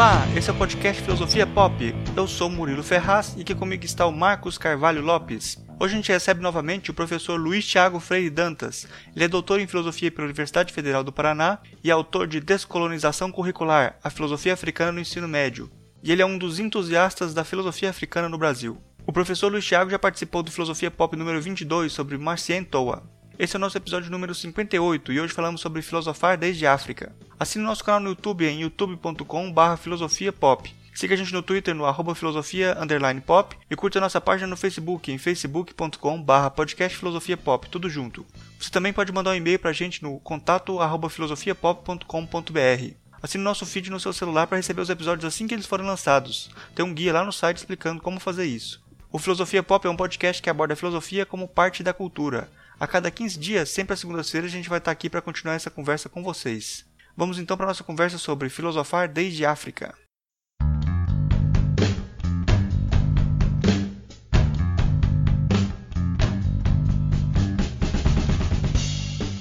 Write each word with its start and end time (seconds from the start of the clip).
Olá, 0.00 0.26
esse 0.34 0.48
é 0.48 0.52
o 0.54 0.56
podcast 0.56 1.02
Filosofia 1.02 1.46
Pop. 1.46 1.94
Eu 2.16 2.26
sou 2.26 2.48
Murilo 2.48 2.82
Ferraz 2.82 3.34
e 3.36 3.42
aqui 3.42 3.54
comigo 3.54 3.84
está 3.84 4.06
o 4.06 4.10
Marcos 4.10 4.56
Carvalho 4.56 5.02
Lopes. 5.02 5.62
Hoje 5.78 5.92
a 5.92 5.96
gente 5.98 6.10
recebe 6.10 6.40
novamente 6.40 6.90
o 6.90 6.94
professor 6.94 7.38
Luiz 7.38 7.70
Thiago 7.70 8.00
Freire 8.00 8.30
Dantas. 8.30 8.88
Ele 9.14 9.26
é 9.26 9.28
doutor 9.28 9.60
em 9.60 9.66
filosofia 9.66 10.10
pela 10.10 10.24
Universidade 10.24 10.72
Federal 10.72 11.04
do 11.04 11.12
Paraná 11.12 11.58
e 11.84 11.90
autor 11.90 12.26
de 12.26 12.40
Descolonização 12.40 13.30
Curricular: 13.30 13.98
A 14.02 14.08
Filosofia 14.08 14.54
Africana 14.54 14.90
no 14.90 15.00
Ensino 15.00 15.28
Médio. 15.28 15.70
E 16.02 16.10
ele 16.10 16.22
é 16.22 16.26
um 16.26 16.38
dos 16.38 16.58
entusiastas 16.58 17.34
da 17.34 17.44
filosofia 17.44 17.90
africana 17.90 18.26
no 18.26 18.38
Brasil. 18.38 18.78
O 19.06 19.12
professor 19.12 19.52
Luiz 19.52 19.68
Thiago 19.68 19.90
já 19.90 19.98
participou 19.98 20.42
do 20.42 20.50
Filosofia 20.50 20.90
Pop 20.90 21.14
número 21.14 21.42
22 21.42 21.92
sobre 21.92 22.16
Marcien 22.16 22.64
Toa. 22.64 23.02
Esse 23.40 23.56
é 23.56 23.58
o 23.58 23.60
nosso 23.60 23.78
episódio 23.78 24.10
número 24.10 24.34
58 24.34 25.14
e 25.14 25.18
hoje 25.18 25.32
falamos 25.32 25.62
sobre 25.62 25.80
filosofar 25.80 26.36
desde 26.36 26.66
África. 26.66 27.10
Assine 27.38 27.64
nosso 27.64 27.82
canal 27.82 27.98
no 27.98 28.10
YouTube 28.10 28.46
em 28.46 28.60
youtube.com.br 28.60 29.76
filosofiapop. 29.82 30.74
Siga 30.94 31.14
a 31.14 31.16
gente 31.16 31.32
no 31.32 31.40
Twitter 31.40 31.74
no 31.74 31.86
arroba 31.86 32.14
filosofia 32.14 32.76
pop 33.24 33.56
e 33.70 33.74
curta 33.74 33.96
a 33.98 34.02
nossa 34.02 34.20
página 34.20 34.46
no 34.46 34.58
Facebook 34.58 35.10
em 35.10 35.16
facebook.com 35.16 36.22
barra 36.22 36.50
podcast 36.50 36.98
filosofia 36.98 37.38
pop, 37.38 37.66
tudo 37.70 37.88
junto. 37.88 38.26
Você 38.60 38.70
também 38.70 38.92
pode 38.92 39.10
mandar 39.10 39.30
um 39.30 39.36
e-mail 39.36 39.58
pra 39.58 39.72
gente 39.72 40.02
no 40.02 40.20
contato 40.20 40.78
arroba 40.78 41.08
filosofiapop.com.br. 41.08 42.94
Assine 43.22 43.42
nosso 43.42 43.64
feed 43.64 43.90
no 43.90 43.98
seu 43.98 44.12
celular 44.12 44.48
para 44.48 44.58
receber 44.58 44.82
os 44.82 44.90
episódios 44.90 45.24
assim 45.24 45.46
que 45.46 45.54
eles 45.54 45.64
forem 45.64 45.86
lançados. 45.86 46.50
Tem 46.74 46.84
um 46.84 46.92
guia 46.92 47.14
lá 47.14 47.24
no 47.24 47.32
site 47.32 47.56
explicando 47.56 48.02
como 48.02 48.20
fazer 48.20 48.44
isso. 48.44 48.82
O 49.10 49.18
Filosofia 49.18 49.62
Pop 49.62 49.86
é 49.86 49.90
um 49.90 49.96
podcast 49.96 50.42
que 50.42 50.50
aborda 50.50 50.74
a 50.74 50.76
filosofia 50.76 51.24
como 51.24 51.48
parte 51.48 51.82
da 51.82 51.94
cultura. 51.94 52.50
A 52.80 52.86
cada 52.86 53.10
15 53.10 53.38
dias, 53.38 53.68
sempre 53.68 53.92
às 53.92 54.00
segundas-feiras, 54.00 54.50
a 54.50 54.56
gente 54.56 54.70
vai 54.70 54.78
estar 54.78 54.90
aqui 54.90 55.10
para 55.10 55.20
continuar 55.20 55.54
essa 55.54 55.68
conversa 55.68 56.08
com 56.08 56.22
vocês. 56.22 56.86
Vamos 57.14 57.38
então 57.38 57.54
para 57.54 57.66
a 57.66 57.68
nossa 57.68 57.84
conversa 57.84 58.16
sobre 58.16 58.48
filosofar 58.48 59.06
desde 59.06 59.44
África. 59.44 59.94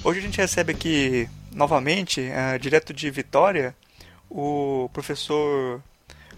Hoje 0.03 0.19
a 0.19 0.21
gente 0.21 0.37
recebe 0.37 0.73
aqui 0.73 1.29
novamente, 1.53 2.19
uh, 2.19 2.59
direto 2.59 2.93
de 2.93 3.09
Vitória, 3.09 3.73
o 4.29 4.89
professor 4.91 5.81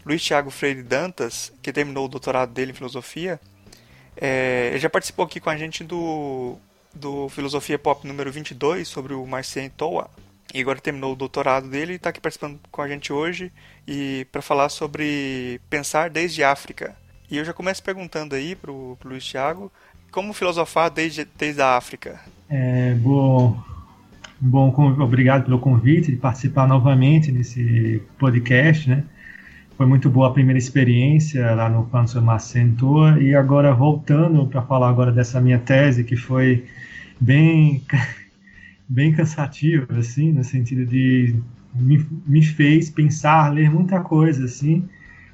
Luiz 0.06 0.24
Thiago 0.24 0.52
Freire 0.52 0.84
Dantas, 0.84 1.52
que 1.64 1.74
terminou 1.74 2.06
o 2.06 2.10
doutorado 2.10 2.54
dele 2.54 2.74
em 2.74 2.76
filosofia. 2.76 3.42
É, 4.16 4.68
ele 4.70 4.80
já 4.80 4.90
participou 4.90 5.26
aqui 5.26 5.40
com 5.40 5.50
a 5.50 5.58
gente 5.58 5.84
do 5.84 6.60
do 6.94 7.30
Filosofia 7.30 7.80
Pop 7.80 8.06
número 8.08 8.32
22 8.32 8.88
sobre 8.88 9.14
o 9.14 9.26
Marcien 9.26 9.70
Toa. 9.70 10.10
E 10.54 10.60
agora 10.60 10.80
terminou 10.80 11.14
o 11.14 11.16
doutorado 11.16 11.70
dele 11.70 11.94
e 11.94 11.96
está 11.96 12.10
aqui 12.10 12.20
participando 12.20 12.60
com 12.70 12.82
a 12.82 12.88
gente 12.88 13.14
hoje 13.14 13.52
e 13.88 14.28
para 14.32 14.42
falar 14.42 14.70
sobre 14.70 15.62
pensar 15.70 16.10
desde 16.10 16.44
África. 16.44 16.96
E 17.30 17.38
eu 17.38 17.46
já 17.46 17.54
começo 17.54 17.82
perguntando 17.82 18.36
aí 18.36 18.56
para 18.56 18.72
o 18.72 18.98
Luiz 19.06 19.26
Thiago, 19.26 19.72
como 20.12 20.34
filosofar 20.34 20.92
desde, 20.92 21.26
desde 21.38 21.62
a 21.62 21.78
África? 21.78 22.20
É, 22.50 22.94
bom, 22.96 23.58
bom, 24.40 24.68
obrigado 25.00 25.46
pelo 25.46 25.58
convite 25.58 26.12
de 26.12 26.18
participar 26.18 26.68
novamente 26.68 27.32
nesse 27.32 28.04
podcast, 28.20 28.90
né? 28.90 29.06
Foi 29.78 29.86
muito 29.86 30.10
boa 30.10 30.28
a 30.28 30.32
primeira 30.32 30.60
experiência 30.60 31.56
lá 31.56 31.70
no 31.70 31.86
Panso 31.86 32.22
Macentor 32.22 33.22
e 33.22 33.34
agora 33.34 33.74
voltando 33.74 34.46
para 34.46 34.62
falar 34.62 34.90
agora 34.90 35.12
dessa 35.12 35.40
minha 35.40 35.58
tese 35.58 36.04
que 36.04 36.18
foi 36.18 36.66
bem 37.22 37.84
bem 38.90 39.14
cansativo, 39.14 39.88
assim, 39.98 40.34
no 40.34 40.44
sentido 40.44 40.86
de 40.86 41.36
me, 41.74 42.06
me 42.26 42.44
fez 42.44 42.90
pensar, 42.90 43.54
ler 43.54 43.70
muita 43.72 44.02
coisa, 44.02 44.44
assim, 44.44 44.84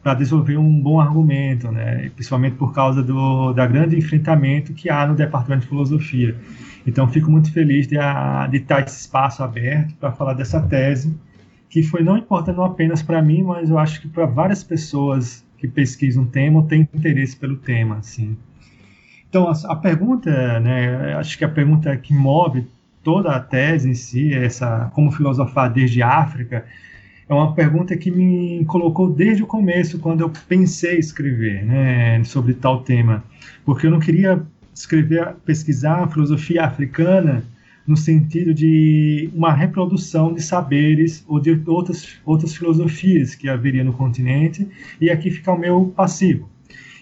para 0.04 0.14
desenvolver 0.14 0.58
um 0.58 0.80
bom 0.80 1.00
argumento, 1.00 1.72
né? 1.72 2.10
Principalmente 2.12 2.56
por 2.56 2.74
causa 2.74 3.02
do 3.02 3.54
da 3.54 3.66
grande 3.66 3.98
enfrentamento 3.98 4.74
que 4.74 4.90
há 4.90 5.08
no 5.08 5.16
departamento 5.16 5.64
de 5.64 5.70
filosofia. 5.70 6.36
Então, 6.86 7.08
fico 7.08 7.32
muito 7.32 7.52
feliz 7.52 7.88
de, 7.88 7.98
de 8.52 8.58
estar 8.58 8.82
esse 8.82 9.02
espaço 9.02 9.44
aberto 9.44 9.96
para 9.96 10.12
falar 10.12 10.34
dessa 10.34 10.62
tese, 10.62 11.18
que 11.70 11.84
foi 11.84 12.04
não 12.04 12.18
importante 12.18 12.56
não 12.56 12.64
apenas 12.64 13.02
para 13.02 13.22
mim, 13.22 13.44
mas 13.44 13.70
eu 13.70 13.78
acho 13.78 14.02
que 14.02 14.08
para 14.08 14.26
várias 14.26 14.64
pessoas 14.64 15.46
que 15.58 15.68
pesquisam 15.68 16.24
o 16.24 16.28
tema 16.28 16.60
ou 16.60 16.66
têm 16.66 16.88
interesse 16.94 17.36
pelo 17.36 17.58
tema, 17.58 17.98
assim. 17.98 18.38
Então, 19.30 19.48
a, 19.48 19.54
a 19.72 19.76
pergunta, 19.76 20.60
né, 20.60 21.14
acho 21.16 21.38
que 21.38 21.46
a 21.46 21.50
pergunta 21.50 21.96
que 21.98 22.14
move 22.14 22.66
toda 23.04 23.36
a 23.36 23.40
tese 23.40 23.90
em 23.90 23.94
si, 23.94 24.34
essa 24.34 24.92
como 24.94 25.12
filosofar 25.12 25.72
desde 25.72 26.02
África, 26.02 26.66
é 27.30 27.34
uma 27.34 27.54
pergunta 27.54 27.96
que 27.98 28.10
me 28.10 28.64
colocou 28.66 29.10
desde 29.10 29.44
o 29.44 29.48
começo, 29.48 30.00
quando 30.00 30.22
eu 30.22 30.32
pensei 30.48 30.98
escrever 30.98 31.66
né, 31.66 32.24
sobre 32.24 32.54
tal 32.54 32.82
tema. 32.82 33.24
Porque 33.66 33.86
eu 33.86 33.92
não 33.92 34.00
queria 34.00 34.42
escrever, 34.74 35.36
pesquisar 35.46 36.04
a 36.04 36.08
filosofia 36.08 36.64
africana 36.64 37.44
no 37.86 37.96
sentido 37.96 38.54
de 38.54 39.30
uma 39.34 39.54
reprodução 39.54 40.34
de 40.34 40.42
saberes 40.42 41.24
ou 41.28 41.40
de 41.40 41.62
outras, 41.66 42.18
outras 42.26 42.56
filosofias 42.56 43.36
que 43.36 43.48
haveria 43.48 43.84
no 43.84 43.94
continente, 43.94 44.68
e 45.00 45.10
aqui 45.10 45.32
fica 45.32 45.52
o 45.52 45.58
meu 45.58 45.94
passivo. 45.96 46.50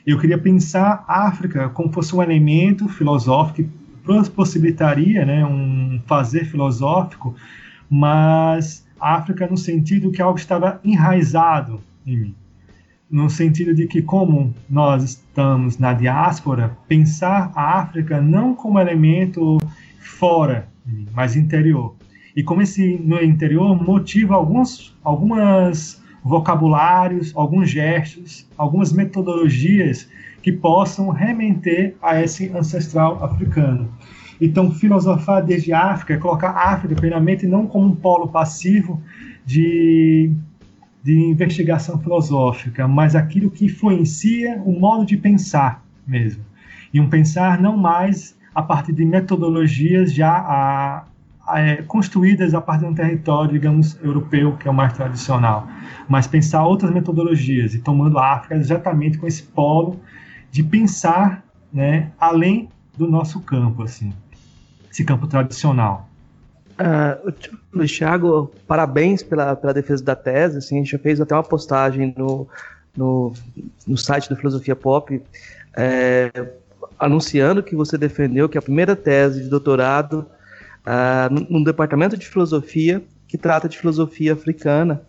Eu 0.05 0.19
queria 0.19 0.37
pensar 0.37 1.03
a 1.07 1.27
África 1.27 1.67
como 1.69 1.91
fosse 1.91 2.15
um 2.15 2.21
elemento 2.21 2.87
filosófico 2.87 3.67
que 4.05 4.29
possibilitaria 4.29 5.25
né, 5.25 5.43
um 5.43 5.99
fazer 6.05 6.45
filosófico, 6.45 7.33
mas 7.89 8.85
a 8.99 9.15
África 9.15 9.47
no 9.47 9.57
sentido 9.57 10.11
que 10.11 10.21
algo 10.21 10.37
estava 10.37 10.79
enraizado 10.83 11.81
em 12.05 12.17
mim. 12.17 12.35
No 13.09 13.29
sentido 13.31 13.73
de 13.73 13.87
que, 13.87 14.01
como 14.01 14.53
nós 14.69 15.03
estamos 15.03 15.79
na 15.79 15.93
diáspora, 15.93 16.77
pensar 16.87 17.51
a 17.55 17.79
África 17.79 18.21
não 18.21 18.53
como 18.53 18.79
elemento 18.79 19.57
fora, 19.99 20.67
mas 21.13 21.35
interior. 21.35 21.95
E 22.35 22.43
como 22.43 22.61
esse 22.61 22.97
no 22.97 23.23
interior 23.23 23.75
motiva 23.81 24.35
alguns, 24.35 24.95
algumas 25.03 26.03
vocabulários, 26.25 27.31
alguns 27.35 27.69
gestos, 27.69 28.47
algumas 28.57 28.91
metodologias 28.91 30.09
que 30.41 30.51
possam 30.51 31.09
remeter 31.09 31.95
a 32.01 32.19
esse 32.19 32.49
ancestral 32.49 33.23
africano. 33.23 33.93
Então, 34.41 34.71
filosofar 34.71 35.45
desde 35.45 35.71
a 35.71 35.91
África 35.91 36.15
é 36.15 36.17
colocar 36.17 36.49
a 36.49 36.73
África, 36.73 36.95
primeiramente, 36.95 37.45
não 37.45 37.67
como 37.67 37.85
um 37.85 37.95
polo 37.95 38.27
passivo 38.27 38.99
de, 39.45 40.31
de 41.03 41.13
investigação 41.13 41.99
filosófica, 41.99 42.87
mas 42.87 43.15
aquilo 43.15 43.51
que 43.51 43.65
influencia 43.65 44.59
o 44.65 44.77
modo 44.77 45.05
de 45.05 45.15
pensar 45.15 45.85
mesmo. 46.07 46.43
E 46.91 46.99
um 46.99 47.07
pensar 47.07 47.61
não 47.61 47.77
mais 47.77 48.35
a 48.53 48.63
partir 48.63 48.93
de 48.93 49.05
metodologias 49.05 50.11
já 50.11 50.31
a, 50.31 51.03
é, 51.53 51.77
construídas 51.83 52.53
a 52.53 52.61
partir 52.61 52.85
de 52.85 52.91
um 52.91 52.95
território, 52.95 53.51
digamos, 53.51 53.97
europeu, 54.03 54.57
que 54.57 54.67
é 54.67 54.71
o 54.71 54.73
mais 54.73 54.93
tradicional, 54.93 55.67
mas 56.07 56.27
pensar 56.27 56.65
outras 56.65 56.91
metodologias 56.91 57.73
e 57.73 57.79
tomando 57.79 58.17
a 58.17 58.33
África 58.33 58.55
exatamente 58.55 59.17
com 59.17 59.27
esse 59.27 59.43
polo 59.43 59.99
de 60.51 60.63
pensar, 60.63 61.43
né, 61.71 62.11
além 62.19 62.69
do 62.97 63.07
nosso 63.07 63.39
campo, 63.41 63.83
assim, 63.83 64.13
esse 64.91 65.03
campo 65.03 65.27
tradicional. 65.27 66.09
Uh, 66.75 67.33
Luiz 67.73 67.91
Thiago, 67.95 68.51
parabéns 68.67 69.23
pela, 69.23 69.55
pela 69.55 69.73
defesa 69.73 70.03
da 70.03 70.15
tese. 70.15 70.57
Assim, 70.57 70.75
a 70.75 70.77
gente 70.79 70.91
já 70.91 70.99
fez 70.99 71.21
até 71.21 71.33
uma 71.33 71.43
postagem 71.43 72.13
no, 72.17 72.47
no, 72.95 73.33
no 73.87 73.97
site 73.97 74.27
do 74.27 74.35
Filosofia 74.35 74.75
Pop 74.75 75.21
é, 75.75 76.31
anunciando 76.99 77.63
que 77.63 77.75
você 77.75 77.97
defendeu 77.97 78.47
que 78.47 78.57
a 78.57 78.61
primeira 78.61 78.95
tese 78.95 79.43
de 79.43 79.49
doutorado 79.49 80.25
uh, 80.85 81.33
no, 81.33 81.59
no, 81.59 81.63
departamento 81.63 82.17
de 82.17 82.27
filosofia 82.27 83.03
que 83.27 83.37
trata 83.37 83.67
de 83.67 83.77
filosofia 83.77 84.33
africana, 84.33 85.01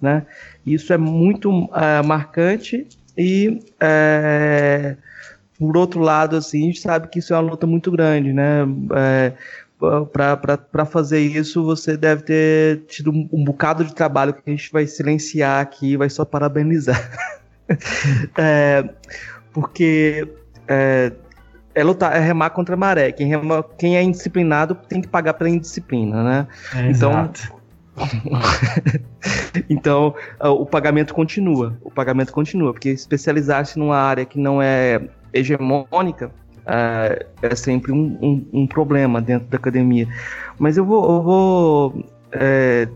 né? 0.00 0.26
Isso 0.64 0.92
é 0.92 0.98
muito 0.98 1.50
uh, 1.50 2.04
marcante 2.04 2.86
e 3.16 3.60
uh, 3.82 4.96
por 5.58 5.76
outro 5.76 6.00
lado, 6.00 6.36
assim, 6.36 6.62
a 6.62 6.66
gente 6.66 6.80
sabe 6.80 7.08
que 7.08 7.20
isso 7.20 7.32
é 7.32 7.36
uma 7.36 7.50
luta 7.50 7.66
muito 7.66 7.90
grande, 7.90 8.32
né? 8.32 8.62
É, 8.96 9.32
para 10.12 10.84
fazer 10.84 11.20
isso, 11.20 11.64
você 11.64 11.96
deve 11.96 12.22
ter 12.22 12.82
tido 12.86 13.10
um, 13.10 13.28
um, 13.32 13.44
bocado 13.44 13.84
de 13.84 13.94
trabalho 13.94 14.32
que 14.34 14.42
a 14.44 14.50
gente 14.50 14.70
vai 14.72 14.86
silenciar 14.86 15.60
aqui, 15.60 15.96
vai 15.96 16.10
só 16.10 16.24
parabenizar. 16.24 17.00
é, 18.36 18.84
porque 19.52 20.26
é, 20.66 21.12
é 21.74 21.82
lutar, 21.82 22.14
é 22.16 22.20
remar 22.20 22.50
contra 22.50 22.74
a 22.74 22.78
maré. 22.78 23.12
Quem, 23.12 23.26
rema, 23.26 23.64
quem 23.78 23.96
é 23.96 24.02
indisciplinado 24.02 24.74
tem 24.74 25.00
que 25.00 25.08
pagar 25.08 25.34
pela 25.34 25.50
indisciplina, 25.50 26.22
né? 26.22 26.46
É, 26.74 26.90
então, 26.90 27.10
exato. 27.10 27.62
então, 29.68 30.14
o 30.40 30.66
pagamento 30.66 31.14
continua. 31.14 31.78
O 31.82 31.90
pagamento 31.90 32.32
continua, 32.32 32.72
porque 32.72 32.90
especializar-se 32.90 33.78
numa 33.78 33.96
área 33.96 34.24
que 34.24 34.38
não 34.38 34.60
é 34.60 35.00
hegemônica 35.32 36.30
é, 36.66 37.26
é 37.42 37.54
sempre 37.54 37.92
um, 37.92 38.18
um, 38.22 38.46
um, 38.52 38.66
problema 38.66 39.20
dentro 39.20 39.48
da 39.48 39.56
academia. 39.56 40.06
Mas 40.58 40.76
eu 40.76 40.84
vou, 40.84 41.04
eu 41.04 41.22
vou 41.22 42.04
é, 42.32 42.88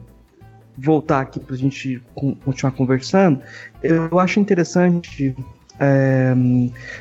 voltar 0.78 1.20
aqui 1.20 1.40
para 1.40 1.55
a 1.55 1.58
gente 1.58 2.02
continuar 2.44 2.73
conversando, 2.73 3.40
eu 3.82 4.19
acho 4.19 4.38
interessante 4.38 5.34
é, 5.78 6.34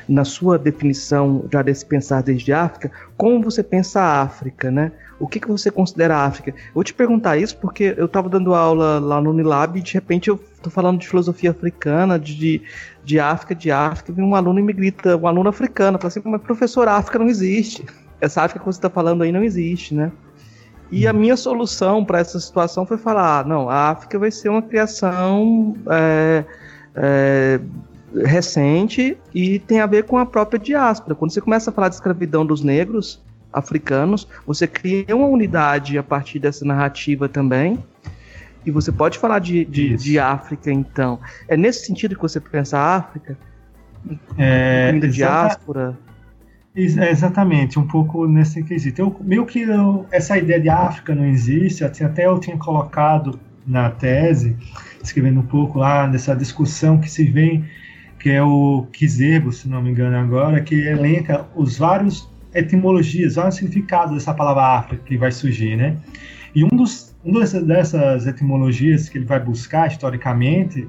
na 0.08 0.24
sua 0.24 0.58
definição 0.58 1.44
já 1.52 1.62
desse 1.62 1.84
pensar 1.84 2.22
desde 2.22 2.52
África, 2.52 2.90
como 3.16 3.42
você 3.42 3.62
pensa 3.62 4.00
a 4.00 4.22
África, 4.22 4.70
né? 4.70 4.92
O 5.18 5.26
que, 5.26 5.40
que 5.40 5.48
você 5.48 5.70
considera 5.70 6.16
a 6.16 6.26
África? 6.26 6.50
Eu 6.50 6.74
vou 6.74 6.84
te 6.84 6.92
perguntar 6.92 7.38
isso 7.38 7.56
porque 7.56 7.94
eu 7.96 8.04
estava 8.04 8.28
dando 8.28 8.54
aula 8.54 8.98
lá 8.98 9.20
no 9.20 9.30
Unilab 9.30 9.78
e 9.78 9.82
de 9.82 9.94
repente 9.94 10.28
eu 10.28 10.38
estou 10.54 10.70
falando 10.70 10.98
de 10.98 11.08
filosofia 11.08 11.52
africana, 11.52 12.18
de, 12.18 12.60
de 13.02 13.18
África, 13.18 13.54
de 13.54 13.70
África, 13.70 14.12
e 14.14 14.22
um 14.22 14.34
aluno 14.34 14.62
me 14.62 14.72
grita, 14.74 15.16
um 15.16 15.26
aluno 15.26 15.48
africano, 15.48 15.96
fala 15.98 16.08
assim, 16.08 16.20
mas 16.24 16.42
professor, 16.42 16.86
a 16.86 16.96
África 16.96 17.18
não 17.18 17.28
existe. 17.28 17.84
Essa 18.20 18.42
África 18.42 18.60
que 18.60 18.66
você 18.66 18.78
está 18.78 18.90
falando 18.90 19.22
aí 19.22 19.32
não 19.32 19.42
existe, 19.42 19.94
né? 19.94 20.12
E 20.90 21.06
a 21.06 21.12
minha 21.12 21.36
solução 21.36 22.04
para 22.04 22.20
essa 22.20 22.38
situação 22.38 22.86
foi 22.86 22.96
falar: 22.96 23.40
ah, 23.40 23.44
não, 23.44 23.68
a 23.68 23.90
África 23.90 24.18
vai 24.18 24.30
ser 24.30 24.48
uma 24.48 24.62
criação 24.62 25.76
é, 25.90 26.44
é, 26.94 27.60
recente 28.14 29.16
e 29.34 29.58
tem 29.58 29.80
a 29.80 29.86
ver 29.86 30.04
com 30.04 30.18
a 30.18 30.26
própria 30.26 30.58
diáspora. 30.58 31.14
Quando 31.14 31.32
você 31.32 31.40
começa 31.40 31.70
a 31.70 31.72
falar 31.72 31.88
de 31.88 31.96
escravidão 31.96 32.44
dos 32.44 32.62
negros 32.62 33.22
africanos, 33.52 34.28
você 34.46 34.66
cria 34.66 35.14
uma 35.16 35.26
unidade 35.26 35.98
a 35.98 36.02
partir 36.02 36.38
dessa 36.38 36.64
narrativa 36.64 37.28
também. 37.28 37.82
E 38.64 38.70
você 38.70 38.90
pode 38.90 39.18
falar 39.18 39.38
de, 39.38 39.64
de, 39.64 39.96
de 39.96 40.18
África, 40.18 40.72
então. 40.72 41.20
É 41.46 41.56
nesse 41.56 41.86
sentido 41.86 42.16
que 42.16 42.22
você 42.22 42.40
pensa 42.40 42.76
a 42.78 42.96
África? 42.96 43.38
É, 44.36 44.92
da 44.92 45.06
diáspora? 45.06 45.96
É, 46.74 47.10
exatamente, 47.10 47.78
um 47.78 47.86
pouco 47.86 48.26
nesse 48.26 48.62
quesito. 48.62 49.00
Eu, 49.00 49.16
meio 49.20 49.46
que 49.46 49.62
eu, 49.62 50.06
essa 50.10 50.36
ideia 50.36 50.60
de 50.60 50.68
África 50.68 51.14
não 51.14 51.24
existe, 51.24 51.84
até 51.84 52.26
eu 52.26 52.38
tinha 52.38 52.56
colocado 52.58 53.38
na 53.66 53.90
tese, 53.90 54.56
escrevendo 55.02 55.40
um 55.40 55.46
pouco 55.46 55.78
lá 55.78 56.06
nessa 56.06 56.34
discussão 56.34 56.98
que 56.98 57.10
se 57.10 57.24
vem, 57.24 57.64
que 58.26 58.32
é 58.32 58.42
o 58.42 58.88
Kizerbo, 58.92 59.52
se 59.52 59.68
não 59.68 59.80
me 59.80 59.88
engano 59.88 60.16
agora, 60.16 60.60
que 60.60 60.74
elenca 60.74 61.46
os 61.54 61.78
vários 61.78 62.28
etimologias, 62.52 63.36
vários 63.36 63.54
significados 63.54 64.14
dessa 64.14 64.34
palavra 64.34 64.64
África 64.80 65.00
que 65.06 65.16
vai 65.16 65.30
surgir, 65.30 65.76
né? 65.76 65.96
E 66.52 66.64
um 66.64 66.68
dos 66.70 67.14
um 67.24 67.32
dessas 67.64 68.26
etimologias 68.26 69.08
que 69.08 69.18
ele 69.18 69.24
vai 69.24 69.38
buscar 69.38 69.86
historicamente 69.86 70.88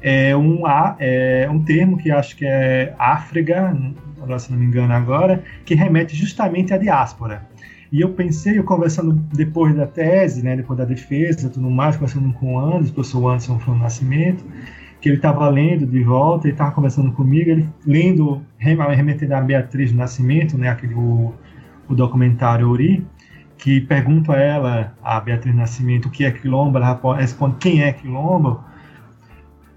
é 0.00 0.36
um, 0.36 0.62
é 0.98 1.48
um 1.48 1.62
termo 1.62 1.96
que 1.96 2.10
acho 2.10 2.34
que 2.34 2.44
é 2.44 2.92
agora 2.98 4.40
se 4.40 4.50
não 4.50 4.58
me 4.58 4.66
engano 4.66 4.92
agora, 4.92 5.40
que 5.64 5.76
remete 5.76 6.16
justamente 6.16 6.74
à 6.74 6.78
diáspora. 6.78 7.46
E 7.92 8.00
eu 8.00 8.08
pensei, 8.08 8.58
eu 8.58 8.64
conversando 8.64 9.12
depois 9.32 9.72
da 9.76 9.86
tese, 9.86 10.42
né, 10.42 10.56
depois 10.56 10.76
da 10.76 10.84
defesa, 10.84 11.48
tudo 11.48 11.70
mais, 11.70 11.94
conversando 11.94 12.32
com 12.32 12.54
o 12.54 12.58
Anderson, 12.58 12.90
o 12.90 12.94
professor 12.94 13.28
Anderson 13.28 13.60
no 13.68 13.78
Nascimento, 13.78 14.44
que 15.02 15.08
ele 15.08 15.16
estava 15.16 15.48
lendo 15.48 15.84
de 15.84 16.00
volta, 16.04 16.46
ele 16.46 16.54
estava 16.54 16.70
conversando 16.70 17.10
comigo, 17.10 17.50
ele 17.50 17.68
lendo, 17.84 18.40
remetendo 18.56 19.34
a 19.34 19.40
Beatriz 19.40 19.90
do 19.90 19.98
Nascimento, 19.98 20.56
né, 20.56 20.68
aquele, 20.68 20.94
o, 20.94 21.34
o 21.88 21.94
documentário 21.94 22.68
Uri, 22.68 23.04
que 23.58 23.80
pergunta 23.80 24.32
a 24.32 24.40
ela, 24.40 24.94
a 25.02 25.20
Beatriz 25.20 25.52
Nascimento, 25.56 26.06
o 26.06 26.10
que 26.10 26.24
é 26.24 26.30
quilombo, 26.30 26.78
ela 26.78 27.16
responde 27.16 27.56
quem 27.56 27.82
é 27.82 27.92
quilombo, 27.92 28.62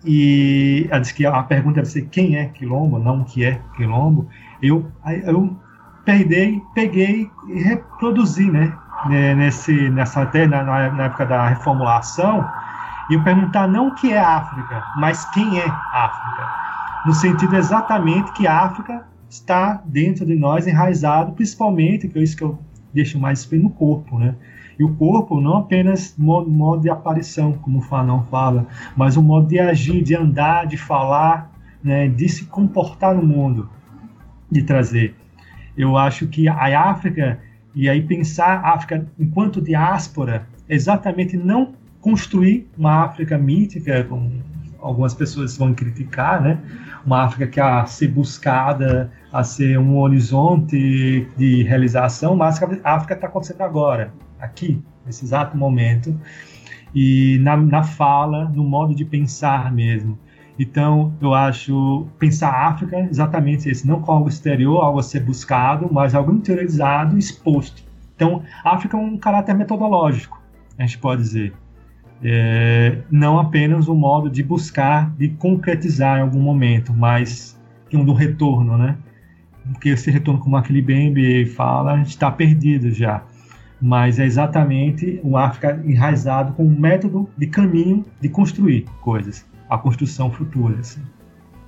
e 0.06 0.88
ela 0.92 1.02
diz 1.02 1.12
que 1.12 1.26
a 1.26 1.42
pergunta 1.42 1.78
deve 1.78 1.90
ser 1.90 2.04
quem 2.04 2.38
é 2.38 2.46
quilombo, 2.46 3.00
não 3.00 3.22
o 3.22 3.26
que 3.26 3.44
é 3.44 3.60
quilombo. 3.76 4.30
Eu, 4.62 4.86
eu 5.24 5.58
peguei, 6.06 6.62
peguei 6.76 7.28
e 7.48 7.64
reproduzi, 7.64 8.52
né? 8.52 8.72
Nesse, 9.36 9.90
nessa 9.90 10.22
até 10.22 10.48
na, 10.48 10.64
na 10.64 11.06
época 11.06 11.26
da 11.26 11.48
reformulação, 11.48 12.48
e 13.10 13.14
eu 13.14 13.24
perguntar 13.24 13.68
não 13.68 13.90
o 13.90 13.96
que 13.96 14.12
é 14.12 14.20
África, 14.20 14.84
mas 14.98 15.26
quem 15.32 15.60
é 15.60 15.66
África. 15.68 16.50
No 17.06 17.14
sentido 17.14 17.56
exatamente 17.56 18.32
que 18.34 18.48
a 18.48 18.62
África 18.62 19.06
está 19.30 19.82
dentro 19.86 20.26
de 20.26 20.36
nós, 20.36 20.66
enraizado, 20.66 21.34
principalmente, 21.34 22.08
que 22.08 22.18
é 22.18 22.24
isso 22.24 22.36
que 22.36 22.44
eu 22.44 22.58
deixo 22.94 23.20
mais 23.20 23.50
no 23.52 23.70
corpo, 23.70 24.18
né? 24.18 24.36
E 24.78 24.84
o 24.84 24.94
corpo 24.96 25.40
não 25.40 25.58
apenas 25.58 26.16
modo, 26.18 26.50
modo 26.50 26.82
de 26.82 26.90
aparição, 26.90 27.54
como 27.54 27.80
o 27.80 27.82
Fanon 27.82 28.24
fala, 28.24 28.68
mas 28.96 29.16
o 29.16 29.22
modo 29.22 29.48
de 29.48 29.60
agir, 29.60 30.04
de 30.04 30.16
andar, 30.16 30.66
de 30.66 30.78
falar, 30.78 31.52
né, 31.84 32.08
de 32.08 32.28
se 32.28 32.46
comportar 32.46 33.14
no 33.14 33.24
mundo, 33.24 33.70
de 34.52 34.64
trazer. 34.64 35.16
Eu 35.78 35.98
acho 35.98 36.28
que 36.28 36.48
a 36.48 36.90
África, 36.90 37.40
e 37.74 37.88
aí 37.88 38.02
pensar 38.02 38.60
a 38.60 38.74
África 38.74 39.06
enquanto 39.20 39.62
diáspora, 39.62 40.48
exatamente 40.68 41.38
não 41.38 41.74
construir 42.06 42.70
uma 42.78 43.06
África 43.06 43.36
mítica, 43.36 44.04
como 44.04 44.32
algumas 44.80 45.16
pessoas 45.16 45.58
vão 45.58 45.74
criticar, 45.74 46.40
né? 46.40 46.60
Uma 47.04 47.24
África 47.24 47.48
que 47.48 47.60
a 47.60 47.84
ser 47.88 48.10
buscada, 48.10 49.12
a 49.34 49.44
ser 49.44 49.80
um 49.80 49.98
horizonte 49.98 51.28
de 51.36 51.64
realização, 51.64 52.36
mas 52.36 52.62
a 52.62 52.94
África 52.94 53.16
está 53.16 53.26
acontecendo 53.26 53.62
agora 53.62 54.14
aqui, 54.40 54.80
nesse 55.04 55.26
exato 55.26 55.58
momento, 55.58 56.16
e 56.94 57.40
na, 57.42 57.58
na 57.58 57.82
fala, 57.82 58.50
no 58.50 58.64
modo 58.64 58.94
de 58.94 59.04
pensar 59.04 59.74
mesmo. 59.74 60.16
Então, 60.60 61.12
eu 61.20 61.34
acho 61.34 62.06
pensar 62.20 62.52
a 62.52 62.68
África 62.68 63.00
exatamente 63.00 63.68
isso, 63.68 63.88
não 63.88 64.00
como 64.00 64.20
algo 64.20 64.30
exterior, 64.30 64.80
algo 64.84 65.00
a 65.00 65.04
ser 65.04 65.22
buscado, 65.22 65.90
mas 65.92 66.14
algo 66.14 66.32
interiorizado, 66.32 67.18
exposto. 67.18 67.84
Então, 68.16 68.44
a 68.64 68.76
África 68.76 68.96
é 68.96 69.00
um 69.00 69.18
caráter 69.18 69.56
metodológico, 69.56 70.40
a 70.78 70.84
gente 70.84 71.00
pode 71.00 71.24
dizer. 71.24 71.65
É, 72.28 72.98
não 73.12 73.38
apenas 73.38 73.88
um 73.88 73.96
modo 73.96 74.30
de 74.30 74.42
buscar, 74.42 75.14
de 75.16 75.30
concretizar 75.30 76.18
em 76.18 76.22
algum 76.22 76.42
momento, 76.42 76.94
mas 76.94 77.60
um 77.94 78.04
do 78.04 78.14
retorno, 78.14 78.78
né? 78.78 78.98
Porque 79.72 79.90
esse 79.90 80.12
retorno, 80.12 80.40
como 80.40 80.58
aquele 80.58 80.82
Bembe 80.82 81.46
fala, 81.46 81.94
a 81.94 81.98
gente 81.98 82.10
está 82.10 82.30
perdido 82.30 82.92
já 82.92 83.24
mas 83.82 84.20
é 84.20 84.26
exatamente 84.26 85.20
o 85.24 85.38
África 85.38 85.82
enraizado 85.86 86.54
com 86.54 86.66
um 86.66 86.80
método 86.80 87.30
de 87.38 87.48
caminho 87.48 88.06
de 88.22 88.30
construir 88.30 88.86
coisas, 89.02 89.46
a 89.70 89.78
construção 89.78 90.32
futura. 90.32 90.80
Assim. 90.80 91.02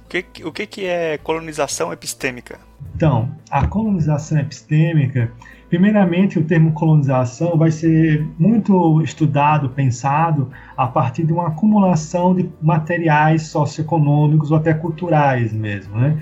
Que, 0.09 0.25
o 0.43 0.51
que, 0.51 0.65
que 0.65 0.85
é 0.85 1.17
colonização 1.17 1.91
epistêmica? 1.91 2.59
Então, 2.95 3.29
a 3.51 3.67
colonização 3.67 4.39
epistêmica, 4.39 5.31
primeiramente 5.69 6.39
o 6.39 6.43
termo 6.43 6.71
colonização 6.71 7.57
vai 7.57 7.71
ser 7.71 8.25
muito 8.39 9.01
estudado, 9.01 9.69
pensado 9.69 10.49
a 10.77 10.87
partir 10.87 11.25
de 11.25 11.33
uma 11.33 11.49
acumulação 11.49 12.33
de 12.33 12.49
materiais 12.61 13.43
socioeconômicos 13.47 14.49
ou 14.49 14.57
até 14.57 14.73
culturais 14.73 15.51
mesmo, 15.51 15.97
né? 15.97 16.17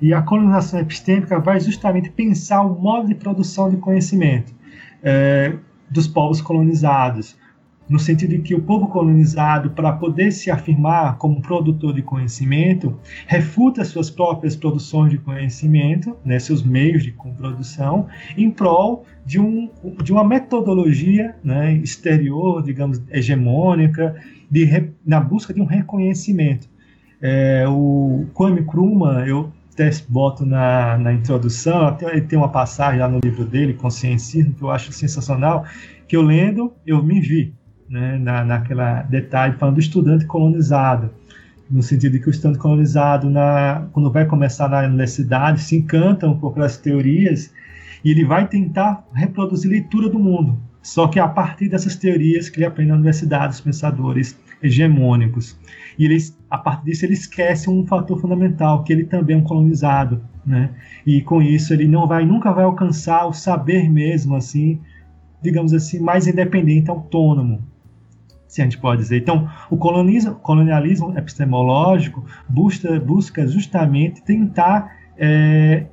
E 0.00 0.14
a 0.14 0.22
colonização 0.22 0.80
epistêmica 0.80 1.38
vai 1.38 1.60
justamente 1.60 2.08
pensar 2.08 2.62
o 2.62 2.80
modo 2.80 3.08
de 3.08 3.14
produção 3.14 3.68
de 3.68 3.76
conhecimento 3.76 4.54
é, 5.02 5.52
dos 5.90 6.06
povos 6.06 6.40
colonizados, 6.40 7.36
no 7.88 7.98
sentido 7.98 8.30
de 8.30 8.38
que 8.40 8.54
o 8.54 8.62
povo 8.62 8.88
colonizado, 8.88 9.70
para 9.70 9.92
poder 9.92 10.30
se 10.30 10.50
afirmar 10.50 11.16
como 11.16 11.40
produtor 11.40 11.94
de 11.94 12.02
conhecimento, 12.02 12.98
refuta 13.26 13.84
suas 13.84 14.10
próprias 14.10 14.54
produções 14.54 15.10
de 15.10 15.18
conhecimento, 15.18 16.16
né, 16.24 16.38
seus 16.38 16.62
meios 16.62 17.02
de 17.02 17.12
produção, 17.36 18.06
em 18.36 18.50
prol 18.50 19.04
de, 19.24 19.40
um, 19.40 19.70
de 20.02 20.12
uma 20.12 20.24
metodologia 20.24 21.34
né, 21.42 21.72
exterior, 21.74 22.62
digamos, 22.62 23.00
hegemônica, 23.10 24.14
de, 24.50 24.90
na 25.04 25.20
busca 25.20 25.54
de 25.54 25.60
um 25.60 25.66
reconhecimento. 25.66 26.68
É, 27.20 27.64
o 27.68 28.26
Kwame 28.34 28.60
Nkrumah, 28.60 29.26
eu 29.26 29.52
boto 30.08 30.44
na, 30.44 30.98
na 30.98 31.12
introdução, 31.12 31.86
até 31.86 32.10
ele 32.10 32.22
tem 32.22 32.38
uma 32.38 32.48
passagem 32.48 33.00
lá 33.00 33.08
no 33.08 33.20
livro 33.22 33.44
dele, 33.44 33.74
Consciencismo, 33.74 34.54
que 34.54 34.62
eu 34.62 34.70
acho 34.70 34.92
sensacional, 34.92 35.64
que 36.06 36.16
eu 36.16 36.22
lendo, 36.22 36.72
eu 36.84 37.02
me 37.02 37.20
vi, 37.20 37.54
né, 37.88 38.18
na, 38.18 38.44
naquela 38.44 39.02
detalhe 39.02 39.56
falando 39.56 39.76
do 39.76 39.80
estudante 39.80 40.26
colonizado, 40.26 41.10
no 41.70 41.82
sentido 41.82 42.12
de 42.12 42.20
que 42.20 42.28
o 42.28 42.30
estudante 42.30 42.58
colonizado, 42.58 43.28
na, 43.28 43.88
quando 43.92 44.10
vai 44.10 44.24
começar 44.26 44.68
na 44.68 44.80
universidade, 44.80 45.60
se 45.60 45.76
encanta 45.76 46.26
um 46.26 46.38
pouco 46.38 46.58
das 46.58 46.76
teorias 46.76 47.52
e 48.04 48.10
ele 48.10 48.24
vai 48.24 48.46
tentar 48.46 49.06
reproduzir 49.12 49.70
leitura 49.70 50.08
do 50.08 50.18
mundo, 50.18 50.58
só 50.82 51.08
que 51.08 51.18
a 51.18 51.28
partir 51.28 51.68
dessas 51.68 51.96
teorias 51.96 52.48
que 52.48 52.58
ele 52.58 52.66
aprende 52.66 52.90
na 52.90 52.96
universidade, 52.96 53.54
os 53.54 53.60
pensadores 53.60 54.38
hegemônicos. 54.62 55.58
E 55.98 56.04
eles, 56.04 56.36
a 56.50 56.58
partir 56.58 56.86
disso 56.86 57.04
ele 57.04 57.12
esquece 57.12 57.68
um 57.68 57.86
fator 57.86 58.20
fundamental, 58.20 58.82
que 58.82 58.92
ele 58.92 59.04
também 59.04 59.36
é 59.36 59.38
um 59.38 59.42
colonizado, 59.42 60.22
né? 60.46 60.70
E 61.06 61.20
com 61.20 61.42
isso 61.42 61.72
ele 61.72 61.86
não 61.86 62.06
vai, 62.06 62.24
nunca 62.24 62.52
vai 62.52 62.64
alcançar 62.64 63.26
o 63.26 63.32
saber 63.32 63.90
mesmo, 63.90 64.34
assim, 64.36 64.80
digamos 65.42 65.72
assim, 65.72 66.00
mais 66.00 66.26
independente, 66.26 66.90
autônomo, 66.90 67.62
se 68.48 68.60
a 68.60 68.64
gente 68.64 68.78
pode 68.78 69.02
dizer. 69.02 69.18
Então, 69.18 69.48
o 69.70 69.76
colonialismo 69.76 71.16
epistemológico 71.16 72.24
busca, 72.48 72.98
busca 72.98 73.46
justamente 73.46 74.22
tentar 74.22 74.90
é, 75.16 75.84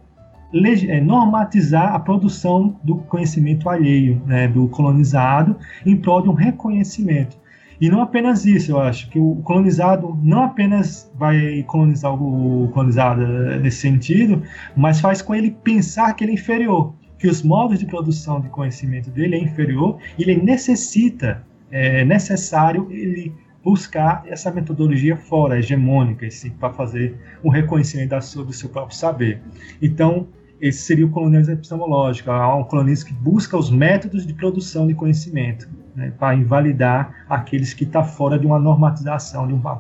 é, 0.88 1.02
normatizar 1.02 1.94
a 1.94 2.00
produção 2.00 2.80
do 2.82 2.96
conhecimento 3.00 3.70
alheio, 3.70 4.22
né, 4.26 4.48
do 4.48 4.68
colonizado, 4.70 5.58
em 5.86 5.98
prol 5.98 6.22
de 6.22 6.30
um 6.30 6.34
reconhecimento. 6.34 7.38
E 7.80 7.90
não 7.90 8.02
apenas 8.02 8.46
isso, 8.46 8.72
eu 8.72 8.80
acho 8.80 9.10
que 9.10 9.20
o 9.20 9.36
colonizado 9.44 10.18
não 10.24 10.44
apenas 10.44 11.12
vai 11.16 11.62
colonizar 11.64 12.14
o 12.14 12.70
colonizado 12.70 13.22
nesse 13.60 13.78
sentido, 13.82 14.42
mas 14.78 15.02
faz 15.02 15.22
com 15.22 15.36
ele 15.36 15.52
pensar 15.52 16.14
que 16.14 16.24
ele 16.24 16.32
é 16.32 16.36
inferior, 16.36 16.94
que 17.18 17.28
os 17.28 17.44
modos 17.44 17.80
de 17.80 17.86
produção 17.86 18.40
de 18.40 18.48
conhecimento 18.48 19.10
dele 19.10 19.36
é 19.36 19.40
inferior, 19.40 19.98
e 20.18 20.24
ele 20.24 20.42
necessita, 20.42 21.44
é 21.72 22.06
necessário 22.06 22.88
ele 22.92 23.34
buscar 23.64 24.24
essa 24.28 24.52
metodologia 24.52 25.18
fora, 25.18 25.58
hegemônica, 25.58 26.28
assim, 26.28 26.52
para 26.52 26.72
fazer 26.72 27.16
um 27.44 27.50
reconhecimento 27.50 28.20
sua, 28.22 28.46
do 28.46 28.54
seu 28.54 28.70
próprio 28.70 28.96
saber. 28.96 29.42
Então, 29.82 30.28
esse 30.62 30.84
seria 30.84 31.06
o 31.06 31.10
colonialismo 31.10 31.56
epistemológico, 31.56 32.32
um 32.32 32.64
colonialismo 32.64 33.08
que 33.08 33.14
busca 33.16 33.58
os 33.58 33.72
métodos 33.72 34.26
de 34.26 34.34
produção 34.34 34.86
de 34.86 34.94
conhecimento, 34.94 35.68
né, 35.96 36.14
para 36.18 36.36
invalidar 36.36 37.26
aqueles 37.28 37.74
que 37.74 37.84
estão 37.84 38.04
tá 38.04 38.08
fora 38.08 38.38
de 38.38 38.46
uma 38.46 38.60
normatização, 38.60 39.48
de 39.48 39.54
uma 39.54 39.76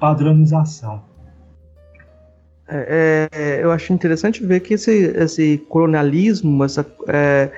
padronização. 0.00 1.02
É, 2.68 3.28
é, 3.32 3.62
eu 3.62 3.70
acho 3.70 3.92
interessante 3.92 4.44
ver 4.44 4.60
que 4.60 4.74
esse, 4.74 5.12
esse 5.14 5.58
colonialismo, 5.68 6.64
essa, 6.64 6.84
é, 7.06 7.50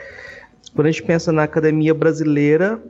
quando 0.75 0.89
a 0.89 0.91
gente 0.91 1.05
pensa 1.05 1.33
na 1.33 1.45
academia 1.45 1.95
brasileira, 1.95 2.83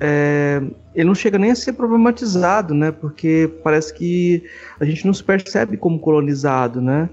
é, 0.00 0.62
ele 0.94 1.06
não 1.06 1.14
chega 1.14 1.38
nem 1.38 1.50
a 1.50 1.54
ser 1.54 1.72
problematizado, 1.72 2.74
né? 2.74 2.90
Porque 2.90 3.50
parece 3.62 3.92
que 3.94 4.42
a 4.78 4.84
gente 4.84 5.06
não 5.06 5.14
se 5.14 5.22
percebe 5.22 5.76
como 5.76 5.98
colonizado, 5.98 6.80
né? 6.80 7.08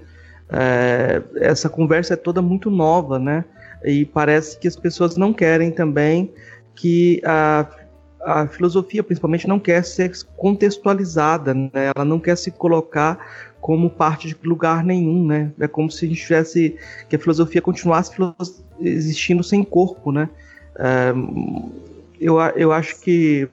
É, 0.50 1.22
essa 1.38 1.70
conversa 1.70 2.13
é 2.13 2.17
toda 2.17 2.41
muito 2.41 2.70
nova, 2.70 3.17
né? 3.17 3.46
E 3.84 4.05
parece 4.05 4.58
que 4.60 4.67
as 4.67 4.75
pessoas 4.75 5.15
não 5.15 5.34
querem 5.34 5.72
também 5.72 6.32
que 6.75 7.22
a, 7.24 7.67
a 8.22 8.48
filosofia, 8.48 9.03
principalmente, 9.03 9.48
não 9.48 9.60
quer 9.60 9.84
ser 9.84 10.12
contextualizada, 10.36 11.53
né? 11.53 11.70
Ela 11.96 12.05
não 12.05 12.20
quer 12.20 12.36
se 12.38 12.51
colocar 12.51 13.20
como 13.62 13.89
parte 13.89 14.27
de 14.27 14.38
lugar 14.44 14.84
nenhum, 14.84 15.25
né? 15.25 15.51
É 15.60 15.67
como 15.67 15.89
se 15.89 16.05
a 16.05 16.08
gente 16.08 16.22
tivesse 16.22 16.75
que 17.10 17.15
a 17.15 17.20
filosofia 17.20 17.62
continuasse 17.62 18.12
existindo 18.79 19.44
sem 19.44 19.63
corpo, 19.63 20.12
né? 20.12 20.29
É, 20.77 21.13
eu, 22.25 22.39
eu 22.55 22.72
acho 22.72 23.00
que 23.01 23.48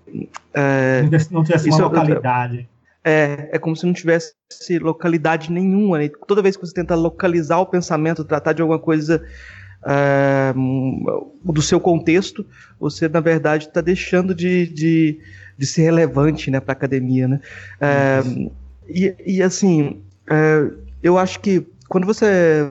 é, 0.54 1.02
não 1.30 1.44
tivesse 1.44 1.68
uma 1.68 1.82
localidade. 1.84 2.68
É, 3.04 3.50
é 3.52 3.58
como 3.58 3.76
se 3.76 3.84
não 3.84 3.92
tivesse 3.92 4.32
localidade 4.80 5.52
nenhuma. 5.52 5.98
Né? 5.98 6.10
Toda 6.26 6.40
vez 6.40 6.56
que 6.56 6.64
você 6.64 6.72
tenta 6.72 6.94
localizar 6.94 7.58
o 7.58 7.66
pensamento, 7.66 8.24
tratar 8.24 8.54
de 8.54 8.62
alguma 8.62 8.78
coisa 8.78 9.22
é, 9.86 10.54
do 11.44 11.60
seu 11.60 11.78
contexto, 11.78 12.46
você 12.80 13.08
na 13.08 13.20
verdade 13.20 13.66
está 13.66 13.80
deixando 13.82 14.34
de, 14.34 14.66
de, 14.68 15.20
de, 15.58 15.66
ser 15.66 15.82
relevante 15.82 16.50
né, 16.50 16.58
para 16.58 16.72
a 16.72 16.76
academia. 16.76 17.28
Né? 17.28 17.40
É, 17.78 18.22
e, 18.88 19.14
e, 19.26 19.42
assim, 19.42 20.00
é, 20.30 20.70
eu 21.02 21.18
acho 21.18 21.40
que 21.40 21.66
quando 21.88 22.06
você 22.06 22.70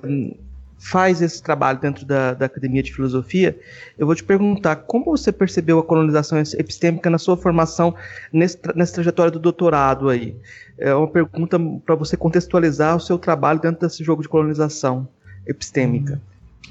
faz 0.82 1.22
esse 1.22 1.42
trabalho 1.44 1.80
dentro 1.80 2.06
da, 2.06 2.34
da, 2.34 2.48
Academia 2.48 2.82
de 2.82 2.92
Filosofia, 2.92 3.58
eu 4.00 4.08
vou 4.08 4.16
te 4.16 4.24
perguntar 4.24 4.76
como 4.78 5.06
você 5.06 5.32
percebeu 5.32 5.78
a 5.78 5.84
colonização 5.84 6.40
epistêmica 6.40 7.08
na 7.08 7.20
sua 7.20 7.38
formação 7.38 7.96
nesse, 8.34 8.60
nessa 8.76 8.96
trajetória 8.96 9.32
do 9.32 9.40
doutorado 9.40 10.10
aí. 10.10 10.36
É 10.80 10.94
uma 10.96 11.08
pergunta 11.08 11.60
para 11.86 11.94
você 11.94 12.18
contextualizar 12.18 12.96
o 12.96 13.00
seu 13.00 13.20
trabalho 13.20 13.62
dentro 13.62 13.82
desse 13.82 14.04
jogo 14.04 14.24
de 14.24 14.28
colonização 14.28 15.08
epistêmica. 15.46 16.20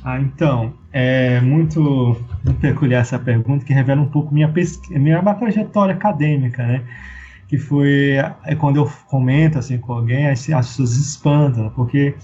Ah, 0.02 0.18
então, 0.18 0.74
é 0.92 1.40
muito, 1.40 2.16
peculiar 2.60 3.02
essa 3.02 3.18
pergunta 3.18 3.64
que 3.64 3.72
revela 3.72 4.00
um 4.00 4.08
pouco 4.08 4.34
minha, 4.34 4.52
minha 4.90 5.34
trajetória 5.34 5.94
acadêmica, 5.94 6.66
né? 6.66 6.82
Que 7.46 7.58
foi 7.58 8.14
é 8.44 8.54
quando 8.56 8.76
eu 8.76 8.90
comento 9.06 9.58
assim 9.58 9.78
com 9.78 9.92
alguém, 9.92 10.28
as, 10.28 10.48
as 10.50 10.68
pessoas 10.68 10.96
espantam, 10.96 11.70
porque 11.70 12.14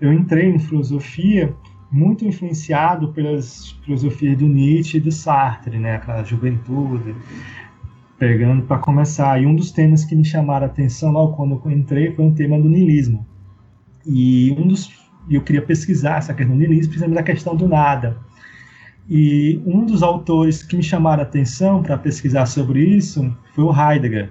eu 0.00 0.12
entrei 0.12 0.48
em 0.48 0.58
filosofia 0.58 1.54
muito 1.90 2.24
influenciado 2.24 3.08
pelas 3.12 3.70
filosofias 3.84 4.36
do 4.38 4.46
Nietzsche 4.46 4.98
e 4.98 5.00
do 5.00 5.10
Sartre, 5.10 5.78
né, 5.78 5.96
aquela 5.96 6.22
juventude, 6.22 7.14
pegando 8.18 8.62
para 8.62 8.78
começar. 8.78 9.40
E 9.40 9.46
um 9.46 9.54
dos 9.54 9.70
temas 9.70 10.04
que 10.04 10.14
me 10.14 10.24
chamaram 10.24 10.66
a 10.66 10.68
atenção 10.68 11.10
logo 11.12 11.34
quando 11.34 11.60
eu 11.64 11.70
entrei 11.70 12.14
foi 12.14 12.26
o 12.26 12.32
tema 12.32 12.60
do 12.60 12.68
niilismo. 12.68 13.26
E 14.06 14.54
um 14.58 14.68
dos 14.68 14.90
eu 15.30 15.42
queria 15.42 15.60
pesquisar 15.60 16.18
essa 16.18 16.32
questão 16.32 16.56
do 16.56 16.60
niilismo, 16.60 16.90
principalmente 16.90 17.20
a 17.20 17.22
questão 17.22 17.54
do 17.54 17.68
nada. 17.68 18.16
E 19.08 19.60
um 19.66 19.84
dos 19.84 20.02
autores 20.02 20.62
que 20.62 20.76
me 20.76 20.82
chamaram 20.82 21.22
a 21.22 21.26
atenção 21.26 21.82
para 21.82 21.96
pesquisar 21.96 22.46
sobre 22.46 22.82
isso 22.84 23.34
foi 23.54 23.64
o 23.64 23.72
Heidegger. 23.72 24.30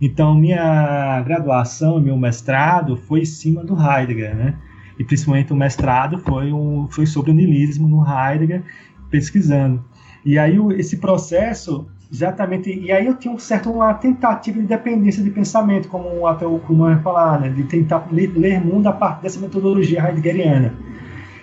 Então, 0.00 0.34
minha 0.34 1.20
graduação, 1.22 2.00
meu 2.00 2.16
mestrado 2.16 2.96
foi 2.96 3.20
em 3.20 3.26
cima 3.26 3.64
do 3.64 3.74
Heidegger, 3.74 4.34
né? 4.34 4.54
E 4.98 5.04
principalmente 5.04 5.52
o 5.52 5.56
mestrado 5.56 6.18
foi, 6.18 6.52
um, 6.52 6.86
foi 6.90 7.06
sobre 7.06 7.30
o 7.30 7.34
niilismo 7.34 7.88
no 7.88 8.04
Heidegger, 8.04 8.62
pesquisando. 9.10 9.84
E 10.24 10.38
aí 10.38 10.58
esse 10.76 10.98
processo, 10.98 11.86
exatamente, 12.12 12.70
e 12.72 12.92
aí 12.92 13.06
eu 13.06 13.16
tinha 13.16 13.32
um 13.32 13.38
certo 13.38 13.70
uma 13.70 13.94
tentativa 13.94 14.60
de 14.60 14.66
dependência 14.66 15.22
de 15.22 15.30
pensamento, 15.30 15.88
como 15.88 16.26
até 16.26 16.46
o 16.46 16.58
Kuhlmann 16.58 17.00
falar, 17.00 17.40
né, 17.40 17.48
de 17.48 17.64
tentar 17.64 18.06
ler, 18.12 18.32
ler 18.36 18.64
mundo 18.64 18.86
a 18.86 18.92
partir 18.92 19.22
dessa 19.22 19.40
metodologia 19.40 20.06
heideggeriana, 20.06 20.74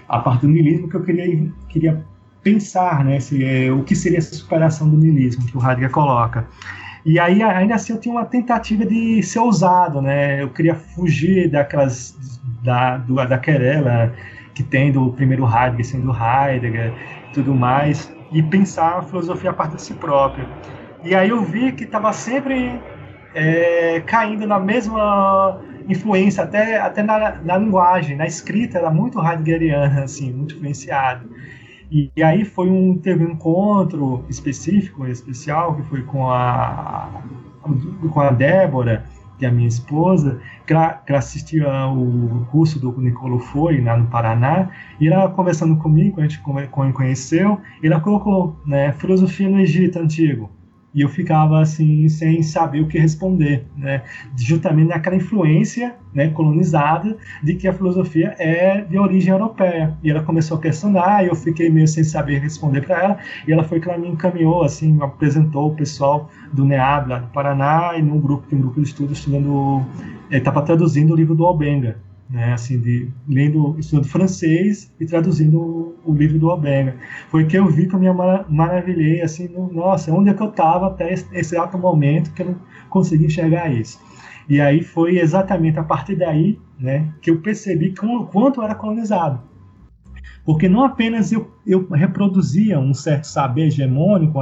a 0.07 0.19
partir 0.19 0.47
do 0.47 0.53
niilismo 0.53 0.87
que 0.87 0.95
eu 0.95 1.03
queria, 1.03 1.51
queria 1.67 2.05
pensar, 2.43 3.03
né, 3.03 3.19
se, 3.19 3.43
é, 3.43 3.71
o 3.71 3.83
que 3.83 3.95
seria 3.95 4.19
essa 4.19 4.35
superação 4.35 4.89
do 4.89 4.97
niilismo 4.97 5.45
que 5.45 5.57
o 5.57 5.61
Heidegger 5.61 5.91
coloca. 5.91 6.47
E 7.07 7.19
aí, 7.19 7.41
ainda 7.41 7.75
assim, 7.75 7.93
eu 7.93 7.99
tinha 8.01 8.13
uma 8.13 8.25
tentativa 8.25 8.85
de 8.85 9.23
ser 9.23 9.39
ousado, 9.39 10.01
né? 10.01 10.43
Eu 10.43 10.49
queria 10.49 10.75
fugir 10.75 11.49
daquelas 11.49 12.17
da, 12.63 12.97
do, 12.97 13.15
da 13.15 13.37
querela 13.37 14.13
que 14.53 14.63
tem 14.63 14.91
do 14.91 15.11
primeiro 15.11 15.45
Heidegger 15.45 15.85
sendo 15.85 16.11
Heidegger 16.11 16.93
tudo 17.33 17.53
mais, 17.53 18.11
e 18.31 18.41
pensar 18.41 18.97
a 18.97 19.01
filosofia 19.03 19.51
a 19.51 19.53
partir 19.53 19.75
de 19.75 19.81
si 19.83 19.93
própria. 19.93 20.47
E 21.03 21.13
aí 21.13 21.29
eu 21.29 21.43
vi 21.43 21.71
que 21.71 21.83
estava 21.83 22.11
sempre 22.11 22.81
é, 23.35 24.01
caindo 24.01 24.47
na 24.47 24.59
mesma 24.59 25.61
influência, 25.87 26.43
até, 26.43 26.79
até 26.79 27.03
na, 27.03 27.35
na 27.35 27.57
linguagem, 27.57 28.17
na 28.17 28.25
escrita, 28.25 28.79
era 28.79 28.89
muito 28.89 29.19
heideggeriana, 29.23 30.03
assim, 30.03 30.33
muito 30.33 30.55
influenciado. 30.55 31.29
E, 31.89 32.11
e, 32.15 32.23
aí 32.23 32.43
foi 32.43 32.69
um, 32.69 32.97
teve 32.97 33.23
um 33.23 33.31
encontro 33.31 34.25
específico, 34.27 35.05
especial, 35.07 35.75
que 35.75 35.83
foi 35.83 36.01
com 36.01 36.29
a, 36.29 37.21
com 38.11 38.19
a 38.19 38.31
Débora, 38.31 39.05
que 39.37 39.45
a 39.45 39.51
minha 39.51 39.67
esposa, 39.67 40.39
que 40.65 41.13
assistia 41.13 41.67
o 41.87 42.45
curso 42.51 42.79
do 42.79 42.91
Nicolo 42.99 43.39
Foi, 43.39 43.81
lá 43.81 43.97
no 43.97 44.07
Paraná, 44.07 44.69
e 44.99 45.07
ela 45.07 45.29
conversando 45.29 45.77
comigo, 45.77 46.19
a 46.19 46.23
gente 46.23 46.41
conheceu, 46.93 47.59
e 47.81 47.87
ela 47.87 47.99
colocou, 47.99 48.59
né, 48.65 48.91
filosofia 48.93 49.49
no 49.49 49.59
Egito 49.59 49.99
Antigo 49.99 50.49
e 50.93 51.01
eu 51.01 51.09
ficava 51.09 51.61
assim 51.61 52.07
sem 52.09 52.41
saber 52.41 52.81
o 52.81 52.87
que 52.87 52.97
responder, 52.97 53.65
né? 53.77 54.03
Justamente 54.35 54.87
naquela 54.87 55.15
influência, 55.15 55.95
né, 56.13 56.29
colonizada 56.29 57.15
de 57.43 57.55
que 57.55 57.67
a 57.67 57.73
filosofia 57.73 58.35
é 58.39 58.81
de 58.81 58.97
origem 58.97 59.31
europeia. 59.31 59.95
E 60.01 60.09
ela 60.09 60.23
começou 60.23 60.57
a 60.57 60.61
questionar, 60.61 61.23
e 61.23 61.27
eu 61.27 61.35
fiquei 61.35 61.69
meio 61.69 61.87
sem 61.87 62.03
saber 62.03 62.39
responder 62.39 62.81
para 62.81 63.03
ela, 63.03 63.17
e 63.47 63.51
ela 63.51 63.63
foi 63.63 63.79
que 63.79 63.89
ela 63.89 63.97
me 63.97 64.07
encaminhou, 64.07 64.63
assim, 64.63 64.97
apresentou 65.01 65.71
o 65.71 65.75
pessoal 65.75 66.29
do 66.51 66.65
NEAB 66.65 67.09
lá 67.09 67.19
do 67.19 67.27
Paraná 67.27 67.91
e 67.97 68.01
num 68.01 68.19
grupo, 68.19 68.47
um 68.55 68.59
grupo 68.59 68.81
de 68.81 68.87
estudo 68.87 69.13
estudando, 69.13 69.85
estava 70.31 70.61
traduzindo 70.61 71.13
o 71.13 71.15
livro 71.15 71.35
do 71.35 71.45
Albenga, 71.45 71.97
né, 72.29 72.53
assim, 72.53 72.79
de, 72.79 73.09
lendo, 73.27 73.75
estudando 73.79 74.07
francês 74.07 74.93
e 74.99 75.05
traduzindo 75.05 75.59
o, 75.59 75.95
o, 76.05 76.13
livro 76.13 76.37
do 76.37 76.49
Albenga. 76.49 76.95
Foi 77.29 77.45
que 77.45 77.57
eu 77.57 77.67
vi 77.67 77.87
que 77.87 77.95
eu 77.95 77.99
me 77.99 78.07
maravilhei, 78.49 79.21
assim, 79.21 79.47
no, 79.47 79.71
nossa, 79.71 80.13
onde 80.13 80.29
é 80.29 80.33
que 80.33 80.41
eu 80.41 80.49
estava 80.49 80.87
até 80.87 81.13
esse, 81.13 81.25
exato 81.33 81.77
momento 81.77 82.33
que 82.33 82.41
eu 82.41 82.47
não 82.47 82.55
consegui 82.89 83.25
enxergar 83.25 83.71
isso. 83.71 83.99
E 84.49 84.59
aí 84.59 84.83
foi 84.83 85.19
exatamente 85.19 85.79
a 85.79 85.83
partir 85.83 86.15
daí, 86.15 86.59
né, 86.79 87.13
que 87.21 87.31
eu 87.31 87.39
percebi 87.41 87.93
o 88.03 88.25
quanto 88.25 88.61
era 88.61 88.75
colonizado. 88.75 89.41
Porque 90.45 90.69
não 90.69 90.85
apenas 90.85 91.33
eu, 91.33 91.51
eu 91.65 91.85
reproduzia 91.89 92.79
um 92.79 92.93
certo 92.93 93.25
saber 93.25 93.67
hegemônico, 93.67 94.39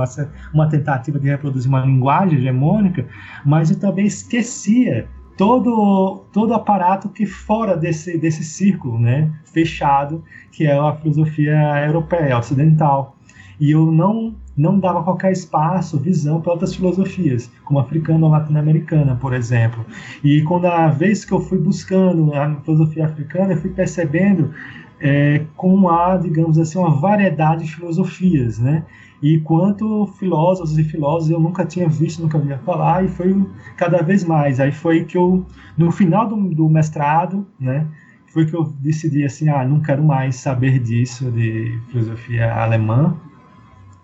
uma 0.54 0.70
tentativa 0.70 1.20
de 1.20 1.28
reproduzir 1.28 1.68
uma 1.68 1.84
linguagem 1.84 2.38
hegemônica, 2.38 3.08
mas 3.44 3.72
eu 3.72 3.80
também 3.80 4.06
esquecia 4.06 5.08
todo 5.38 6.24
todo 6.32 6.54
aparato 6.54 7.10
que 7.10 7.26
fora 7.26 7.76
desse 7.78 8.18
desse 8.18 8.44
círculo, 8.44 9.00
né, 9.00 9.32
fechado, 9.46 10.24
que 10.52 10.66
é 10.66 10.78
a 10.78 10.94
filosofia 10.94 11.86
europeia, 11.86 12.38
ocidental. 12.38 13.16
e 13.60 13.72
eu 13.72 13.92
não 13.92 14.36
não 14.58 14.80
dava 14.80 15.04
qualquer 15.04 15.32
espaço, 15.34 16.00
visão 16.00 16.40
para 16.40 16.54
outras 16.54 16.74
filosofias, 16.74 17.52
como 17.66 17.78
africana 17.80 18.26
ou 18.26 18.32
latino-americana, 18.32 19.16
por 19.16 19.34
exemplo. 19.34 19.86
E 20.24 20.42
quando 20.44 20.66
a 20.66 20.88
vez 20.88 21.26
que 21.26 21.34
eu 21.34 21.42
fui 21.42 21.58
buscando 21.58 22.34
a 22.34 22.56
filosofia 22.62 23.06
africana, 23.06 23.52
eu 23.54 23.58
fui 23.58 23.72
percebendo 23.72 24.54
é, 25.00 25.42
como 25.58 25.90
há, 25.90 26.16
digamos 26.16 26.58
assim, 26.58 26.78
uma 26.78 26.92
variedade 27.02 27.66
de 27.66 27.76
filosofias, 27.76 28.58
né? 28.60 28.84
E 29.22 29.40
quanto 29.40 30.08
filósofos 30.20 30.78
e 30.78 30.84
filósofos 30.84 31.30
eu 31.30 31.40
nunca 31.40 31.66
tinha 31.66 31.88
visto, 31.88 32.22
nunca 32.22 32.38
via 32.38 32.58
falar, 32.60 33.04
e 33.04 33.08
foi 33.08 33.34
cada 33.78 34.02
vez 34.02 34.24
mais. 34.24 34.60
Aí 34.60 34.72
foi 34.72 35.06
que 35.06 35.18
eu, 35.18 35.46
no 35.78 35.92
final 35.92 36.28
do, 36.28 36.36
do 36.54 36.70
mestrado, 36.70 37.46
né? 37.60 37.88
Foi 38.28 38.46
que 38.46 38.54
eu 38.54 38.66
decidi 38.80 39.24
assim, 39.24 39.48
ah, 39.48 39.64
não 39.64 39.80
quero 39.80 40.04
mais 40.04 40.36
saber 40.36 40.80
disso 40.80 41.32
de 41.32 41.80
filosofia 41.90 42.54
alemã, 42.54 43.16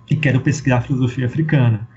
e 0.09 0.15
quero 0.15 0.41
pesquisar 0.41 0.81
filosofia 0.81 1.25
africana. 1.25 1.87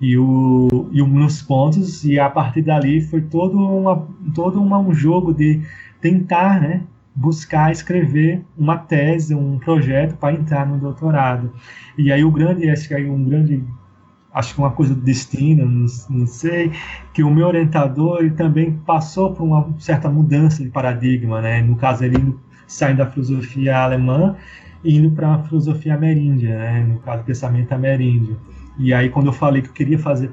E, 0.00 0.16
o, 0.16 0.88
e 0.92 1.02
nos 1.02 1.42
pontos, 1.42 2.04
e 2.04 2.18
a 2.18 2.30
partir 2.30 2.62
dali 2.62 3.00
foi 3.00 3.20
todo, 3.22 3.58
uma, 3.58 4.06
todo 4.34 4.60
uma, 4.60 4.78
um 4.78 4.94
jogo 4.94 5.34
de 5.34 5.60
tentar 6.00 6.60
né, 6.60 6.82
buscar 7.18 7.72
escrever 7.72 8.44
uma 8.56 8.78
tese, 8.78 9.34
um 9.34 9.58
projeto 9.58 10.16
para 10.16 10.34
entrar 10.34 10.64
no 10.64 10.78
doutorado. 10.78 11.52
E 11.96 12.12
aí 12.12 12.24
o 12.24 12.30
grande, 12.30 12.70
acho 12.70 12.86
que 12.86 12.94
aí 12.94 13.10
um 13.10 13.24
grande, 13.24 13.64
acho 14.32 14.54
que 14.54 14.60
uma 14.60 14.70
coisa 14.70 14.94
do 14.94 15.00
destino, 15.00 15.66
não, 15.66 15.86
não 16.10 16.26
sei, 16.28 16.70
que 17.12 17.24
o 17.24 17.30
meu 17.30 17.48
orientador 17.48 18.20
ele 18.20 18.30
também 18.30 18.72
passou 18.86 19.34
por 19.34 19.42
uma 19.42 19.68
certa 19.80 20.08
mudança 20.08 20.62
de 20.62 20.70
paradigma, 20.70 21.42
né? 21.42 21.60
No 21.60 21.74
caso 21.74 22.04
ele 22.04 22.36
saindo 22.68 22.98
da 22.98 23.06
filosofia 23.06 23.78
alemã 23.78 24.36
indo 24.84 25.10
para 25.10 25.34
a 25.34 25.42
filosofia 25.42 25.94
ameríndia, 25.94 26.56
né? 26.56 26.84
no 26.86 27.00
caso, 27.00 27.24
pensamento 27.24 27.72
ameríndio. 27.72 28.38
E 28.78 28.94
aí, 28.94 29.08
quando 29.08 29.26
eu 29.26 29.32
falei 29.32 29.60
que 29.60 29.68
eu 29.68 29.72
queria 29.72 29.98
fazer 29.98 30.30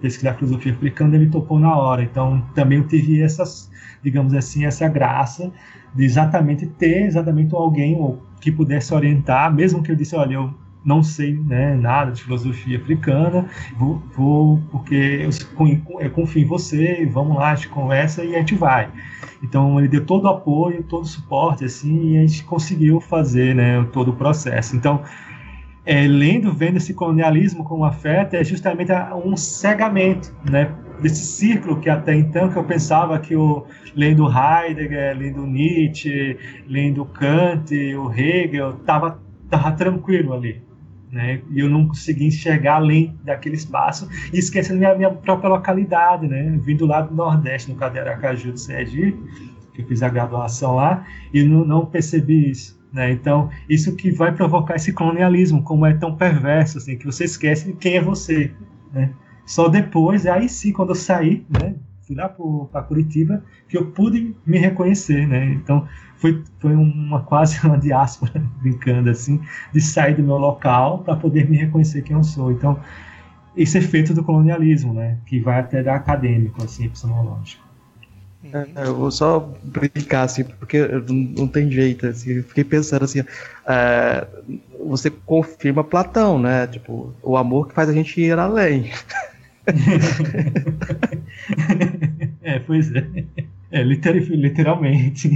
pesquisar 0.00 0.34
filosofia 0.34 0.72
africana, 0.72 1.14
ele 1.14 1.28
topou 1.28 1.60
na 1.60 1.76
hora. 1.76 2.02
Então, 2.02 2.44
também 2.52 2.78
eu 2.78 2.88
tive 2.88 3.22
essas, 3.22 3.70
digamos 4.02 4.34
assim, 4.34 4.64
essa 4.64 4.88
graça 4.88 5.52
de 5.94 6.04
exatamente 6.04 6.66
ter 6.66 7.06
exatamente 7.06 7.54
alguém 7.54 8.18
que 8.40 8.52
pudesse 8.52 8.94
orientar, 8.94 9.52
mesmo 9.52 9.82
que 9.82 9.90
eu 9.90 9.96
disse, 9.96 10.14
olha, 10.14 10.34
eu 10.34 10.54
não 10.84 11.02
sei 11.02 11.34
né, 11.34 11.74
nada 11.74 12.12
de 12.12 12.22
filosofia 12.22 12.78
africana, 12.78 13.46
vou, 13.76 14.02
vou 14.16 14.62
porque 14.70 14.94
eu, 14.94 15.30
eu 16.00 16.10
confio 16.10 16.42
em 16.42 16.46
você, 16.46 17.06
vamos 17.12 17.36
lá, 17.36 17.50
a 17.50 17.54
gente 17.54 17.68
conversa 17.68 18.24
e 18.24 18.34
a 18.34 18.38
gente 18.38 18.54
vai. 18.54 18.90
Então 19.42 19.78
ele 19.78 19.88
deu 19.88 20.04
todo 20.04 20.24
o 20.24 20.28
apoio, 20.28 20.82
todo 20.82 21.02
o 21.02 21.06
suporte, 21.06 21.64
assim, 21.64 22.12
e 22.12 22.18
a 22.18 22.26
gente 22.26 22.44
conseguiu 22.44 23.00
fazer, 23.00 23.54
né, 23.54 23.84
todo 23.92 24.12
o 24.12 24.16
processo. 24.16 24.76
Então, 24.76 25.02
é, 25.84 26.06
lendo, 26.06 26.52
vendo 26.52 26.76
esse 26.76 26.94
colonialismo 26.94 27.64
como 27.64 27.84
afeta, 27.84 28.36
é 28.36 28.44
justamente 28.44 28.92
um 29.24 29.36
cegamento, 29.36 30.34
né, 30.48 30.72
desse 31.00 31.24
círculo 31.24 31.80
que 31.80 31.88
até 31.88 32.14
então 32.14 32.50
que 32.50 32.56
eu 32.56 32.64
pensava 32.64 33.18
que 33.18 33.36
o 33.36 33.64
lendo 33.94 34.26
Heidegger, 34.28 35.16
lendo 35.16 35.46
Nietzsche, 35.46 36.36
lendo 36.66 37.04
Kant, 37.04 37.72
o 37.96 38.12
Hegel, 38.12 38.74
tava 38.84 39.20
tava 39.48 39.72
tranquilo 39.72 40.34
ali, 40.34 40.62
né? 41.10 41.40
E 41.50 41.60
eu 41.60 41.68
não 41.70 41.88
conseguia 41.88 42.28
enxergar 42.28 42.76
além 42.76 43.18
daquele 43.24 43.56
espaço 43.56 44.08
e 44.32 44.38
esquecendo 44.38 44.78
minha, 44.78 44.94
minha 44.94 45.10
própria 45.10 45.48
localidade, 45.48 46.26
né? 46.26 46.58
Vindo 46.62 46.84
lá 46.86 47.00
do 47.00 47.14
Nordeste, 47.14 47.70
no 47.70 47.76
Cadeira 47.76 48.10
Aracaju 48.10 48.52
do 48.52 48.58
Sergipe, 48.58 49.18
que 49.72 49.82
eu 49.82 49.86
fiz 49.86 50.02
a 50.02 50.08
graduação 50.08 50.74
lá, 50.74 51.06
e 51.32 51.42
não, 51.42 51.64
não 51.64 51.86
percebi 51.86 52.50
isso. 52.50 52.78
Né? 52.92 53.12
Então, 53.12 53.50
isso 53.68 53.94
que 53.96 54.10
vai 54.10 54.32
provocar 54.32 54.76
esse 54.76 54.92
colonialismo, 54.92 55.62
como 55.62 55.86
é 55.86 55.94
tão 55.94 56.16
perverso, 56.16 56.78
assim, 56.78 56.96
que 56.96 57.06
você 57.06 57.24
esquece 57.24 57.74
quem 57.74 57.96
é 57.96 58.02
você. 58.02 58.50
Né? 58.92 59.12
Só 59.48 59.66
depois, 59.66 60.26
aí 60.26 60.46
sim, 60.46 60.72
quando 60.72 60.90
eu 60.90 60.94
saí, 60.94 61.42
né, 61.48 61.74
fui 62.02 62.14
lá 62.14 62.28
para 62.28 62.82
Curitiba, 62.82 63.42
que 63.66 63.78
eu 63.78 63.86
pude 63.86 64.36
me 64.44 64.58
reconhecer. 64.58 65.26
Né? 65.26 65.54
Então, 65.54 65.88
foi, 66.18 66.44
foi 66.60 66.74
uma 66.74 67.22
quase 67.22 67.58
uma 67.66 67.78
diáspora, 67.78 68.44
brincando 68.60 69.08
assim, 69.08 69.40
de 69.72 69.80
sair 69.80 70.14
do 70.14 70.22
meu 70.22 70.36
local 70.36 70.98
para 70.98 71.16
poder 71.16 71.48
me 71.48 71.56
reconhecer 71.56 72.02
quem 72.02 72.14
eu 72.14 72.22
sou. 72.22 72.52
Então, 72.52 72.78
esse 73.56 73.78
efeito 73.78 74.12
do 74.12 74.22
colonialismo, 74.22 74.92
né, 74.92 75.16
que 75.24 75.40
vai 75.40 75.60
até 75.60 75.82
da 75.82 75.94
acadêmico, 75.94 76.62
assim, 76.62 76.84
epistemológico. 76.84 77.66
É, 78.52 78.86
eu 78.86 78.94
vou 78.94 79.10
só 79.10 79.50
brincar, 79.64 80.24
assim, 80.24 80.44
porque 80.44 80.86
não, 80.86 81.14
não 81.14 81.48
tem 81.48 81.70
jeito, 81.70 82.06
assim, 82.06 82.34
eu 82.34 82.44
fiquei 82.44 82.64
pensando 82.64 83.04
assim, 83.04 83.24
é, 83.66 84.26
você 84.86 85.10
confirma 85.10 85.82
Platão, 85.82 86.38
né, 86.38 86.66
tipo, 86.66 87.14
o 87.22 87.34
amor 87.34 87.66
que 87.66 87.74
faz 87.74 87.88
a 87.88 87.94
gente 87.94 88.20
ir 88.20 88.38
além. 88.38 88.92
é, 92.42 92.58
pois 92.60 92.90
é, 92.94 93.06
é 93.70 93.82
literalmente. 93.82 95.30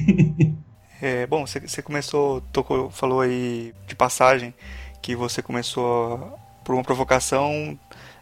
É, 1.00 1.26
bom, 1.26 1.44
você, 1.44 1.82
começou, 1.82 2.40
tocou, 2.52 2.88
falou 2.90 3.20
aí 3.20 3.74
de 3.88 3.96
passagem 3.96 4.54
que 5.02 5.16
você 5.16 5.42
começou 5.42 6.38
por 6.64 6.74
uma 6.76 6.84
provocação 6.84 7.76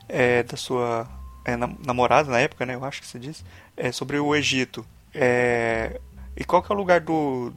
é, 0.09 0.43
da 0.43 0.57
sua 0.57 1.07
é, 1.45 1.57
namorada 1.57 2.31
na 2.31 2.41
época, 2.41 2.65
né? 2.65 2.75
Eu 2.75 2.85
acho 2.85 3.03
que 3.03 3.07
você 3.07 3.19
disse, 3.19 3.45
é, 3.77 3.93
sobre 3.93 4.19
o 4.19 4.35
Egito. 4.35 4.85
É, 5.15 6.01
e 6.37 6.43
qual 6.43 6.63
que 6.63 6.73
é 6.73 6.75
o 6.75 6.79
lugar 6.79 7.01
do, 7.01 7.53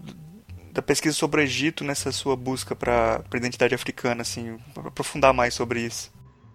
da 0.73 0.81
pesquisa 0.81 1.15
sobre 1.15 1.41
o 1.41 1.43
Egito 1.43 1.83
nessa 1.83 2.11
sua 2.11 2.35
busca 2.35 2.75
para 2.75 3.21
a 3.31 3.37
identidade 3.37 3.73
africana, 3.73 4.23
assim, 4.23 4.57
aprofundar 4.75 5.33
mais 5.33 5.53
sobre 5.53 5.81
isso? 5.81 6.11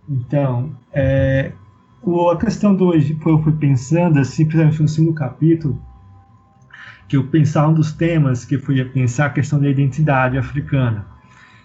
Então, 0.08 0.76
é, 0.92 1.52
a 2.30 2.36
questão 2.36 2.74
do 2.74 2.94
Egito, 2.94 3.28
eu 3.28 3.42
fui 3.42 3.52
pensando, 3.52 4.18
assim, 4.18 4.44
principalmente 4.44 4.82
no 4.82 4.88
segundo 4.88 5.14
capítulo, 5.14 5.80
que 7.08 7.16
eu 7.16 7.26
pensar 7.26 7.68
um 7.68 7.74
dos 7.74 7.92
temas 7.92 8.44
que 8.44 8.56
eu 8.56 8.60
fui 8.60 8.84
pensar 8.84 9.26
a 9.26 9.30
questão 9.30 9.60
da 9.60 9.68
identidade 9.68 10.36
africana. 10.36 11.06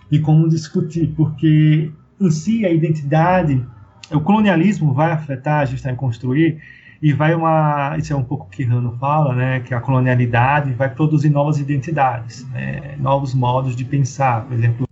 E 0.10 0.20
como 0.20 0.48
discutir, 0.48 1.14
porque 1.16 1.92
em 2.20 2.32
si 2.32 2.66
a 2.66 2.72
identidade, 2.72 3.66
o 4.12 4.22
colonialismo 4.22 4.94
vai 4.94 5.12
afetar, 5.12 5.62
a 5.62 5.66
gente 5.66 5.78
está 5.78 5.92
em 5.92 5.96
construir 5.96 6.62
e 7.02 7.12
vai 7.12 7.36
uma, 7.36 7.98
isso 7.98 8.14
é 8.14 8.16
um 8.16 8.24
pouco 8.24 8.50
que 8.50 8.64
Rano 8.64 8.96
fala, 8.98 9.36
né, 9.36 9.60
que 9.60 9.74
a 9.74 9.82
colonialidade 9.82 10.72
vai 10.74 10.90
produzir 10.90 11.30
novas 11.30 11.60
identidades, 11.60 12.48
né, 12.52 12.96
novos 12.98 13.34
modos 13.34 13.76
de 13.76 13.84
pensar, 13.84 14.46
por 14.46 14.54
exemplo, 14.54 14.88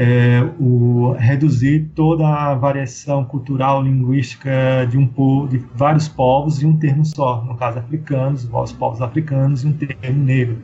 é, 0.00 0.40
o, 0.60 1.16
reduzir 1.18 1.90
toda 1.92 2.24
a 2.24 2.54
variação 2.54 3.24
cultural, 3.24 3.82
linguística 3.82 4.86
de 4.88 4.96
um 4.96 5.04
povo, 5.04 5.48
de 5.48 5.58
vários 5.74 6.06
povos 6.06 6.62
em 6.62 6.66
um 6.66 6.76
termo 6.76 7.04
só, 7.04 7.44
no 7.44 7.56
caso 7.56 7.80
africanos, 7.80 8.48
os 8.48 8.72
povos 8.72 9.02
africanos 9.02 9.64
em 9.64 9.70
um 9.70 9.72
termo 9.72 10.22
negro, 10.22 10.56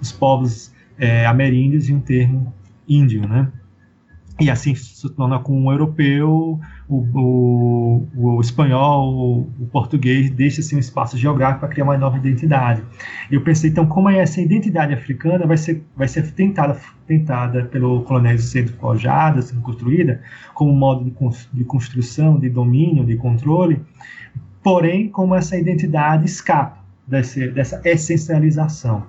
os 0.00 0.10
povos 0.10 0.74
é, 0.98 1.24
ameríndios 1.24 1.88
em 1.88 1.94
um 1.94 2.00
termo 2.00 2.52
índio, 2.88 3.26
né? 3.28 3.52
E 4.40 4.50
assim 4.50 4.74
se 4.74 5.08
torna 5.10 5.38
com 5.38 5.66
o 5.66 5.70
europeu, 5.70 6.58
o, 6.88 6.96
o, 7.14 8.08
o 8.14 8.40
espanhol, 8.40 9.46
o, 9.60 9.66
português, 9.66 10.30
deixa-se 10.30 10.74
um 10.74 10.78
espaço 10.78 11.18
geográfico 11.18 11.60
para 11.60 11.68
criar 11.68 11.84
uma 11.84 11.98
nova 11.98 12.16
identidade. 12.16 12.82
E 13.30 13.34
eu 13.34 13.42
pensei, 13.42 13.70
então, 13.70 13.86
como 13.86 14.08
é 14.08 14.18
essa 14.18 14.40
identidade 14.40 14.94
africana 14.94 15.46
vai 15.46 15.56
ser, 15.56 15.82
vai 15.94 16.08
ser 16.08 16.32
tentada, 16.32 16.78
tentada 17.06 17.64
pelo 17.66 18.02
colonialismo 18.02 18.48
sendo 18.48 18.72
forjada, 18.72 19.42
sendo 19.42 19.60
construída, 19.60 20.22
como 20.54 20.72
modo 20.72 21.04
de, 21.04 21.14
de 21.52 21.64
construção, 21.64 22.38
de 22.38 22.48
domínio, 22.48 23.04
de 23.04 23.16
controle, 23.16 23.80
porém, 24.62 25.08
como 25.08 25.34
essa 25.34 25.56
identidade 25.56 26.24
escapa 26.24 26.78
desse, 27.06 27.48
dessa 27.48 27.80
essencialização. 27.84 29.06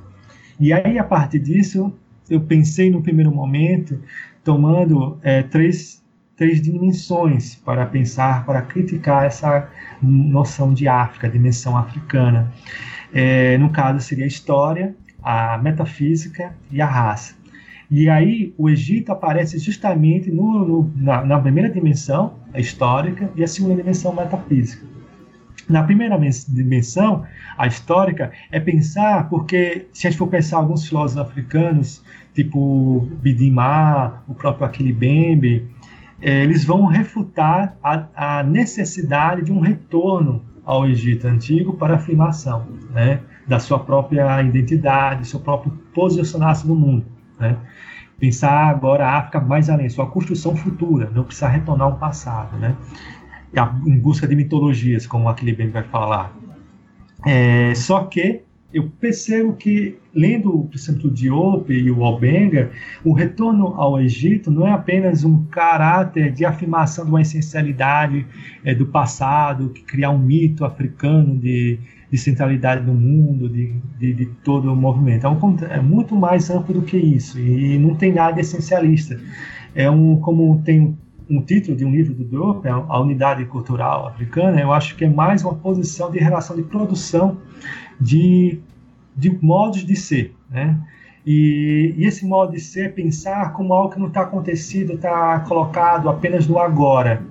E 0.59 0.73
aí, 0.73 0.99
a 0.99 1.03
partir 1.03 1.39
disso, 1.39 1.93
eu 2.29 2.41
pensei 2.41 2.89
no 2.89 3.01
primeiro 3.01 3.33
momento, 3.33 3.99
tomando 4.43 5.17
é, 5.21 5.43
três 5.43 6.03
três 6.35 6.61
dimensões 6.61 7.55
para 7.55 7.85
pensar, 7.85 8.45
para 8.45 8.61
criticar 8.61 9.25
essa 9.25 9.69
noção 10.01 10.73
de 10.73 10.87
África, 10.87 11.29
dimensão 11.29 11.77
africana. 11.77 12.51
É, 13.13 13.57
no 13.57 13.69
caso, 13.69 13.99
seria 13.99 14.25
a 14.25 14.27
história, 14.27 14.95
a 15.21 15.57
metafísica 15.59 16.53
e 16.71 16.81
a 16.81 16.85
raça. 16.85 17.35
E 17.89 18.09
aí 18.09 18.53
o 18.57 18.69
Egito 18.69 19.11
aparece 19.11 19.59
justamente 19.59 20.31
no, 20.31 20.65
no, 20.65 20.91
na, 20.95 21.23
na, 21.23 21.39
primeira 21.39 21.69
dimensão, 21.69 22.33
a 22.53 22.59
histórica, 22.59 23.29
e 23.35 23.43
a 23.43 23.47
segunda 23.47 23.75
dimensão, 23.75 24.13
metafísica. 24.13 24.92
Na 25.69 25.83
primeira 25.83 26.17
dimensão, 26.49 27.25
a 27.57 27.67
histórica, 27.67 28.31
é 28.51 28.59
pensar, 28.59 29.29
porque 29.29 29.87
se 29.93 30.07
a 30.07 30.09
gente 30.09 30.19
for 30.19 30.27
pensar 30.27 30.57
alguns 30.57 30.87
filósofos 30.87 31.21
africanos, 31.21 32.03
tipo 32.33 33.07
Bidimar, 33.21 34.23
o 34.27 34.33
próprio 34.33 34.65
Aquile 34.65 34.91
Bembe, 34.91 35.69
é, 36.21 36.43
eles 36.43 36.65
vão 36.65 36.85
refutar 36.85 37.77
a, 37.83 38.39
a, 38.39 38.43
necessidade 38.43 39.43
de 39.43 39.51
um 39.51 39.59
retorno 39.59 40.41
ao 40.65 40.87
Egito 40.87 41.27
Antigo 41.27 41.73
para 41.73 41.93
a 41.93 41.97
afirmação 41.97 42.65
né, 42.91 43.19
da 43.47 43.59
sua 43.59 43.79
própria 43.79 44.41
identidade, 44.41 45.27
seu 45.27 45.39
próprio 45.39 45.71
posicionar-se 45.93 46.65
no 46.65 46.75
mundo. 46.75 47.05
Né? 47.39 47.57
Pensar 48.17 48.69
agora 48.69 49.05
a 49.05 49.17
África 49.17 49.41
mais 49.41 49.69
além, 49.69 49.89
sua 49.89 50.07
construção 50.07 50.55
futura, 50.55 51.11
não 51.13 51.23
precisar 51.25 51.49
retornar 51.49 51.87
ao 51.87 51.97
passado, 51.97 52.57
né? 52.57 52.73
Em 53.85 53.99
busca 53.99 54.27
de 54.27 54.35
mitologias, 54.35 55.05
como 55.05 55.29
aquele 55.29 55.53
bem 55.53 55.69
vai 55.69 55.83
falar. 55.83 56.35
É, 57.25 57.73
só 57.75 58.03
que 58.05 58.41
eu 58.73 58.89
percebo 58.99 59.53
que, 59.53 59.99
lendo, 60.13 60.51
por 60.63 60.75
exemplo, 60.75 61.07
o 61.07 61.13
Diop 61.13 61.71
e 61.71 61.91
o 61.91 62.03
Albenga, 62.03 62.71
o 63.03 63.13
retorno 63.13 63.67
ao 63.75 64.01
Egito 64.01 64.49
não 64.49 64.67
é 64.67 64.71
apenas 64.71 65.23
um 65.23 65.45
caráter 65.45 66.31
de 66.31 66.43
afirmação 66.43 67.05
de 67.05 67.11
uma 67.11 67.21
essencialidade 67.21 68.25
é, 68.65 68.73
do 68.73 68.87
passado, 68.87 69.69
que 69.69 69.83
criar 69.83 70.09
um 70.09 70.17
mito 70.17 70.65
africano 70.65 71.37
de, 71.37 71.77
de 72.11 72.17
centralidade 72.17 72.83
no 72.83 72.95
mundo, 72.95 73.47
de, 73.47 73.75
de, 73.99 74.13
de 74.13 74.25
todo 74.43 74.73
o 74.73 74.75
movimento. 74.75 75.27
É, 75.27 75.29
um, 75.29 75.57
é, 75.69 75.79
muito 75.79 76.15
mais 76.15 76.49
amplo 76.49 76.73
do 76.73 76.81
que 76.81 76.97
isso, 76.97 77.39
e 77.39 77.77
não 77.77 77.93
tem 77.93 78.11
nada 78.11 78.41
essencialista. 78.41 79.19
É 79.75 79.89
um, 79.89 80.17
como 80.17 80.63
tem 80.65 80.97
um 81.37 81.41
título 81.41 81.75
de 81.75 81.83
um 81.83 81.91
livro 81.91 82.13
do 82.13 82.23
Diop, 82.23 82.67
a 82.67 82.99
unidade 82.99 83.43
cultural 83.45 84.07
africana, 84.07 84.61
eu 84.61 84.71
acho 84.71 84.95
que 84.95 85.05
é 85.05 85.09
mais 85.09 85.43
uma 85.43 85.55
posição 85.55 86.11
de 86.11 86.19
relação 86.19 86.55
de 86.55 86.63
produção 86.63 87.37
de, 87.99 88.59
de 89.15 89.37
modos 89.41 89.83
de 89.83 89.95
ser, 89.95 90.35
né? 90.49 90.79
E, 91.25 91.95
e, 91.97 92.05
esse 92.05 92.25
modo 92.25 92.51
de 92.51 92.59
ser, 92.59 92.93
pensar 92.93 93.53
como 93.53 93.73
algo 93.73 93.93
que 93.93 93.99
não 93.99 94.07
está 94.07 94.21
acontecido, 94.21 94.93
está 94.93 95.39
colocado 95.39 96.09
apenas 96.09 96.45
no 96.45 96.59
agora, 96.59 97.23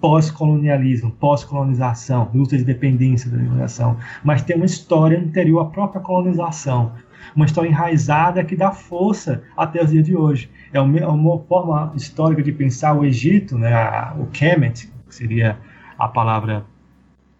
pós-colonialismo, 0.00 1.10
pós-colonização, 1.12 2.30
luta 2.34 2.56
de 2.56 2.64
dependência 2.64 3.30
da 3.30 3.38
colonização, 3.38 3.96
mas 4.22 4.42
tem 4.42 4.56
uma 4.56 4.66
história 4.66 5.18
anterior 5.18 5.60
à 5.60 5.64
própria 5.66 6.00
colonização, 6.00 6.92
uma 7.34 7.46
história 7.46 7.68
enraizada 7.68 8.44
que 8.44 8.56
dá 8.56 8.72
força 8.72 9.42
até 9.56 9.82
os 9.82 9.90
dias 9.90 10.04
de 10.04 10.16
hoje. 10.16 10.50
É 10.72 10.80
uma, 10.80 10.98
é 10.98 11.06
uma 11.06 11.38
forma 11.40 11.92
histórica 11.96 12.42
de 12.42 12.52
pensar 12.52 12.94
o 12.94 13.04
Egito, 13.04 13.58
né, 13.58 13.72
o 14.18 14.26
Kemet, 14.26 14.90
que 15.08 15.14
seria 15.14 15.58
a 15.98 16.08
palavra 16.08 16.64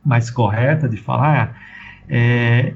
mais 0.05 0.31
correta 0.31 0.89
de 0.89 0.97
falar, 0.97 1.61
é, 2.09 2.75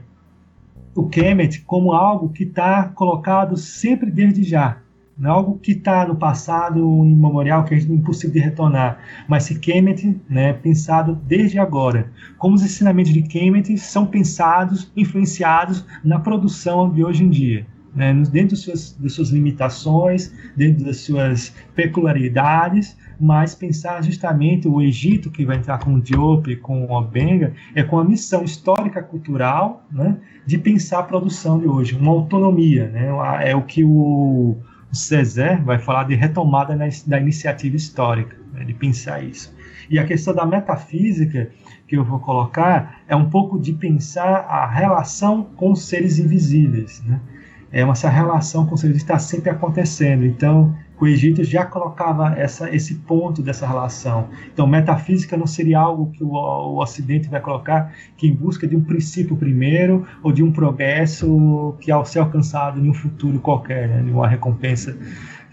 o 0.95 1.09
Kemet 1.09 1.63
como 1.63 1.93
algo 1.93 2.31
que 2.31 2.43
está 2.45 2.85
colocado 2.85 3.57
sempre 3.57 4.11
desde 4.11 4.43
já. 4.43 4.79
Não 5.21 5.31
é 5.31 5.33
algo 5.35 5.59
que 5.59 5.73
está 5.73 6.09
no 6.09 6.17
passado 6.17 6.79
imemorial, 6.79 7.65
que 7.65 7.75
é 7.75 7.79
impossível 7.79 8.33
de 8.33 8.41
retornar. 8.41 8.99
Mas 9.29 9.45
se 9.45 9.59
Kemet, 9.59 10.19
né, 10.29 10.55
pensado 10.55 11.15
desde 11.27 11.59
agora. 11.59 12.11
Como 12.39 12.55
os 12.55 12.63
ensinamentos 12.63 13.13
de 13.13 13.23
Kemet 13.23 13.77
são 13.77 14.07
pensados, 14.07 14.91
influenciados 14.97 15.85
na 16.03 16.19
produção 16.19 16.91
de 16.91 17.05
hoje 17.05 17.23
em 17.23 17.29
dia 17.29 17.67
né, 17.95 18.13
dentro 18.31 18.51
das 18.51 18.61
suas, 18.61 18.93
das 18.93 19.13
suas 19.13 19.31
limitações, 19.31 20.33
dentro 20.57 20.85
das 20.85 20.99
suas 20.99 21.55
peculiaridades, 21.75 22.97
mas 23.19 23.55
pensar 23.55 24.03
justamente 24.03 24.69
o 24.69 24.81
Egito, 24.81 25.31
que 25.31 25.45
vai 25.45 25.57
entrar 25.57 25.79
com 25.79 25.95
o 25.95 26.01
Diop, 26.01 26.55
com 26.57 26.85
o 26.87 26.93
Obenga, 26.93 27.53
é 27.75 27.83
com 27.83 27.99
a 27.99 28.05
missão 28.05 28.45
histórica 28.45 29.03
cultural 29.03 29.85
né, 29.91 30.17
de 30.47 30.57
pensar 30.57 31.01
a 31.01 31.03
produção 31.03 31.59
de 31.59 31.67
hoje, 31.67 31.97
uma 31.97 32.13
autonomia. 32.13 32.89
Né, 32.89 33.09
é 33.43 33.55
o 33.55 33.63
que 33.63 33.85
o 33.85 34.57
César 34.93 35.63
vai 35.65 35.79
falar 35.79 36.05
de 36.05 36.15
retomada 36.15 36.77
da 37.07 37.19
iniciativa 37.19 37.77
histórica, 37.77 38.37
né, 38.53 38.65
de 38.65 38.75
pensar 38.75 39.23
isso. 39.23 39.55
E 39.89 39.99
a 39.99 40.05
questão 40.05 40.35
da 40.35 40.47
metafísica, 40.47 41.51
que 41.87 41.97
eu 41.97 42.05
vou 42.05 42.21
colocar, 42.21 43.03
é 43.09 43.17
um 43.17 43.29
pouco 43.29 43.59
de 43.59 43.73
pensar 43.73 44.47
a 44.49 44.67
relação 44.67 45.45
com 45.57 45.73
os 45.73 45.83
seres 45.83 46.19
invisíveis. 46.19 47.03
Né? 47.05 47.21
é 47.73 47.85
uma, 47.85 47.93
essa 47.93 48.09
relação 48.09 48.67
com 48.67 48.75
o 48.75 48.79
serviço 48.79 49.05
está 49.05 49.19
sempre 49.19 49.51
acontecendo. 49.51 50.25
Então, 50.25 50.77
o 51.01 51.07
Egito 51.07 51.43
já 51.43 51.65
colocava 51.65 52.35
essa, 52.37 52.75
esse 52.75 52.97
ponto 52.97 53.43
dessa 53.43 53.67
relação. 53.67 54.29
Então, 54.53 54.67
metafísica 54.67 55.37
não 55.37 55.47
seria 55.47 55.79
algo 55.79 56.11
que 56.11 56.23
o, 56.23 56.31
o 56.31 56.83
Ocidente 56.83 57.29
vai 57.29 57.41
colocar 57.41 57.93
que 58.17 58.29
em 58.29 58.35
busca 58.35 58.67
de 58.67 58.77
um 58.77 58.85
princípio 58.85 59.37
primeiro 59.37 60.07
ou 60.23 60.31
de 60.31 60.43
um 60.43 60.53
progresso 60.53 61.75
que 61.81 61.91
ao 61.91 62.05
ser 62.05 62.19
alcançado 62.19 62.79
em 62.79 62.89
um 62.89 62.95
futuro 62.95 63.41
qualquer, 63.41 63.89
né, 63.89 64.03
de 64.03 64.11
uma 64.11 64.29
recompensa 64.29 64.97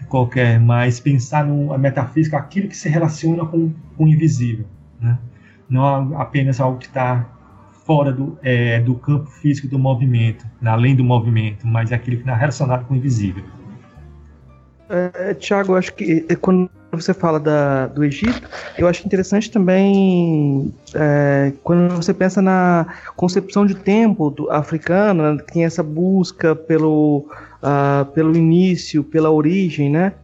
qualquer, 0.08 0.58
mas 0.58 1.00
pensar 1.00 1.46
na 1.46 1.76
metafísica 1.78 2.36
aquilo 2.36 2.68
que 2.68 2.76
se 2.76 2.88
relaciona 2.88 3.44
com, 3.44 3.72
com 3.96 4.04
o 4.04 4.08
invisível, 4.08 4.64
né? 5.00 5.18
não 5.68 6.18
apenas 6.18 6.60
algo 6.60 6.78
que 6.78 6.86
está 6.86 7.26
fora 7.84 8.12
do, 8.12 8.38
é, 8.42 8.80
do 8.80 8.94
campo 8.94 9.30
físico 9.30 9.68
do 9.68 9.78
movimento, 9.78 10.46
né, 10.60 10.70
além 10.70 10.94
do 10.94 11.04
movimento, 11.04 11.66
mas 11.66 11.92
é 11.92 11.94
aquilo 11.94 12.16
que 12.16 12.22
está 12.22 12.34
relacionado 12.34 12.86
com 12.86 12.94
o 12.94 12.96
invisível. 12.96 13.44
É, 14.90 15.34
Tiago, 15.34 15.74
acho 15.74 15.92
que 15.94 16.24
é, 16.28 16.34
quando 16.34 16.70
você 16.90 17.12
fala 17.12 17.38
da, 17.38 17.86
do 17.86 18.02
Egito, 18.02 18.48
eu 18.78 18.88
acho 18.88 19.06
interessante 19.06 19.50
também 19.50 20.72
é, 20.94 21.52
quando 21.62 21.94
você 21.94 22.14
pensa 22.14 22.40
na 22.40 22.86
concepção 23.14 23.66
de 23.66 23.74
tempo 23.74 24.30
do, 24.30 24.50
africana, 24.50 25.34
né, 25.34 25.42
que 25.42 25.52
tem 25.52 25.64
essa 25.64 25.82
busca 25.82 26.56
pelo, 26.56 27.28
uh, 27.62 28.04
pelo 28.14 28.34
início, 28.34 29.04
pela 29.04 29.30
origem, 29.30 29.90
né? 29.90 30.14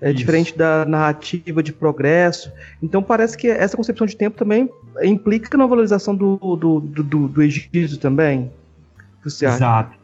é 0.00 0.12
diferente 0.12 0.56
da 0.56 0.84
narrativa 0.86 1.62
de 1.62 1.72
progresso. 1.72 2.50
Então 2.82 3.02
parece 3.02 3.36
que 3.36 3.48
essa 3.48 3.76
concepção 3.76 4.06
de 4.06 4.16
tempo 4.16 4.36
também 4.36 4.68
implica 5.02 5.56
na 5.58 5.66
valorização 5.66 6.14
do, 6.14 6.36
do, 6.56 6.80
do, 6.80 7.28
do 7.28 7.42
Egito 7.42 7.98
também. 7.98 8.50
Você 9.22 9.44
acha? 9.44 9.56
Exato, 9.56 9.98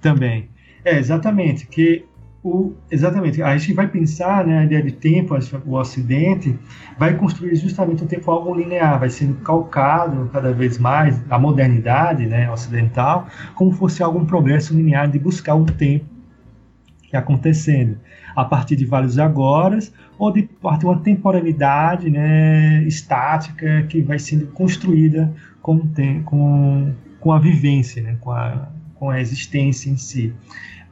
também. 0.00 0.48
É, 0.84 0.98
exatamente, 0.98 1.66
que 1.66 2.04
o, 2.42 2.72
exatamente, 2.90 3.42
a 3.42 3.56
gente 3.58 3.74
vai 3.74 3.86
pensar, 3.86 4.46
né, 4.46 4.60
a 4.60 4.64
ideia 4.64 4.82
de 4.82 4.92
tempo, 4.92 5.36
o 5.66 5.74
Ocidente 5.74 6.58
vai 6.98 7.14
construir 7.14 7.54
justamente 7.56 8.02
um 8.02 8.06
tempo 8.06 8.30
algo 8.30 8.54
linear, 8.54 8.98
vai 8.98 9.10
sendo 9.10 9.34
calcado 9.42 10.30
cada 10.32 10.50
vez 10.50 10.78
mais 10.78 11.20
a 11.28 11.38
modernidade, 11.38 12.24
né, 12.24 12.50
ocidental, 12.50 13.26
como 13.54 13.72
fosse 13.72 14.02
algum 14.02 14.24
progresso 14.24 14.74
linear 14.74 15.10
de 15.10 15.18
buscar 15.18 15.54
o 15.54 15.66
tempo 15.66 16.06
que 17.02 17.16
acontecendo 17.16 17.98
a 18.34 18.44
partir 18.44 18.76
de 18.76 18.86
vários 18.86 19.18
agoras 19.18 19.92
ou 20.16 20.32
de 20.32 20.44
partir 20.44 20.86
uma 20.86 21.00
temporalidade 21.00 22.08
né, 22.08 22.82
estática 22.84 23.82
que 23.82 24.00
vai 24.00 24.18
sendo 24.18 24.46
construída 24.46 25.30
com, 25.60 25.80
com, 26.24 26.94
com 27.18 27.32
a 27.32 27.38
vivência, 27.38 28.02
né, 28.02 28.16
com, 28.20 28.30
a, 28.30 28.68
com 28.94 29.10
a 29.10 29.20
existência 29.20 29.90
em 29.90 29.96
si. 29.98 30.32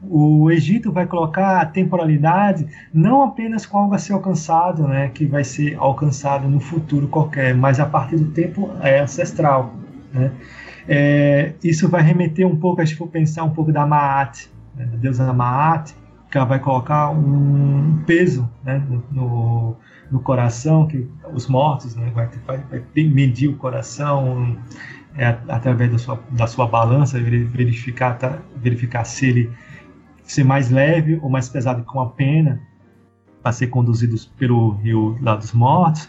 O 0.02 0.50
Egito 0.50 0.92
vai 0.92 1.06
colocar 1.06 1.60
a 1.60 1.66
temporalidade 1.66 2.66
não 2.94 3.22
apenas 3.22 3.66
com 3.66 3.78
algo 3.78 3.94
a 3.94 3.98
ser 3.98 4.12
alcançado, 4.12 4.86
né, 4.86 5.08
que 5.08 5.26
vai 5.26 5.42
ser 5.42 5.76
alcançado 5.76 6.48
no 6.48 6.60
futuro 6.60 7.08
qualquer, 7.08 7.54
mas 7.54 7.80
a 7.80 7.86
partir 7.86 8.16
do 8.16 8.30
tempo 8.30 8.70
é, 8.80 9.00
ancestral. 9.00 9.74
Né? 10.12 10.30
É, 10.86 11.52
isso 11.62 11.88
vai 11.88 12.02
remeter 12.02 12.46
um 12.46 12.56
pouco, 12.56 12.80
a 12.80 12.84
gente 12.84 12.96
for 12.96 13.08
pensar 13.08 13.42
um 13.42 13.50
pouco 13.50 13.72
da 13.72 13.84
Maat, 13.84 14.46
né, 14.76 14.86
da 14.86 14.96
deusa 14.96 15.32
Maat, 15.32 15.92
que 16.30 16.36
ela 16.36 16.46
vai 16.46 16.58
colocar 16.60 17.10
um 17.10 18.02
peso 18.06 18.48
né, 18.62 18.82
no, 19.10 19.76
no 20.10 20.20
coração, 20.20 20.86
que 20.86 21.08
os 21.32 21.46
mortos 21.46 21.96
né, 21.96 22.10
vai, 22.14 22.28
vai, 22.46 22.58
vai 22.70 22.82
medir 22.96 23.48
o 23.48 23.56
coração 23.56 24.56
é, 25.16 25.26
através 25.48 25.90
da 25.90 25.98
sua, 25.98 26.20
da 26.30 26.46
sua 26.46 26.66
balança, 26.66 27.18
verificar, 27.18 28.16
tá, 28.16 28.38
verificar 28.56 29.04
se 29.04 29.26
ele 29.26 29.50
ser 30.32 30.44
mais 30.44 30.70
leve 30.70 31.18
ou 31.22 31.28
mais 31.28 31.48
pesado 31.48 31.82
com 31.84 32.00
a 32.00 32.10
pena 32.10 32.60
para 33.42 33.52
ser 33.52 33.68
conduzidos 33.68 34.26
pelo 34.26 34.72
rio 34.72 35.18
lá 35.20 35.34
dos 35.34 35.52
mortos. 35.52 36.08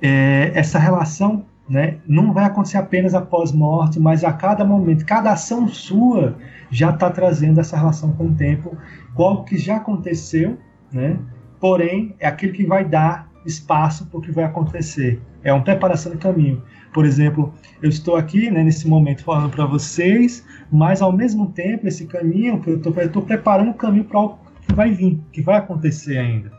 É, 0.00 0.52
essa 0.54 0.78
relação 0.78 1.44
né, 1.68 1.98
não 2.06 2.32
vai 2.32 2.44
acontecer 2.44 2.78
apenas 2.78 3.14
após 3.14 3.52
morte, 3.52 4.00
mas 4.00 4.24
a 4.24 4.32
cada 4.32 4.64
momento, 4.64 5.04
cada 5.04 5.32
ação 5.32 5.68
sua 5.68 6.36
já 6.70 6.90
está 6.90 7.10
trazendo 7.10 7.60
essa 7.60 7.76
relação 7.76 8.12
com 8.12 8.26
o 8.26 8.34
tempo, 8.34 8.76
algo 9.16 9.44
que 9.44 9.58
já 9.58 9.76
aconteceu, 9.76 10.56
né, 10.92 11.18
porém 11.60 12.14
é 12.18 12.26
aquilo 12.26 12.52
que 12.52 12.64
vai 12.64 12.84
dar 12.84 13.28
espaço 13.44 14.06
para 14.06 14.18
o 14.18 14.22
que 14.22 14.30
vai 14.30 14.44
acontecer. 14.44 15.20
É 15.42 15.52
uma 15.52 15.62
preparação 15.62 16.12
de 16.12 16.18
caminho. 16.18 16.62
Por 16.92 17.04
exemplo, 17.04 17.52
eu 17.82 17.88
estou 17.88 18.16
aqui 18.16 18.50
né, 18.50 18.62
nesse 18.62 18.88
momento 18.88 19.22
falando 19.22 19.50
para 19.50 19.66
vocês, 19.66 20.44
mas 20.70 21.02
ao 21.02 21.12
mesmo 21.12 21.50
tempo 21.52 21.86
esse 21.86 22.06
caminho 22.06 22.60
que 22.60 22.70
eu 22.70 22.76
estou 22.76 23.22
preparando 23.22 23.70
o 23.70 23.74
caminho 23.74 24.04
para 24.04 24.20
o 24.20 24.38
que 24.66 24.74
vai 24.74 24.90
vir, 24.90 25.20
que 25.32 25.42
vai 25.42 25.56
acontecer 25.56 26.18
ainda. 26.18 26.50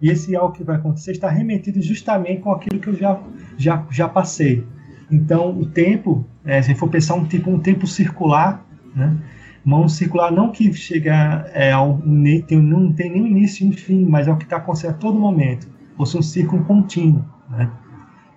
E 0.00 0.10
esse 0.10 0.36
algo 0.36 0.54
que 0.54 0.62
vai 0.62 0.76
acontecer 0.76 1.12
está 1.12 1.28
remetido 1.28 1.82
justamente 1.82 2.42
com 2.42 2.52
aquilo 2.52 2.80
que 2.80 2.88
eu 2.88 2.94
já, 2.94 3.20
já, 3.56 3.84
já 3.90 4.08
passei. 4.08 4.64
Então, 5.10 5.58
o 5.58 5.66
tempo, 5.66 6.24
é, 6.44 6.62
se 6.62 6.68
a 6.68 6.72
gente 6.72 6.78
for 6.78 6.88
pensar 6.88 7.14
um 7.14 7.24
tipo 7.24 7.50
um 7.50 7.58
tempo 7.58 7.86
circular, 7.86 8.64
né? 8.94 9.16
Mão 9.64 9.88
circular 9.88 10.30
não 10.30 10.50
que 10.50 10.72
chega 10.72 11.50
é, 11.52 11.72
ao, 11.72 12.00
tem, 12.46 12.58
não 12.58 12.92
tem 12.92 13.10
nem 13.10 13.26
início 13.26 13.68
e 13.68 13.72
fim, 13.72 14.04
mas 14.06 14.28
é 14.28 14.32
o 14.32 14.36
que 14.36 14.44
está 14.44 14.56
acontecendo 14.56 14.92
a 14.92 14.94
todo 14.94 15.18
momento. 15.18 15.68
Ou 15.98 16.06
seja, 16.06 16.18
um 16.18 16.22
círculo 16.22 16.64
contínuo, 16.64 17.24
né? 17.50 17.70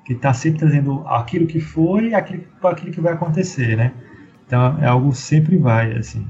Que 0.05 0.13
está 0.13 0.33
sempre 0.33 0.59
trazendo 0.59 1.07
aquilo 1.07 1.47
que 1.47 1.59
foi 1.59 2.09
e 2.09 2.15
aquilo, 2.15 2.43
aquilo 2.63 2.91
que 2.91 3.01
vai 3.01 3.13
acontecer, 3.13 3.77
né? 3.77 3.93
Então, 4.45 4.77
é 4.81 4.87
algo 4.87 5.13
sempre 5.13 5.57
vai, 5.57 5.93
assim. 5.93 6.27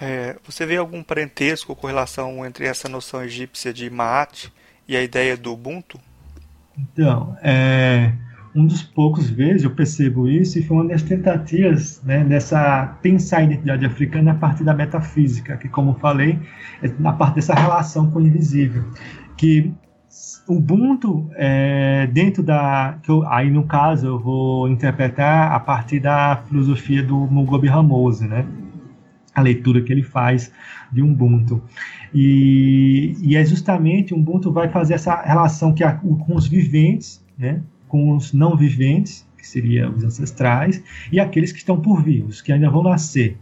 É, 0.00 0.36
você 0.42 0.64
vê 0.64 0.76
algum 0.76 1.02
parentesco 1.02 1.72
ou 1.72 1.76
correlação 1.76 2.46
entre 2.46 2.64
essa 2.64 2.88
noção 2.88 3.22
egípcia 3.22 3.70
de 3.70 3.90
Maat 3.90 4.50
e 4.88 4.96
a 4.96 5.02
ideia 5.02 5.36
do 5.36 5.52
Ubuntu? 5.52 6.00
Então, 6.78 7.36
é, 7.42 8.12
um 8.54 8.66
dos 8.66 8.82
poucos 8.82 9.28
vezes 9.28 9.62
eu 9.62 9.70
percebo 9.70 10.26
isso 10.26 10.58
e 10.58 10.62
foi 10.62 10.78
uma 10.78 10.88
das 10.88 11.02
tentativas 11.02 12.02
né, 12.02 12.24
dessa 12.24 12.98
pensar 13.02 13.38
a 13.38 13.42
identidade 13.44 13.84
africana 13.84 14.32
a 14.32 14.34
partir 14.34 14.64
da 14.64 14.74
metafísica, 14.74 15.56
que 15.58 15.68
como 15.68 15.94
falei, 15.94 16.38
é 16.82 16.88
na 16.98 17.12
parte 17.12 17.34
dessa 17.34 17.54
relação 17.54 18.10
com 18.10 18.18
o 18.18 18.26
invisível, 18.26 18.84
que 19.36 19.70
Ubuntu 20.48 21.30
é, 21.34 22.08
dentro 22.08 22.42
da 22.42 22.98
que 23.02 23.10
eu, 23.10 23.26
aí 23.28 23.48
no 23.48 23.64
caso 23.64 24.06
eu 24.06 24.18
vou 24.18 24.68
interpretar 24.68 25.52
a 25.52 25.60
partir 25.60 26.00
da 26.00 26.42
filosofia 26.48 27.02
do 27.02 27.16
Mugabe 27.16 27.68
Ramose, 27.68 28.26
né? 28.26 28.44
A 29.32 29.40
leitura 29.40 29.80
que 29.80 29.92
ele 29.92 30.02
faz 30.02 30.50
de 30.90 31.00
Ubuntu. 31.00 31.62
E, 32.12 33.14
e 33.22 33.36
é 33.36 33.44
justamente 33.44 34.12
Ubuntu 34.12 34.50
vai 34.50 34.68
fazer 34.68 34.94
essa 34.94 35.22
relação 35.22 35.72
que 35.72 35.84
a, 35.84 35.92
com 35.92 36.34
os 36.34 36.48
viventes, 36.48 37.24
né? 37.38 37.62
com 37.86 38.16
os 38.16 38.32
não 38.32 38.56
viventes, 38.56 39.28
que 39.36 39.46
seriam 39.46 39.92
os 39.94 40.04
ancestrais, 40.04 40.82
e 41.10 41.18
aqueles 41.20 41.52
que 41.52 41.58
estão 41.58 41.80
por 41.80 42.02
vir, 42.02 42.24
os 42.24 42.40
que 42.40 42.52
ainda 42.52 42.70
vão 42.70 42.82
nascer. 42.82 43.36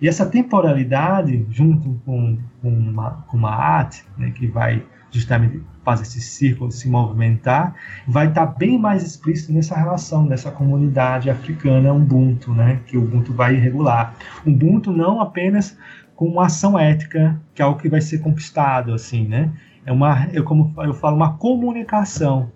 E 0.00 0.08
essa 0.08 0.26
temporalidade, 0.26 1.46
junto 1.50 2.00
com, 2.04 2.36
com, 2.60 2.68
uma, 2.68 3.10
com 3.28 3.36
uma 3.36 3.50
arte, 3.54 4.04
né, 4.18 4.30
que 4.30 4.46
vai 4.46 4.82
justamente 5.18 5.60
fazer 5.84 6.02
esse 6.02 6.20
círculo 6.20 6.70
se 6.70 6.88
movimentar, 6.88 7.74
vai 8.06 8.28
estar 8.28 8.46
bem 8.46 8.78
mais 8.78 9.02
explícito 9.02 9.52
nessa 9.52 9.76
relação 9.76 10.26
dessa 10.26 10.50
comunidade 10.50 11.30
africana 11.30 11.92
Ubuntu, 11.92 12.52
né, 12.52 12.80
que 12.86 12.96
o 12.96 13.04
Ubuntu 13.04 13.32
vai 13.32 13.54
regular. 13.54 14.14
Ubuntu 14.44 14.92
não 14.92 15.20
apenas 15.20 15.76
com 16.16 16.26
uma 16.26 16.46
ação 16.46 16.78
ética, 16.78 17.40
que 17.54 17.62
é 17.62 17.64
algo 17.64 17.80
que 17.80 17.88
vai 17.88 18.00
ser 18.00 18.18
conquistado, 18.18 18.92
assim, 18.92 19.26
né? 19.26 19.52
É 19.84 19.92
uma, 19.92 20.28
eu 20.32 20.44
como 20.44 20.72
eu 20.82 20.94
falo, 20.94 21.16
uma 21.16 21.36
comunicação 21.36 22.50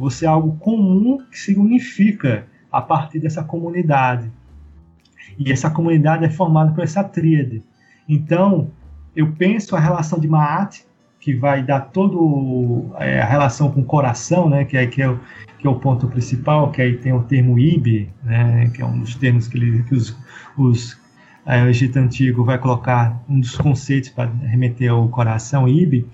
você 0.00 0.24
é 0.24 0.28
algo 0.28 0.56
comum 0.56 1.18
que 1.30 1.38
se 1.38 1.54
unifica 1.58 2.46
a 2.72 2.80
partir 2.80 3.18
dessa 3.18 3.44
comunidade. 3.44 4.32
E 5.38 5.52
essa 5.52 5.68
comunidade 5.68 6.24
é 6.24 6.30
formada 6.30 6.72
por 6.72 6.82
essa 6.82 7.04
tríade. 7.04 7.62
Então, 8.08 8.70
eu 9.14 9.30
penso 9.32 9.76
a 9.76 9.78
relação 9.78 10.18
de 10.18 10.26
Maat, 10.26 10.86
que 11.20 11.34
vai 11.34 11.62
dar 11.62 11.80
todo 11.80 12.90
é, 12.98 13.20
a 13.20 13.26
relação 13.26 13.70
com 13.70 13.82
o 13.82 13.84
coração, 13.84 14.48
né, 14.48 14.64
que 14.64 14.76
é, 14.76 14.86
que, 14.86 15.02
é 15.02 15.08
o, 15.08 15.20
que 15.58 15.66
é 15.66 15.70
o 15.70 15.74
ponto 15.74 16.08
principal, 16.08 16.72
que 16.72 16.80
aí 16.80 16.96
tem 16.96 17.12
o 17.12 17.22
termo 17.22 17.58
Ibe, 17.58 18.10
né, 18.24 18.70
que 18.74 18.80
é 18.80 18.86
um 18.86 18.98
dos 18.98 19.14
termos 19.16 19.46
que, 19.46 19.58
ele, 19.58 19.82
que 19.82 19.94
os, 19.94 20.16
os 20.56 20.98
é, 21.44 21.62
o 21.62 21.68
Egito 21.68 21.98
Antigo 21.98 22.42
vai 22.42 22.58
colocar 22.58 23.22
um 23.28 23.38
dos 23.38 23.54
conceitos 23.56 24.08
para 24.08 24.30
remeter 24.30 24.90
ao 24.90 25.08
coração, 25.08 25.68
Ibe, 25.68 26.06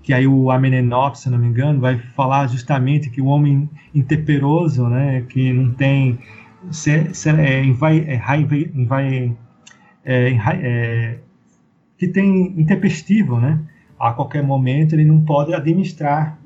que 0.00 0.12
aí 0.12 0.28
o 0.28 0.50
Amenenop, 0.50 1.16
se 1.16 1.28
não 1.28 1.38
me 1.38 1.48
engano, 1.48 1.80
vai 1.80 1.98
falar 1.98 2.46
justamente 2.46 3.10
que 3.10 3.20
o 3.20 3.26
homem 3.26 3.68
intemperoso, 3.92 4.88
né, 4.88 5.24
que 5.28 5.52
não 5.52 5.72
tem, 5.72 6.20
se, 6.70 7.12
se, 7.14 7.30
é, 7.30 7.64
vai, 7.72 7.98
é, 7.98 8.20
vai 8.86 9.36
é, 10.04 10.36
é, 10.62 11.18
que 11.98 12.06
tem 12.06 12.54
intempestivo, 12.56 13.40
né, 13.40 13.58
a 14.02 14.12
qualquer 14.12 14.42
momento 14.42 14.94
ele 14.94 15.04
não 15.04 15.20
pode 15.20 15.54
administrar, 15.54 16.36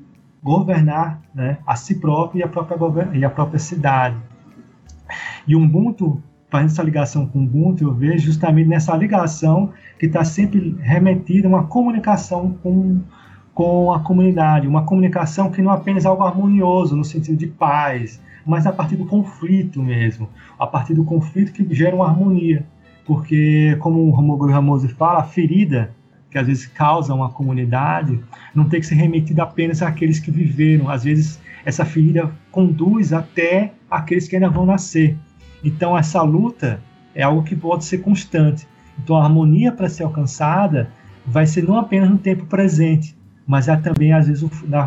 governar, 0.43 1.19
né, 1.33 1.57
a 1.65 1.75
si 1.75 1.95
próprio 1.95 2.39
e 2.39 2.43
a 2.43 2.47
própria 2.47 2.77
e 3.13 3.25
a 3.25 3.29
própria 3.31 3.57
cidade. 3.57 4.15
E 5.47 5.55
Ubuntu 5.55 6.21
fazendo 6.51 6.67
essa 6.67 6.83
ligação 6.83 7.25
com 7.25 7.43
Ubuntu, 7.43 7.83
eu 7.83 7.93
vejo 7.95 8.25
justamente 8.25 8.69
nessa 8.69 8.95
ligação 8.95 9.73
que 9.97 10.05
está 10.05 10.23
sempre 10.23 10.77
remetida 10.79 11.47
a 11.47 11.49
uma 11.49 11.63
comunicação 11.63 12.55
com 12.61 13.01
com 13.55 13.91
a 13.91 14.01
comunidade, 14.01 14.67
uma 14.67 14.83
comunicação 14.83 15.49
que 15.49 15.63
não 15.63 15.71
é 15.71 15.75
apenas 15.75 16.05
algo 16.05 16.21
harmonioso 16.21 16.95
no 16.95 17.03
sentido 17.03 17.37
de 17.37 17.47
paz, 17.47 18.21
mas 18.45 18.67
a 18.67 18.71
partir 18.71 18.97
do 18.97 19.05
conflito 19.07 19.81
mesmo, 19.81 20.29
a 20.59 20.67
partir 20.67 20.93
do 20.93 21.03
conflito 21.03 21.51
que 21.51 21.73
gera 21.73 21.95
uma 21.95 22.05
harmonia, 22.07 22.63
porque 23.03 23.75
como 23.79 24.01
o 24.01 24.11
Romulo 24.11 24.51
Ramose 24.51 24.89
fala, 24.89 25.21
a 25.21 25.23
ferida 25.23 25.96
que 26.29 26.37
às 26.37 26.47
vezes 26.47 26.65
causa 26.67 27.13
uma 27.13 27.29
comunidade 27.29 28.19
não 28.53 28.67
tem 28.67 28.79
que 28.79 28.85
ser 28.85 28.95
remetida 28.95 29.43
apenas 29.43 29.81
àqueles 29.81 30.19
que 30.19 30.31
viveram, 30.31 30.89
às 30.89 31.03
vezes 31.03 31.39
essa 31.65 31.85
ferida 31.85 32.31
conduz 32.51 33.11
até 33.11 33.73
aqueles 33.89 34.27
que 34.27 34.35
ainda 34.35 34.49
vão 34.49 34.65
nascer. 34.65 35.17
Então 35.63 35.97
essa 35.97 36.21
luta 36.21 36.81
é 37.13 37.23
algo 37.23 37.43
que 37.43 37.55
pode 37.55 37.85
ser 37.85 37.99
constante. 37.99 38.67
Então 38.97 39.17
a 39.17 39.23
harmonia 39.23 39.71
para 39.71 39.89
ser 39.89 40.03
alcançada 40.03 40.89
vai 41.25 41.45
ser 41.45 41.63
não 41.63 41.77
apenas 41.77 42.09
no 42.09 42.17
tempo 42.17 42.45
presente, 42.45 43.17
mas 43.45 43.69
há 43.69 43.77
também, 43.77 44.11
às 44.13 44.27
vezes, 44.27 44.43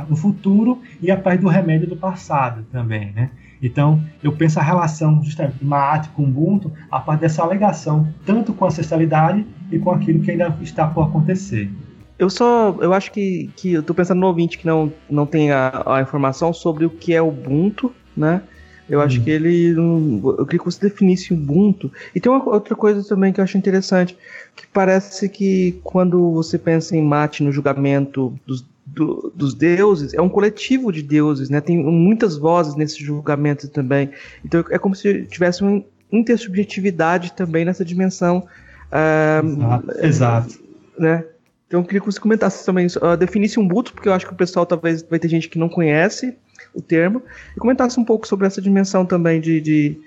no 0.08 0.16
futuro 0.16 0.80
e 1.00 1.10
a 1.10 1.16
partir 1.16 1.42
do 1.42 1.48
remédio 1.48 1.88
do 1.88 1.96
passado 1.96 2.64
também, 2.70 3.12
né? 3.12 3.30
Então, 3.62 4.02
eu 4.22 4.32
penso 4.32 4.58
a 4.58 4.62
relação 4.62 5.22
justamente 5.22 5.58
de 5.58 5.64
Maat 5.64 6.08
com 6.10 6.24
Ubuntu 6.24 6.72
a 6.90 6.98
partir 6.98 7.22
dessa 7.22 7.42
alegação, 7.42 8.08
tanto 8.24 8.52
com 8.52 8.64
a 8.64 8.68
ancestralidade 8.68 9.44
e 9.70 9.78
com 9.78 9.90
aquilo 9.90 10.20
que 10.20 10.30
ainda 10.30 10.56
está 10.62 10.86
por 10.86 11.02
acontecer. 11.02 11.70
Eu 12.18 12.28
só, 12.28 12.76
eu 12.80 12.92
acho 12.92 13.10
que, 13.12 13.50
que 13.56 13.72
eu 13.72 13.82
tô 13.82 13.94
pensando 13.94 14.20
no 14.20 14.26
ouvinte 14.26 14.58
que 14.58 14.66
não, 14.66 14.92
não 15.08 15.24
tem 15.24 15.50
a, 15.52 15.82
a 15.86 16.02
informação 16.02 16.52
sobre 16.52 16.84
o 16.84 16.90
que 16.90 17.14
é 17.14 17.22
Ubuntu, 17.22 17.92
né? 18.16 18.42
Eu 18.90 19.00
acho 19.00 19.20
hum. 19.20 19.24
que 19.24 19.30
ele. 19.30 19.70
Eu 19.70 20.44
queria 20.44 20.58
que 20.58 20.64
você 20.64 20.80
definisse 20.88 21.32
Ubuntu. 21.32 21.92
E 22.12 22.20
tem 22.20 22.30
uma 22.30 22.44
outra 22.44 22.74
coisa 22.74 23.06
também 23.08 23.32
que 23.32 23.40
eu 23.40 23.44
acho 23.44 23.56
interessante, 23.56 24.16
que 24.56 24.66
parece 24.66 25.28
que 25.28 25.80
quando 25.84 26.32
você 26.32 26.58
pensa 26.58 26.96
em 26.96 27.02
mate 27.02 27.44
no 27.44 27.52
julgamento 27.52 28.36
dos, 28.44 28.66
do, 28.94 29.32
dos 29.34 29.54
deuses, 29.54 30.14
é 30.14 30.20
um 30.20 30.28
coletivo 30.28 30.92
de 30.92 31.02
deuses, 31.02 31.48
né? 31.48 31.60
Tem 31.60 31.76
muitas 31.78 32.36
vozes 32.36 32.74
nesse 32.74 33.02
julgamento 33.02 33.68
também. 33.68 34.10
Então 34.44 34.64
é 34.70 34.78
como 34.78 34.94
se 34.94 35.24
tivesse 35.26 35.62
uma 35.62 35.82
intersubjetividade 36.10 37.32
também 37.32 37.64
nessa 37.64 37.84
dimensão. 37.84 38.46
Uh, 38.90 39.46
exato. 39.46 40.06
exato. 40.06 40.60
Né? 40.98 41.24
Então 41.66 41.80
eu 41.80 41.84
queria 41.84 42.00
que 42.00 42.06
você 42.06 42.20
comentasse 42.20 42.66
também, 42.66 42.86
uh, 42.86 43.16
definisse 43.16 43.60
um 43.60 43.64
Ubuntu, 43.64 43.92
porque 43.92 44.08
eu 44.08 44.12
acho 44.12 44.26
que 44.26 44.32
o 44.32 44.36
pessoal 44.36 44.66
talvez 44.66 45.02
vai 45.02 45.18
ter 45.18 45.28
gente 45.28 45.48
que 45.48 45.58
não 45.58 45.68
conhece 45.68 46.36
o 46.74 46.82
termo, 46.82 47.22
e 47.56 47.60
comentasse 47.60 47.98
um 47.98 48.04
pouco 48.04 48.26
sobre 48.26 48.46
essa 48.46 48.60
dimensão 48.60 49.06
também 49.06 49.40
de, 49.40 49.60
de, 49.60 50.00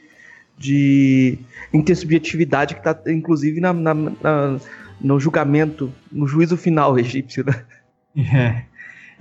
de 0.58 1.40
intersubjetividade 1.74 2.76
que 2.76 2.80
está, 2.82 2.98
inclusive, 3.12 3.60
na, 3.60 3.74
na, 3.74 3.94
na, 3.94 4.60
no 5.00 5.20
julgamento, 5.20 5.92
no 6.12 6.28
juízo 6.28 6.58
final 6.58 7.00
egípcio. 7.00 7.46
Né? 7.46 7.66
É. 8.18 8.73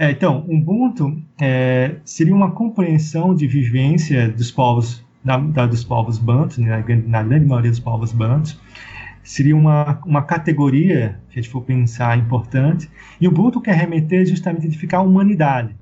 É, 0.03 0.11
então, 0.11 0.45
Ubuntu 0.49 1.17
é, 1.41 1.95
seria 2.05 2.35
uma 2.35 2.51
compreensão 2.51 3.33
de 3.33 3.47
vivência 3.47 4.29
dos 4.29 4.51
povos, 4.51 5.07
da, 5.25 5.37
da 5.37 5.65
dos 5.65 5.85
povos 5.85 6.19
bantos, 6.19 6.59
né, 6.59 6.85
na, 7.07 7.23
grande 7.23 7.47
maioria 7.47 7.71
dos 7.71 7.79
povos 7.79 8.13
bantos, 8.13 8.61
seria 9.23 9.55
uma, 9.55 10.01
uma 10.05 10.21
categoria, 10.23 11.21
se 11.29 11.39
a 11.39 11.41
gente 11.41 11.49
for 11.49 11.63
pensar, 11.63 12.19
importante, 12.19 12.91
e 13.21 13.29
o 13.29 13.31
Ubuntu 13.31 13.61
quer 13.61 13.77
remeter 13.77 14.27
justamente 14.27 14.65
a 14.65 14.67
edificar 14.67 14.99
a 14.99 15.05
humanidade. 15.05 15.77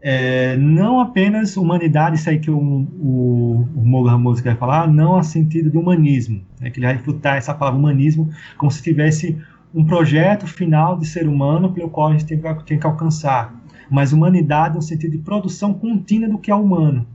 É, 0.00 0.56
não 0.56 0.98
apenas 0.98 1.54
humanidade, 1.58 2.16
isso 2.16 2.30
aí 2.30 2.38
que 2.38 2.50
o, 2.50 2.56
o, 2.58 3.68
o 3.76 3.84
Morgan 3.84 4.12
Ramos 4.12 4.40
quer 4.40 4.56
falar, 4.56 4.88
não 4.88 5.16
a 5.16 5.22
sentido 5.22 5.70
de 5.70 5.76
humanismo, 5.76 6.40
né, 6.58 6.70
que 6.70 6.78
ele 6.78 6.86
vai 6.86 6.96
refutar 6.96 7.36
essa 7.36 7.52
palavra 7.52 7.78
humanismo 7.78 8.30
como 8.56 8.70
se 8.70 8.82
tivesse 8.82 9.36
um 9.74 9.84
projeto 9.84 10.46
final 10.46 10.98
de 10.98 11.06
ser 11.06 11.28
humano 11.28 11.72
pelo 11.72 11.88
qual 11.88 12.08
a 12.08 12.12
gente 12.12 12.26
tem 12.26 12.40
que, 12.40 12.64
tem 12.64 12.78
que 12.78 12.86
alcançar, 12.86 13.54
mas 13.90 14.12
humanidade 14.12 14.74
no 14.74 14.82
sentido 14.82 15.12
de 15.12 15.18
produção 15.18 15.72
contínua 15.72 16.28
do 16.28 16.38
que 16.38 16.50
é 16.50 16.54
humano. 16.54 17.06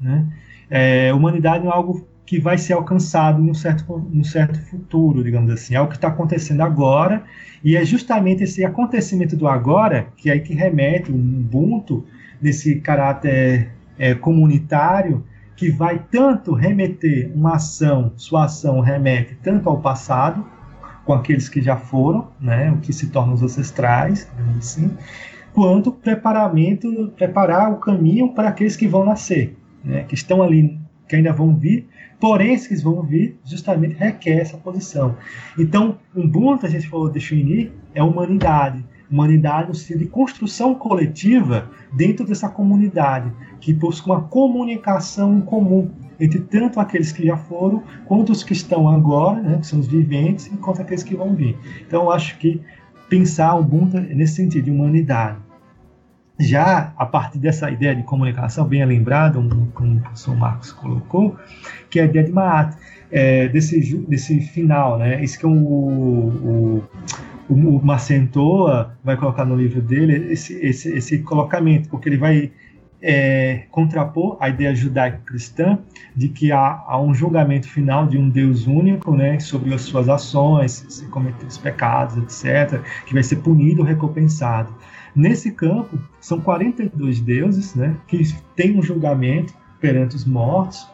Né? 0.00 0.26
É, 0.68 1.12
humanidade 1.12 1.66
é 1.66 1.70
algo 1.70 2.06
que 2.26 2.38
vai 2.38 2.56
ser 2.56 2.74
alcançado 2.74 3.42
em 3.42 3.50
um 3.50 3.54
certo, 3.54 4.08
em 4.12 4.20
um 4.20 4.24
certo 4.24 4.60
futuro, 4.60 5.24
digamos 5.24 5.50
assim. 5.50 5.74
É 5.74 5.80
o 5.80 5.88
que 5.88 5.96
está 5.96 6.08
acontecendo 6.08 6.60
agora, 6.60 7.24
e 7.62 7.76
é 7.76 7.84
justamente 7.84 8.44
esse 8.44 8.64
acontecimento 8.64 9.36
do 9.36 9.48
agora 9.48 10.06
que 10.16 10.30
é 10.30 10.34
aí 10.34 10.40
que 10.40 10.54
remete 10.54 11.10
o 11.10 11.14
Ubuntu 11.16 12.04
desse 12.40 12.76
caráter 12.76 13.72
é, 13.98 14.14
comunitário 14.14 15.24
que 15.56 15.70
vai 15.70 16.02
tanto 16.10 16.54
remeter 16.54 17.30
uma 17.34 17.56
ação, 17.56 18.12
sua 18.16 18.44
ação 18.44 18.80
remete 18.80 19.36
tanto 19.42 19.68
ao 19.68 19.80
passado, 19.80 20.46
com 21.10 21.14
aqueles 21.14 21.48
que 21.48 21.60
já 21.60 21.76
foram, 21.76 22.28
né, 22.40 22.70
o 22.70 22.76
que 22.76 22.92
se 22.92 23.08
torna 23.08 23.32
os 23.32 23.42
ancestrais, 23.42 24.30
assim, 24.56 24.96
quanto 25.52 25.90
preparamento, 25.90 27.12
preparar 27.16 27.72
o 27.72 27.78
caminho 27.78 28.32
para 28.32 28.50
aqueles 28.50 28.76
que 28.76 28.86
vão 28.86 29.04
nascer, 29.04 29.58
né, 29.84 30.04
que 30.04 30.14
estão 30.14 30.40
ali, 30.40 30.78
que 31.08 31.16
ainda 31.16 31.32
vão 31.32 31.52
vir, 31.52 31.88
porém 32.20 32.54
esses 32.54 32.68
que 32.68 32.76
vão 32.76 33.02
vir 33.02 33.36
justamente 33.44 33.96
requer 33.96 34.38
essa 34.38 34.56
posição. 34.56 35.16
Então, 35.58 35.98
Ubuntu, 36.14 36.64
a 36.64 36.68
gente 36.68 36.88
falou 36.88 37.10
definir, 37.10 37.72
é 37.92 38.00
humanidade, 38.00 38.84
humanidade 39.10 39.66
no 39.66 39.74
sentido 39.74 39.98
de 39.98 40.06
construção 40.06 40.76
coletiva 40.76 41.68
dentro 41.92 42.24
dessa 42.24 42.48
comunidade, 42.48 43.32
que 43.60 43.74
busca 43.74 44.06
uma 44.06 44.22
comunicação 44.22 45.40
comum 45.40 45.90
entre 46.20 46.40
tanto 46.40 46.78
aqueles 46.78 47.12
que 47.12 47.24
já 47.24 47.36
foram, 47.36 47.82
quanto 48.04 48.30
os 48.30 48.44
que 48.44 48.52
estão 48.52 48.88
agora, 48.88 49.40
né, 49.40 49.58
que 49.58 49.66
são 49.66 49.80
os 49.80 49.86
viventes, 49.86 50.46
e 50.46 50.56
quanto 50.58 50.82
aqueles 50.82 51.02
que 51.02 51.16
vão 51.16 51.34
vir. 51.34 51.56
Então, 51.86 52.10
acho 52.10 52.36
que 52.38 52.60
pensar 53.08 53.54
o 53.54 53.60
Ubuntu 53.60 53.98
nesse 53.98 54.34
sentido 54.34 54.66
de 54.66 54.70
humanidade. 54.70 55.38
Já 56.38 56.94
a 56.96 57.04
partir 57.04 57.38
dessa 57.38 57.70
ideia 57.70 57.94
de 57.94 58.02
comunicação, 58.02 58.66
bem 58.66 58.84
lembrado, 58.84 59.42
como 59.74 59.96
o 59.96 60.00
professor 60.00 60.34
Marcos 60.36 60.72
colocou, 60.72 61.36
que 61.90 61.98
é 61.98 62.02
a 62.02 62.06
ideia 62.06 62.24
de 62.24 62.32
Maat, 62.32 62.76
é, 63.10 63.48
desse, 63.48 63.96
desse 64.06 64.40
final, 64.40 64.98
né? 64.98 65.22
Isso 65.22 65.38
que 65.38 65.46
o, 65.46 65.50
o, 65.50 66.82
o 67.50 67.80
Macentoa 67.84 68.96
vai 69.04 69.16
colocar 69.16 69.44
no 69.44 69.56
livro 69.56 69.82
dele, 69.82 70.32
esse, 70.32 70.54
esse, 70.64 70.96
esse 70.96 71.18
colocamento, 71.18 71.90
porque 71.90 72.08
ele 72.08 72.16
vai 72.16 72.50
é, 73.02 73.64
contrapor 73.70 74.36
a 74.40 74.48
ideia 74.48 74.74
judaico-cristã 74.74 75.78
de 76.14 76.28
que 76.28 76.52
há, 76.52 76.82
há, 76.86 77.00
um 77.00 77.14
julgamento 77.14 77.68
final 77.68 78.06
de 78.06 78.18
um 78.18 78.28
Deus 78.28 78.66
único, 78.66 79.14
né, 79.14 79.38
sobre 79.40 79.72
as 79.74 79.82
suas 79.82 80.08
ações, 80.08 80.84
se 80.88 81.06
cometer 81.06 81.46
os 81.46 81.58
pecados, 81.58 82.16
etc., 82.16 82.80
que 83.06 83.14
vai 83.14 83.22
ser 83.22 83.36
punido 83.36 83.80
ou 83.80 83.86
recompensado. 83.86 84.74
Nesse 85.14 85.50
campo, 85.50 85.98
são 86.20 86.40
42 86.40 87.20
deuses 87.20 87.74
né, 87.74 87.96
que 88.06 88.22
têm 88.54 88.78
um 88.78 88.82
julgamento 88.82 89.54
perante 89.80 90.14
os 90.14 90.24
mortos, 90.24 90.88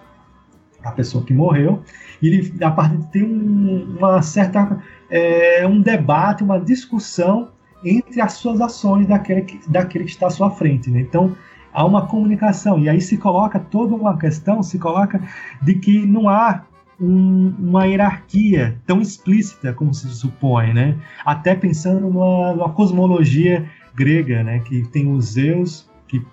a 0.83 0.93
pessoa 0.93 1.25
que 1.25 1.35
morreu, 1.35 1.83
e 2.23 2.29
ele, 2.29 2.65
a 2.65 2.71
partir 2.71 2.97
de 2.99 3.07
ter 3.09 3.25
um, 3.25 3.97
uma 3.99 4.23
certa 4.23 4.81
é, 5.11 5.67
um 5.67 5.81
debate, 5.81 6.45
uma 6.45 6.61
discussão 6.61 7.51
entre 7.85 8.21
as 8.21 8.35
suas 8.35 8.61
ações 8.61 9.07
daquele 9.07 9.43
que, 9.43 9.61
daquele 9.69 10.05
que 10.05 10.11
está 10.11 10.29
à 10.29 10.31
sua 10.31 10.51
frente. 10.51 10.91
Né? 10.91 11.01
Então, 11.01 11.37
há 11.77 11.85
uma 11.85 12.07
comunicação. 12.07 12.79
E 12.79 12.89
aí 12.89 13.03
se 13.03 13.19
coloca 13.19 13.61
toda 13.61 13.95
uma 13.95 14.17
questão, 14.17 14.63
se 14.63 14.79
coloca 14.79 15.21
de 15.61 15.75
que 15.75 16.07
não 16.07 16.27
há 16.27 16.63
um, 16.99 17.55
uma 17.59 17.85
hierarquia 17.85 18.81
tão 18.87 19.03
explícita 19.03 19.75
como 19.75 19.93
se 19.93 20.09
supõe, 20.09 20.73
né? 20.73 20.97
Até 21.25 21.55
pensando 21.55 22.01
numa, 22.01 22.55
numa 22.55 22.71
cosmologia 22.71 23.69
grega, 23.95 24.43
né? 24.43 24.61
Que 24.61 24.89
tem 24.89 25.13
os 25.13 25.33
Zeus, 25.33 25.87
que 26.09 26.25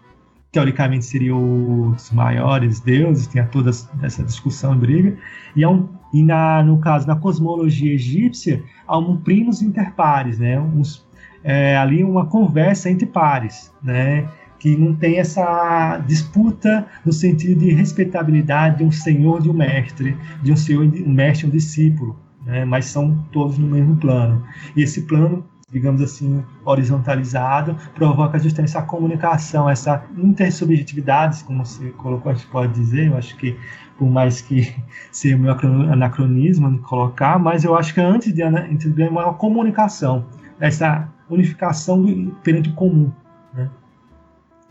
teoricamente 0.49 1.03
seriam 1.03 1.89
os 1.89 2.09
maiores 2.11 2.79
deuses, 2.79 3.27
tem 3.27 3.45
toda 3.47 3.69
essa 4.01 4.23
discussão 4.23 4.73
e 4.73 4.77
briga, 4.77 5.17
e, 5.53 5.65
um, 5.65 5.89
e 6.13 6.23
na, 6.23 6.63
no 6.63 6.79
caso 6.79 7.05
da 7.05 7.17
cosmologia 7.17 7.93
egípcia, 7.93 8.63
há 8.87 8.97
um 8.97 9.17
primos 9.17 9.61
interpares, 9.61 10.39
né? 10.39 10.57
Uns, 10.57 11.05
é, 11.43 11.75
ali 11.75 12.01
uma 12.01 12.27
conversa 12.27 12.89
entre 12.89 13.05
pares, 13.05 13.73
né? 13.83 14.25
Que 14.63 14.77
não 14.77 14.95
tem 14.95 15.19
essa 15.19 15.97
disputa 16.07 16.87
no 17.05 17.11
sentido 17.11 17.59
de 17.59 17.73
respeitabilidade 17.73 18.77
de 18.77 18.85
um 18.85 18.91
senhor 18.93 19.41
de 19.41 19.49
um 19.49 19.53
mestre, 19.53 20.17
de 20.41 20.53
um 20.53 20.55
senhor 20.55 20.85
um 20.85 21.11
mestre 21.11 21.45
um 21.45 21.49
discípulo, 21.49 22.17
né? 22.45 22.63
mas 22.63 22.85
são 22.85 23.13
todos 23.33 23.57
no 23.57 23.67
mesmo 23.67 23.97
plano. 23.97 24.41
E 24.73 24.81
esse 24.81 25.01
plano, 25.01 25.45
digamos 25.69 26.01
assim, 26.01 26.41
horizontalizado, 26.63 27.75
provoca 27.93 28.39
justamente 28.39 28.69
essa 28.69 28.81
comunicação, 28.81 29.69
essa 29.69 30.01
intersubjetividade, 30.17 31.43
como 31.43 31.65
você 31.65 31.89
colocou, 31.97 32.31
a 32.31 32.35
gente 32.35 32.47
pode 32.47 32.71
dizer, 32.73 33.07
eu 33.07 33.17
acho 33.17 33.35
que 33.35 33.57
por 33.97 34.09
mais 34.09 34.39
que 34.39 34.73
seja 35.11 35.35
meu 35.35 35.51
anacronismo 35.91 36.79
colocar, 36.79 37.37
mas 37.37 37.65
eu 37.65 37.75
acho 37.75 37.93
que 37.93 37.99
antes 37.99 38.33
de 38.33 38.41
é 38.41 39.09
uma 39.09 39.33
comunicação, 39.33 40.25
essa 40.57 41.09
unificação 41.29 42.31
perante 42.41 42.69
o 42.69 42.73
comum, 42.75 43.11
né? 43.11 43.22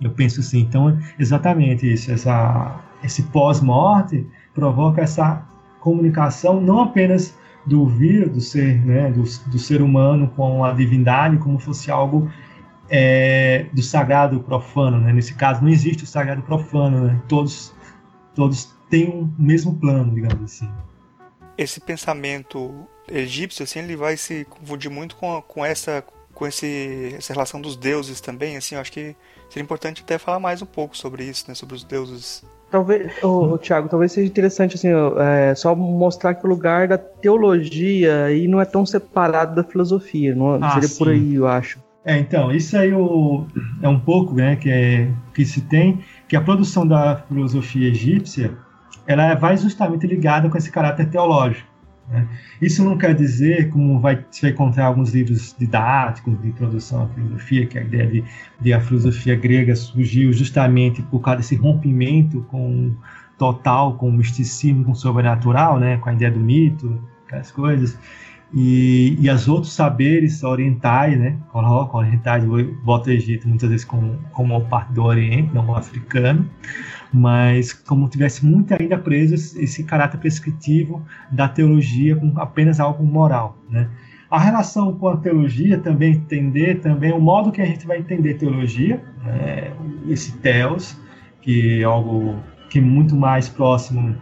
Eu 0.03 0.11
penso 0.11 0.41
assim, 0.41 0.61
então 0.61 0.99
exatamente 1.19 1.91
isso, 1.91 2.11
essa, 2.11 2.81
esse 3.03 3.23
pós-morte 3.25 4.27
provoca 4.55 5.01
essa 5.01 5.47
comunicação 5.81 6.61
não 6.61 6.83
apenas 6.83 7.37
do 7.65 7.87
vir, 7.87 8.29
do 8.29 8.41
ser, 8.41 8.85
né, 8.85 9.11
do, 9.11 9.23
do 9.23 9.59
ser 9.59 9.83
humano 9.83 10.29
com 10.35 10.65
a 10.65 10.73
divindade, 10.73 11.39
como 11.39 11.59
fosse 11.59 11.91
algo 11.91 12.31
é, 12.91 13.67
do 13.73 13.83
sagrado 13.83 14.41
profano, 14.41 15.01
né? 15.01 15.13
Nesse 15.13 15.35
caso 15.35 15.63
não 15.63 15.69
existe 15.69 16.05
o 16.05 16.07
sagrado 16.07 16.43
profano, 16.43 17.07
né? 17.07 17.23
Todos, 17.29 17.73
todos 18.35 18.75
têm 18.91 19.09
o 19.09 19.23
um 19.23 19.35
mesmo 19.39 19.77
plano, 19.77 20.13
digamos 20.13 20.43
assim. 20.43 20.69
Esse 21.57 21.81
pensamento 21.81 22.87
egípcio, 23.09 23.63
assim, 23.63 23.79
ele 23.79 23.97
vai 23.97 24.17
se 24.17 24.45
confundir 24.45 24.91
muito 24.91 25.17
com, 25.17 25.41
com 25.43 25.65
essa 25.65 26.05
com 26.35 26.47
esse, 26.47 27.15
essa 27.17 27.35
relação 27.35 27.61
dos 27.61 27.77
deuses 27.77 28.21
também, 28.21 28.57
assim, 28.57 28.75
eu 28.75 28.81
acho 28.81 28.91
que 28.91 29.15
seria 29.53 29.65
importante 29.65 30.03
até 30.03 30.17
falar 30.17 30.41
mais 30.41 30.63
um 30.63 30.67
pouco 30.67 30.97
sobre 30.97 31.25
isso, 31.25 31.45
né, 31.47 31.55
sobre 31.55 31.77
os 31.77 31.85
deuses. 31.85 32.43
Talvez, 32.71 33.13
oh, 33.23 33.59
Tiago, 33.59 33.87
talvez 33.87 34.13
seja 34.13 34.27
interessante 34.27 34.77
assim, 34.77 34.89
é, 34.89 35.55
só 35.55 35.75
mostrar 35.75 36.35
que 36.35 36.47
o 36.47 36.49
lugar 36.49 36.89
da 36.89 36.97
teologia 36.97 38.25
aí 38.25 38.49
não 38.49 38.63
é 38.63 38.65
tão 38.65 38.87
separado 38.87 39.55
da 39.55 39.63
filosofia, 39.63 40.35
não 40.35 40.55
ah, 40.55 40.71
seria 40.71 40.89
sim. 40.89 40.99
por 40.99 41.09
aí, 41.11 41.35
eu 41.35 41.47
acho. 41.47 41.79
É, 42.03 42.19
então, 42.19 42.51
isso 42.51 42.77
aí 42.79 42.95
o, 42.95 43.47
é 43.83 43.89
um 43.89 44.01
pouco, 44.01 44.35
né, 44.35 44.57
que, 44.57 44.71
é, 44.71 45.11
que 45.35 45.45
se 45.45 45.61
tem, 45.61 46.01
que 46.27 46.35
a 46.35 46.41
produção 46.41 46.87
da 46.87 47.17
filosofia 47.29 47.91
egípcia, 47.91 48.57
ela 49.07 49.35
vai 49.35 49.55
justamente 49.59 50.07
ligada 50.07 50.49
com 50.49 50.57
esse 50.57 50.73
caráter 50.73 51.11
teológico. 51.11 51.69
Né? 52.13 52.29
Isso 52.61 52.85
não 52.85 52.99
quer 52.99 53.15
dizer, 53.15 53.71
como 53.71 53.99
vai, 53.99 54.25
vai 54.41 54.51
encontrar 54.51 54.87
alguns 54.87 55.15
livros 55.15 55.57
didáticos 55.59 56.41
de 56.43 56.49
introdução 56.49 57.05
à 57.05 57.09
filosofia, 57.09 57.67
que 57.67 57.79
a 57.79 57.83
ideia 57.83 58.07
de, 58.07 58.25
de 58.61 58.73
a 58.73 58.81
filosofia 58.81 59.35
grega 59.35 59.75
surgiu 59.75 60.33
justamente 60.33 61.01
por 61.03 61.21
causa 61.21 61.39
desse 61.39 61.57
rompimento 61.57 62.43
com 62.43 62.95
total, 63.39 63.95
com 63.95 64.11
o 64.11 64.13
misticismo, 64.13 64.85
com 64.85 64.93
o 64.93 64.95
sobrenatural, 64.95 65.81
né? 65.81 65.97
com 65.97 66.11
a 66.11 66.13
ideia 66.13 66.31
do 66.31 66.39
mito, 66.39 67.03
aquelas 67.27 67.51
coisas. 67.51 67.99
E, 68.55 69.17
e 69.19 69.31
os 69.31 69.49
outros 69.49 69.73
saberes 69.73 70.43
orientais, 70.43 71.19
né? 71.19 71.37
Colocam 71.51 72.01
orientais, 72.01 72.45
bota 72.85 73.09
o 73.09 73.13
Egito 73.13 73.49
muitas 73.49 73.71
vezes 73.71 73.85
como, 73.85 74.19
como 74.33 74.61
parte 74.67 74.93
do 74.93 75.03
Oriente, 75.03 75.55
não 75.55 75.75
africano 75.75 76.49
mas 77.13 77.73
como 77.73 78.09
tivesse 78.09 78.45
muito 78.45 78.75
ainda 78.79 78.97
preso 78.97 79.35
esse 79.35 79.85
caráter 79.85 80.19
prescritivo 80.19 81.05
da 81.31 81.47
teologia 81.47 82.17
com 82.17 82.33
apenas 82.41 82.81
algo 82.81 83.05
moral, 83.05 83.59
né? 83.69 83.89
A 84.31 84.39
relação 84.39 84.95
com 84.95 85.09
a 85.09 85.17
teologia 85.19 85.77
também 85.77 86.15
entender 86.15 86.81
também 86.81 87.13
o 87.13 87.21
modo 87.21 87.53
que 87.53 87.61
a 87.61 87.67
gente 87.67 87.87
vai 87.87 87.99
entender 87.99 88.35
teologia, 88.35 89.05
né? 89.23 89.75
esse 90.09 90.33
teos, 90.39 90.99
que 91.43 91.83
é 91.83 91.85
algo 91.85 92.37
que 92.71 92.79
é 92.79 92.83
muito 92.83 93.15
mais 93.15 93.51
próximo 93.51 94.17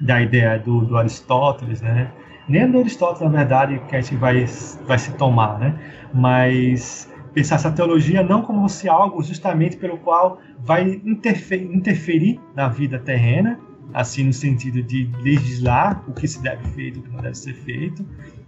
da 0.00 0.22
ideia 0.22 0.60
do, 0.60 0.84
do 0.84 0.96
Aristóteles, 0.96 1.82
né? 1.82 2.08
Nem 2.48 2.70
do 2.70 2.78
Aristóteles, 2.78 3.22
na 3.22 3.38
verdade, 3.38 3.80
que 3.88 3.96
a 3.96 4.00
gente 4.00 4.16
vai, 4.16 4.44
vai 4.86 4.98
se 4.98 5.12
tomar, 5.14 5.58
né? 5.58 5.78
Mas 6.14 7.10
pensar 7.34 7.56
essa 7.56 7.72
teologia 7.72 8.22
não 8.22 8.42
como 8.42 8.68
se 8.68 8.88
algo 8.88 9.22
justamente 9.22 9.76
pelo 9.76 9.98
qual 9.98 10.40
vai 10.60 11.00
interferir, 11.04 11.74
interferir 11.74 12.40
na 12.54 12.68
vida 12.68 12.98
terrena, 12.98 13.58
assim 13.92 14.24
no 14.24 14.32
sentido 14.32 14.82
de 14.82 15.10
legislar 15.22 16.02
o 16.08 16.12
que 16.12 16.26
se 16.26 16.42
deve 16.42 16.64
feito, 16.70 17.00
o 17.00 17.02
que 17.02 17.10
não 17.10 17.20
deve 17.20 17.36
ser 17.36 17.54
feito, 17.54 18.06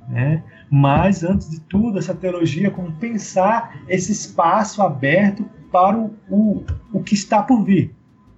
né? 0.08 0.42
Mas 0.70 1.22
antes 1.22 1.50
de 1.50 1.61
tudo, 1.61 1.98
essa 1.98 2.14
teologia 2.14 2.70
como 2.70 2.92
pensar 2.92 3.82
esse 3.88 4.12
espaço 4.12 4.80
aberto 4.80 5.44
para 5.70 5.96
o, 5.96 6.14
o, 6.30 6.64
o 6.92 7.02
que 7.02 7.14
está 7.14 7.42
por 7.42 7.64
vir, 7.64 7.94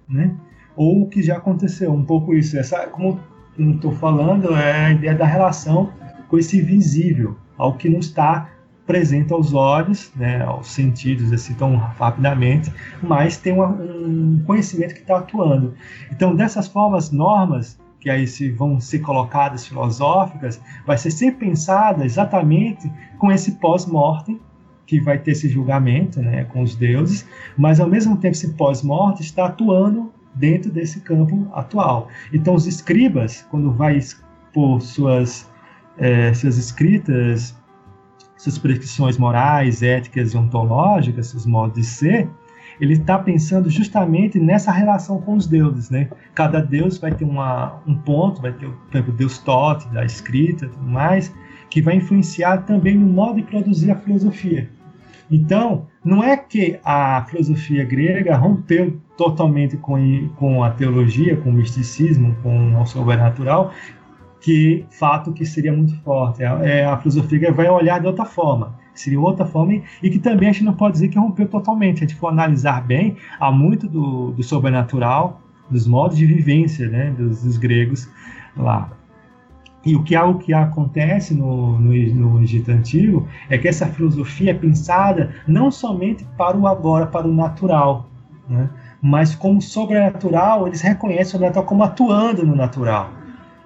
né? 0.07 0.35
Ou 0.75 1.03
o 1.03 1.09
que 1.09 1.21
já 1.21 1.37
aconteceu, 1.37 1.93
um 1.93 2.03
pouco 2.03 2.33
isso. 2.33 2.57
Essa, 2.57 2.87
como 2.87 3.19
estou 3.69 3.91
falando, 3.93 4.55
é 4.55 4.85
a 4.87 4.91
ideia 4.91 5.15
da 5.15 5.25
relação 5.25 5.91
com 6.27 6.37
esse 6.37 6.61
visível, 6.61 7.37
ao 7.57 7.75
que 7.75 7.89
não 7.89 7.99
está 7.99 8.49
presente 8.85 9.31
aos 9.31 9.53
olhos, 9.53 10.11
né, 10.15 10.43
aos 10.43 10.67
sentidos 10.67 11.31
assim 11.31 11.53
tão 11.53 11.75
rapidamente, 11.75 12.73
mas 13.01 13.37
tem 13.37 13.53
uma, 13.53 13.67
um 13.67 14.41
conhecimento 14.45 14.93
que 14.93 15.01
está 15.01 15.17
atuando. 15.17 15.73
Então, 16.11 16.35
dessas 16.35 16.67
formas, 16.67 17.11
normas 17.11 17.79
que 18.01 18.09
aí 18.09 18.25
se 18.27 18.49
vão 18.49 18.79
ser 18.79 18.99
colocadas 18.99 19.67
filosóficas, 19.67 20.59
vai 20.85 20.97
ser 20.97 21.11
sempre 21.11 21.45
pensada 21.45 22.03
exatamente 22.03 22.91
com 23.19 23.31
esse 23.31 23.53
pós-mortem 23.53 24.39
que 24.87 24.99
vai 24.99 25.19
ter 25.19 25.31
esse 25.31 25.47
julgamento, 25.47 26.19
né, 26.19 26.43
com 26.45 26.63
os 26.63 26.75
deuses, 26.75 27.25
mas 27.55 27.79
ao 27.79 27.87
mesmo 27.87 28.17
tempo 28.17 28.33
esse 28.33 28.53
pós-morte 28.53 29.21
está 29.21 29.45
atuando 29.45 30.11
dentro 30.35 30.71
desse 30.71 31.01
campo 31.01 31.47
atual. 31.53 32.07
Então, 32.33 32.53
os 32.55 32.67
escribas, 32.67 33.45
quando 33.49 33.71
vai 33.71 33.97
expor 33.97 34.81
suas 34.81 35.49
é, 35.97 36.33
suas 36.33 36.57
escritas 36.57 37.55
suas 38.41 38.57
prescrições 38.57 39.19
morais, 39.19 39.83
éticas 39.83 40.33
e 40.33 40.37
ontológicas, 40.37 41.27
seus 41.27 41.45
modos 41.45 41.75
de 41.75 41.83
ser, 41.83 42.27
ele 42.79 42.93
está 42.93 43.19
pensando 43.19 43.69
justamente 43.69 44.39
nessa 44.39 44.71
relação 44.71 45.21
com 45.21 45.35
os 45.35 45.45
deuses, 45.45 45.91
né? 45.91 46.09
Cada 46.33 46.59
deus 46.59 46.97
vai 46.97 47.13
ter 47.13 47.23
uma, 47.23 47.79
um 47.85 47.93
ponto, 47.93 48.41
vai 48.41 48.51
ter, 48.51 48.67
por 48.67 48.95
exemplo, 48.95 49.13
o 49.13 49.15
deus 49.15 49.37
Tote, 49.37 49.87
da 49.89 50.03
escrita, 50.03 50.67
tudo 50.67 50.87
mais, 50.87 51.31
que 51.69 51.83
vai 51.83 51.97
influenciar 51.97 52.65
também 52.65 52.97
no 52.97 53.05
modo 53.05 53.35
de 53.35 53.43
produzir 53.43 53.91
a 53.91 53.95
filosofia. 53.95 54.67
Então, 55.31 55.87
não 56.03 56.21
é 56.21 56.35
que 56.35 56.77
a 56.83 57.25
filosofia 57.29 57.85
grega 57.85 58.35
rompeu 58.35 58.99
totalmente 59.15 59.77
com, 59.77 60.27
com 60.35 60.61
a 60.61 60.71
teologia, 60.71 61.37
com 61.37 61.49
o 61.49 61.53
misticismo, 61.53 62.35
com 62.43 62.75
o 62.75 62.85
sobrenatural, 62.85 63.71
que 64.41 64.85
fato 64.89 65.31
que 65.31 65.45
seria 65.45 65.71
muito 65.71 65.95
forte. 66.01 66.43
É, 66.43 66.79
é, 66.79 66.85
a 66.85 66.97
filosofia 66.97 67.51
vai 67.53 67.69
olhar 67.69 68.01
de 68.01 68.07
outra 68.07 68.25
forma, 68.25 68.75
seria 68.93 69.21
outra 69.21 69.45
forma, 69.45 69.81
e 70.03 70.09
que 70.09 70.19
também 70.19 70.49
a 70.49 70.51
gente 70.51 70.65
não 70.65 70.73
pode 70.73 70.93
dizer 70.93 71.07
que 71.07 71.17
rompeu 71.17 71.47
totalmente. 71.47 72.03
A 72.03 72.07
gente 72.07 72.15
for 72.15 72.27
analisar 72.27 72.85
bem, 72.85 73.15
há 73.39 73.49
muito 73.51 73.87
do, 73.87 74.31
do 74.31 74.43
sobrenatural, 74.43 75.39
dos 75.69 75.87
modos 75.87 76.17
de 76.17 76.25
vivência 76.25 76.89
né, 76.89 77.11
dos, 77.11 77.43
dos 77.43 77.57
gregos 77.57 78.09
lá. 78.57 78.91
E 79.83 79.95
o 79.95 80.03
que, 80.03 80.15
o 80.15 80.35
que 80.35 80.53
acontece 80.53 81.33
no, 81.33 81.79
no, 81.79 81.91
no, 81.91 82.43
Egito 82.43 82.71
Antigo 82.71 83.27
é 83.49 83.57
que 83.57 83.67
essa 83.67 83.87
filosofia 83.87 84.51
é 84.51 84.53
pensada 84.53 85.33
não 85.47 85.71
somente 85.71 86.23
para 86.37 86.55
o 86.55 86.67
agora, 86.67 87.07
para 87.07 87.27
o 87.27 87.33
natural, 87.33 88.07
né? 88.47 88.69
mas 89.01 89.33
como 89.33 89.59
sobrenatural, 89.59 90.67
eles 90.67 90.81
reconhecem 90.81 91.25
o 91.25 91.31
sobrenatural 91.31 91.65
como 91.65 91.83
atuando 91.83 92.45
no 92.45 92.55
natural. 92.55 93.09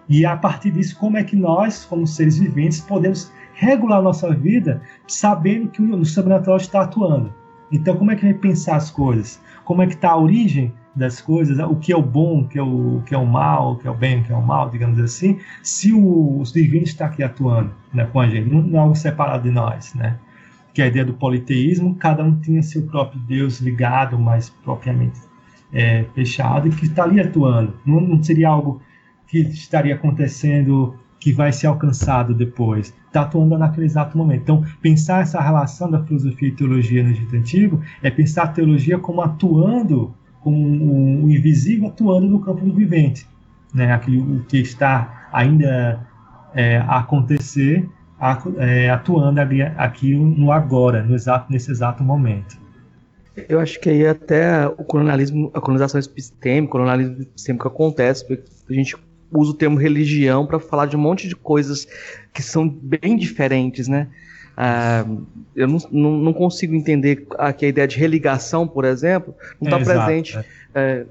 E 0.08 0.26
a 0.26 0.38
partir 0.38 0.72
disso, 0.72 0.98
como 0.98 1.18
é 1.18 1.24
que 1.24 1.36
nós, 1.36 1.84
como 1.84 2.08
seres 2.08 2.38
viventes, 2.38 2.80
podemos 2.80 3.32
regular 3.54 4.00
a 4.00 4.04
nossa 4.04 4.34
vida 4.34 4.82
sabendo 5.08 5.70
que 5.70 5.82
o 5.82 6.06
sobrenatural 6.06 6.58
está 6.58 6.82
atuando. 6.82 7.34
Então, 7.72 7.98
como 7.98 8.12
é 8.12 8.16
que 8.16 8.24
vai 8.24 8.34
pensar 8.34 8.76
as 8.76 8.92
coisas? 8.92 9.42
Como 9.66 9.82
é 9.82 9.88
que 9.88 9.96
está 9.96 10.12
a 10.12 10.18
origem 10.18 10.74
das 10.96 11.20
coisas, 11.20 11.60
o 11.60 11.76
que 11.76 11.92
é 11.92 11.98
o 11.98 12.02
bom, 12.02 12.42
o 12.42 12.48
que 12.48 12.58
é 12.58 12.64
o, 12.64 12.98
o 12.98 13.02
que 13.02 13.14
é 13.14 13.18
o 13.18 13.26
mal, 13.26 13.74
o 13.74 13.76
que 13.76 13.88
é 13.88 13.92
o 13.92 13.94
bem, 13.94 14.22
o 14.22 14.24
que 14.24 14.32
é 14.32 14.36
o 14.36 14.42
mal, 14.42 14.70
digamos 14.70 15.00
assim, 15.00 15.40
se 15.62 15.92
o, 15.92 16.40
os 16.40 16.54
divinos 16.54 16.90
está 16.90 17.08
aqui 17.08 17.22
atuando 17.22 17.72
né, 17.94 18.06
com 18.06 18.20
a 18.20 18.28
gente, 18.30 18.50
não, 18.50 18.62
não 18.62 18.80
é 18.80 18.82
algo 18.82 18.96
separado 18.96 19.44
de 19.44 19.52
nós, 19.52 19.94
né? 19.94 20.18
Que 20.74 20.82
é 20.82 20.86
a 20.86 20.88
ideia 20.88 21.06
do 21.06 21.14
politeísmo, 21.14 21.96
cada 21.96 22.24
um 22.24 22.40
tinha 22.40 22.62
seu 22.64 22.84
próprio 22.84 23.20
Deus 23.22 23.60
ligado, 23.60 24.18
mais 24.18 24.50
propriamente 24.50 25.20
é, 25.74 26.06
fechado, 26.14 26.68
e 26.68 26.72
que 26.72 26.86
está 26.86 27.04
ali 27.04 27.20
atuando. 27.20 27.74
Não, 27.86 28.00
não 28.00 28.24
seria 28.24 28.50
algo 28.50 28.82
que 29.28 29.40
estaria 29.40 29.96
acontecendo 29.96 30.96
que 31.20 31.34
vai 31.34 31.52
ser 31.52 31.68
alcançado 31.68 32.34
depois. 32.34 32.94
Está 33.08 33.22
atuando 33.22 33.58
naquele 33.58 33.86
exato 33.86 34.18
momento. 34.18 34.44
Então, 34.44 34.66
pensar 34.82 35.22
essa 35.22 35.42
relação 35.42 35.90
da 35.90 36.04
filosofia 36.04 36.50
e 36.50 36.52
teologia 36.52 37.04
no 37.04 37.10
Egito 37.10 37.36
Antigo 37.36 37.82
é 38.04 38.12
pensar 38.12 38.44
a 38.44 38.48
teologia 38.48 39.00
como 39.00 39.22
atuando 39.22 40.14
como 40.46 41.26
o 41.26 41.32
invisível 41.32 41.88
atuando 41.88 42.28
no 42.28 42.40
campo 42.40 42.64
do 42.64 42.72
vivente, 42.72 43.28
né? 43.74 43.92
Aquilo 43.92 44.46
que 44.48 44.58
está 44.58 45.28
ainda 45.34 46.08
é, 46.54 46.78
a 46.78 47.00
acontecer, 47.00 47.90
é, 48.60 48.92
atuando 48.92 49.42
aqui 49.76 50.14
no 50.14 50.52
agora, 50.52 51.02
no 51.02 51.16
exato, 51.16 51.52
nesse 51.52 51.72
exato 51.72 52.04
momento. 52.04 52.60
Eu 53.50 53.60
acho 53.60 53.80
que 53.80 53.90
aí 53.90 54.06
até 54.06 54.68
o 54.68 54.84
colonialismo, 54.84 55.50
a 55.52 55.60
colonização 55.60 56.00
epistêmica, 56.00 56.68
o 56.68 56.72
colonialismo 56.74 57.24
epistêmico 57.24 57.68
acontece, 57.68 58.28
porque 58.28 58.44
a 58.70 58.74
gente 58.74 58.96
usa 59.32 59.50
o 59.50 59.56
termo 59.56 59.80
religião 59.80 60.46
para 60.46 60.60
falar 60.60 60.86
de 60.86 60.96
um 60.96 61.00
monte 61.00 61.28
de 61.28 61.36
coisas 61.36 61.88
que 62.32 62.44
são 62.44 62.70
bem 62.70 63.18
diferentes, 63.18 63.88
né? 63.88 64.10
Ah, 64.58 65.06
eu 65.56 65.68
não, 65.68 65.78
não, 65.92 66.12
não, 66.18 66.34
consigo 66.34 66.74
entender 66.74 67.28
que 67.58 67.66
a 67.66 67.70
ideia 67.70 67.88
de 67.88 67.98
religação, 67.98 68.68
por 68.68 68.86
exemplo, 68.86 69.36
não 69.60 69.68
está 69.68 69.80
é, 69.80 69.84
presente 69.84 70.38
é. 70.38 70.46
É, 70.74 71.06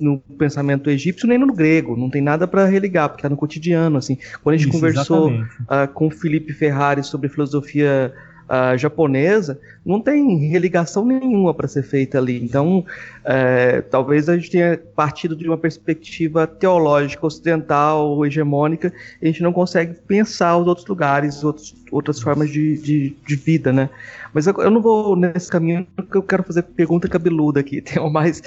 no 0.00 0.18
pensamento 0.38 0.90
egípcio 0.90 1.28
nem 1.28 1.38
no 1.38 1.52
grego. 1.52 1.96
Não 1.96 2.10
tem 2.10 2.22
nada 2.22 2.46
para 2.46 2.66
religar, 2.66 3.08
porque 3.08 3.20
está 3.20 3.28
no 3.28 3.36
cotidiano. 3.36 3.98
Assim. 3.98 4.18
Quando 4.42 4.54
a 4.54 4.58
gente 4.58 4.68
Isso, 4.68 4.78
conversou 4.78 5.30
uh, 5.30 5.88
com 5.94 6.08
o 6.08 6.10
Felipe 6.10 6.52
Ferrari 6.52 7.04
sobre 7.04 7.28
filosofia 7.28 8.12
uh, 8.48 8.76
japonesa, 8.76 9.58
não 9.84 10.00
tem 10.00 10.48
religação 10.48 11.04
nenhuma 11.04 11.54
para 11.54 11.68
ser 11.68 11.82
feita 11.82 12.18
ali. 12.18 12.42
Então, 12.42 12.84
é, 13.24 13.80
talvez 13.82 14.28
a 14.28 14.36
gente 14.36 14.50
tenha 14.50 14.80
partido 14.94 15.36
de 15.36 15.46
uma 15.46 15.56
perspectiva 15.56 16.46
teológica 16.46 17.26
ocidental, 17.26 18.24
hegemônica, 18.24 18.92
e 19.20 19.28
a 19.28 19.30
gente 19.30 19.42
não 19.42 19.52
consegue 19.52 19.94
pensar 20.06 20.56
os 20.56 20.66
outros 20.66 20.86
lugares, 20.86 21.44
outros, 21.44 21.74
outras 21.90 22.20
formas 22.20 22.50
de, 22.50 22.76
de, 22.78 23.16
de 23.26 23.36
vida, 23.36 23.72
né? 23.72 23.88
Mas 24.32 24.46
eu, 24.46 24.54
eu, 24.58 24.70
não 24.70 24.82
vou 24.82 25.16
nesse 25.16 25.50
caminho, 25.50 25.86
porque 25.94 26.16
eu 26.16 26.22
quero 26.22 26.42
fazer 26.42 26.62
pergunta 26.62 27.08
cabeluda 27.08 27.60
aqui, 27.60 27.80
tem 27.82 28.02
o 28.02 28.10
mais, 28.10 28.42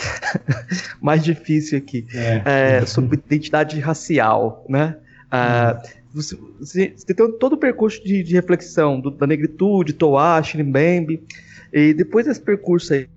mais 1.02 1.24
difícil 1.24 1.78
aqui, 1.78 2.06
é. 2.14 2.42
É, 2.80 2.86
sobre 2.86 3.18
identidade 3.18 3.80
racial, 3.80 4.66
né? 4.68 4.96
Ah, 5.32 5.82
você, 6.14 6.38
você, 6.60 6.94
tem 7.14 7.32
todo 7.38 7.54
o 7.54 7.58
percurso 7.58 8.04
de, 8.04 8.24
de 8.24 8.34
reflexão 8.34 9.00
do, 9.00 9.12
da 9.12 9.28
negritude, 9.28 9.94
Toa, 9.94 10.42
Shirimbembe, 10.42 11.24
e 11.72 11.94
depois 11.94 12.26
desse 12.26 12.42
percurso 12.42 12.94
aí, 12.94 13.08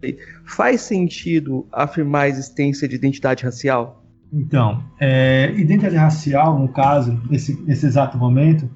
faz 0.45 0.83
sentido 0.83 1.67
afirmar 1.73 2.23
a 2.23 2.29
existência 2.29 2.87
de 2.87 2.95
identidade 2.95 3.45
racial? 3.45 4.05
Então, 4.33 4.83
é, 5.01 5.53
identidade 5.57 5.97
racial, 5.97 6.59
no 6.59 6.69
caso, 6.69 7.21
nesse, 7.31 7.59
nesse 7.63 7.87
exato 7.87 8.19
momento, 8.19 8.69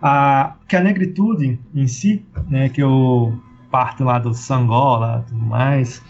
a, 0.00 0.56
que 0.68 0.76
a 0.76 0.80
negritude 0.80 1.58
em 1.74 1.86
si, 1.88 2.24
né, 2.48 2.68
que 2.68 2.82
eu 2.82 3.38
parto 3.70 4.04
lá 4.04 4.18
do 4.18 4.32
Sangola 4.32 5.24
tudo 5.28 5.44
mais, 5.44 6.02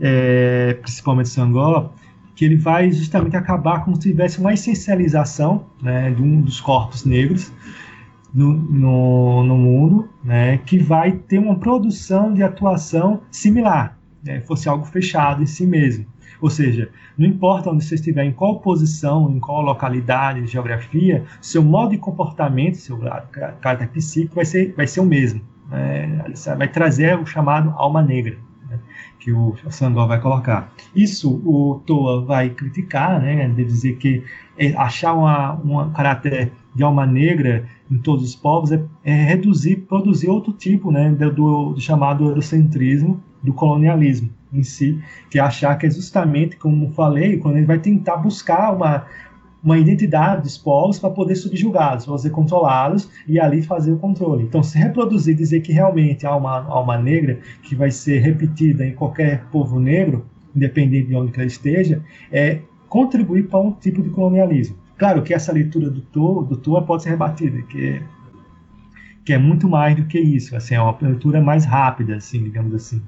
é, 0.00 0.74
principalmente 0.80 1.28
Sangola, 1.28 1.92
que 2.36 2.44
ele 2.44 2.56
vai 2.56 2.92
justamente 2.92 3.34
acabar 3.34 3.82
como 3.82 3.96
se 3.96 4.02
tivesse 4.10 4.38
uma 4.38 4.52
essencialização 4.52 5.64
né, 5.82 6.10
de 6.10 6.22
um 6.22 6.42
dos 6.42 6.60
corpos 6.60 7.06
negros 7.06 7.50
no, 8.32 8.52
no, 8.52 9.42
no 9.42 9.56
mundo, 9.56 10.08
né, 10.22 10.58
que 10.58 10.78
vai 10.78 11.12
ter 11.12 11.38
uma 11.38 11.56
produção 11.56 12.34
de 12.34 12.42
atuação 12.42 13.22
similar, 13.30 13.98
né, 14.22 14.42
fosse 14.42 14.68
algo 14.68 14.84
fechado 14.84 15.42
em 15.42 15.46
si 15.46 15.66
mesmo. 15.66 16.04
Ou 16.38 16.50
seja, 16.50 16.90
não 17.16 17.26
importa 17.26 17.70
onde 17.70 17.82
você 17.82 17.94
estiver, 17.94 18.22
em 18.22 18.32
qual 18.32 18.60
posição, 18.60 19.30
em 19.30 19.40
qual 19.40 19.62
localidade, 19.62 20.46
geografia, 20.46 21.24
seu 21.40 21.62
modo 21.62 21.92
de 21.92 21.98
comportamento, 21.98 22.76
seu 22.76 22.98
caráter 23.62 23.88
psíquico 23.88 24.34
vai 24.34 24.44
ser, 24.44 24.74
vai 24.76 24.86
ser 24.86 25.00
o 25.00 25.06
mesmo. 25.06 25.40
Né? 25.70 26.22
Vai 26.58 26.68
trazer 26.68 27.18
o 27.18 27.24
chamado 27.24 27.72
alma 27.78 28.02
negra 28.02 28.36
que 29.26 29.32
o 29.32 29.56
Sangó 29.70 30.06
vai 30.06 30.20
colocar. 30.20 30.72
Isso 30.94 31.42
o 31.44 31.82
Toa 31.84 32.24
vai 32.24 32.50
criticar, 32.50 33.20
né, 33.20 33.48
de 33.48 33.64
dizer 33.64 33.96
que 33.96 34.22
é, 34.56 34.72
achar 34.76 35.14
uma, 35.14 35.54
um 35.54 35.90
caráter 35.90 36.52
de 36.72 36.84
alma 36.84 37.04
negra 37.04 37.68
em 37.90 37.98
todos 37.98 38.24
os 38.24 38.36
povos 38.36 38.70
é, 38.70 38.80
é 39.02 39.12
reduzir, 39.12 39.78
produzir 39.88 40.28
outro 40.28 40.52
tipo 40.52 40.92
né, 40.92 41.10
do, 41.10 41.72
do, 41.72 41.80
chamado 41.80 42.28
eurocentrismo, 42.28 43.20
do 43.42 43.52
colonialismo 43.52 44.30
em 44.52 44.62
si, 44.62 44.96
que 45.28 45.40
é 45.40 45.42
achar 45.42 45.76
que 45.76 45.86
é 45.86 45.90
justamente, 45.90 46.56
como 46.56 46.92
falei, 46.92 47.36
quando 47.38 47.56
ele 47.56 47.66
vai 47.66 47.80
tentar 47.80 48.18
buscar 48.18 48.72
uma, 48.72 49.06
uma 49.66 49.76
identidade 49.76 50.42
dos 50.42 50.56
povos 50.56 50.96
para 50.96 51.10
poder 51.10 51.34
subjugá-los, 51.34 52.06
poder 52.06 52.30
controlá-los 52.30 53.10
e 53.26 53.40
ali 53.40 53.62
fazer 53.62 53.90
o 53.90 53.98
controle. 53.98 54.44
Então, 54.44 54.62
se 54.62 54.78
reproduzir, 54.78 55.34
dizer 55.34 55.60
que 55.60 55.72
realmente 55.72 56.24
há 56.24 56.36
uma 56.36 56.64
alma 56.66 56.96
negra 56.96 57.40
que 57.64 57.74
vai 57.74 57.90
ser 57.90 58.20
repetida 58.20 58.86
em 58.86 58.94
qualquer 58.94 59.44
povo 59.50 59.80
negro, 59.80 60.24
independente 60.54 61.08
de 61.08 61.16
onde 61.16 61.32
ela 61.34 61.44
esteja, 61.44 62.00
é 62.30 62.60
contribuir 62.88 63.48
para 63.48 63.58
um 63.58 63.72
tipo 63.72 64.00
de 64.00 64.10
colonialismo. 64.10 64.76
Claro 64.96 65.22
que 65.22 65.34
essa 65.34 65.52
leitura 65.52 65.90
do 65.90 66.00
Toa, 66.00 66.44
do 66.44 66.82
pode 66.82 67.02
ser 67.02 67.10
rebatida, 67.10 67.60
que 67.62 67.88
é, 67.88 68.02
que 69.24 69.32
é 69.32 69.38
muito 69.38 69.68
mais 69.68 69.96
do 69.96 70.04
que 70.04 70.20
isso, 70.20 70.54
assim, 70.54 70.76
é 70.76 70.80
uma 70.80 70.96
leitura 71.02 71.42
mais 71.42 71.64
rápida, 71.64 72.14
assim, 72.14 72.40
digamos 72.40 72.72
assim. 72.72 73.02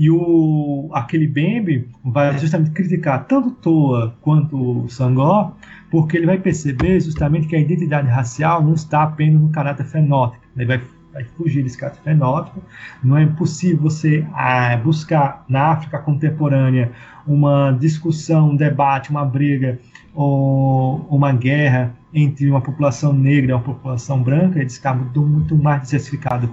E 0.00 0.10
o, 0.10 0.88
aquele 0.94 1.28
Bembe 1.28 1.86
vai 2.02 2.38
justamente 2.38 2.70
criticar 2.70 3.26
tanto 3.26 3.50
Toa 3.50 4.16
quanto 4.22 4.88
Sangó, 4.88 5.54
porque 5.90 6.16
ele 6.16 6.24
vai 6.24 6.38
perceber 6.38 6.98
justamente 7.00 7.46
que 7.46 7.54
a 7.54 7.60
identidade 7.60 8.08
racial 8.08 8.64
não 8.64 8.72
está 8.72 9.02
apenas 9.02 9.42
no 9.42 9.50
caráter 9.50 9.84
fenótipo. 9.84 10.42
Ele 10.56 10.64
vai, 10.64 10.80
vai 11.12 11.24
fugir 11.36 11.62
desse 11.62 11.76
caráter 11.76 12.00
fenótipo. 12.02 12.62
Não 13.04 13.18
é 13.18 13.26
possível 13.26 13.76
você 13.82 14.26
ah, 14.32 14.74
buscar 14.82 15.44
na 15.46 15.72
África 15.72 15.98
contemporânea 15.98 16.92
uma 17.26 17.70
discussão, 17.70 18.52
um 18.52 18.56
debate, 18.56 19.10
uma 19.10 19.26
briga 19.26 19.78
ou 20.14 21.06
uma 21.10 21.30
guerra 21.30 21.92
entre 22.14 22.48
uma 22.48 22.62
população 22.62 23.12
negra 23.12 23.50
e 23.50 23.54
uma 23.54 23.62
população 23.62 24.22
branca. 24.22 24.60
Ele 24.60 24.66
está 24.66 24.94
muito, 24.94 25.20
muito 25.20 25.54
mais 25.58 25.82
diversificado 25.82 26.48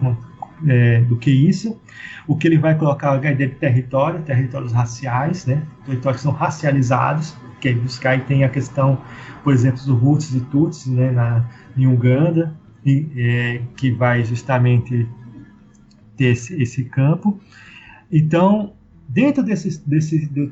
é, 0.66 1.02
do 1.02 1.18
que 1.18 1.30
isso. 1.30 1.80
O 2.28 2.36
que 2.36 2.48
ele 2.48 2.58
vai 2.58 2.76
colocar 2.76 3.24
é 3.24 3.28
a 3.28 3.32
ideia 3.32 3.50
de 3.50 3.56
território, 3.56 4.22
territórios 4.22 4.72
raciais, 4.72 5.46
né? 5.46 5.64
territórios 5.86 6.22
que 6.22 6.24
são 6.24 6.32
racializados, 6.32 7.36
que 7.60 7.70
é 7.70 7.74
buscar 7.74 8.16
e 8.16 8.22
tem 8.22 8.44
a 8.44 8.50
questão, 8.50 9.02
por 9.44 9.54
exemplo, 9.54 9.80
dos 9.84 10.02
Hutus 10.02 10.36
e 10.36 10.42
Tutsis 10.42 10.88
né? 10.88 11.12
na, 11.12 11.46
em 11.76 11.88
Uganda, 11.88 12.56
e, 12.86 13.08
é, 13.18 13.62
que 13.76 13.92
vai 13.92 14.24
justamente 14.24 15.08
ter 16.16 16.28
esse, 16.28 16.62
esse 16.62 16.86
campo. 16.86 17.40
Então, 18.12 18.74
dentro 19.08 19.44
desse, 19.44 19.82
desse, 19.88 20.28
de, 20.28 20.52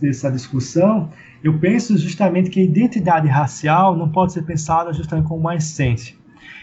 dessa 0.00 0.30
discussão, 0.30 1.10
eu 1.42 1.58
penso 1.58 1.96
justamente 1.96 2.50
que 2.50 2.60
a 2.60 2.64
identidade 2.64 3.28
racial 3.28 3.96
não 3.96 4.08
pode 4.08 4.32
ser 4.32 4.42
pensada 4.42 4.92
justamente 4.92 5.26
como 5.26 5.40
uma 5.40 5.54
essência. 5.54 6.17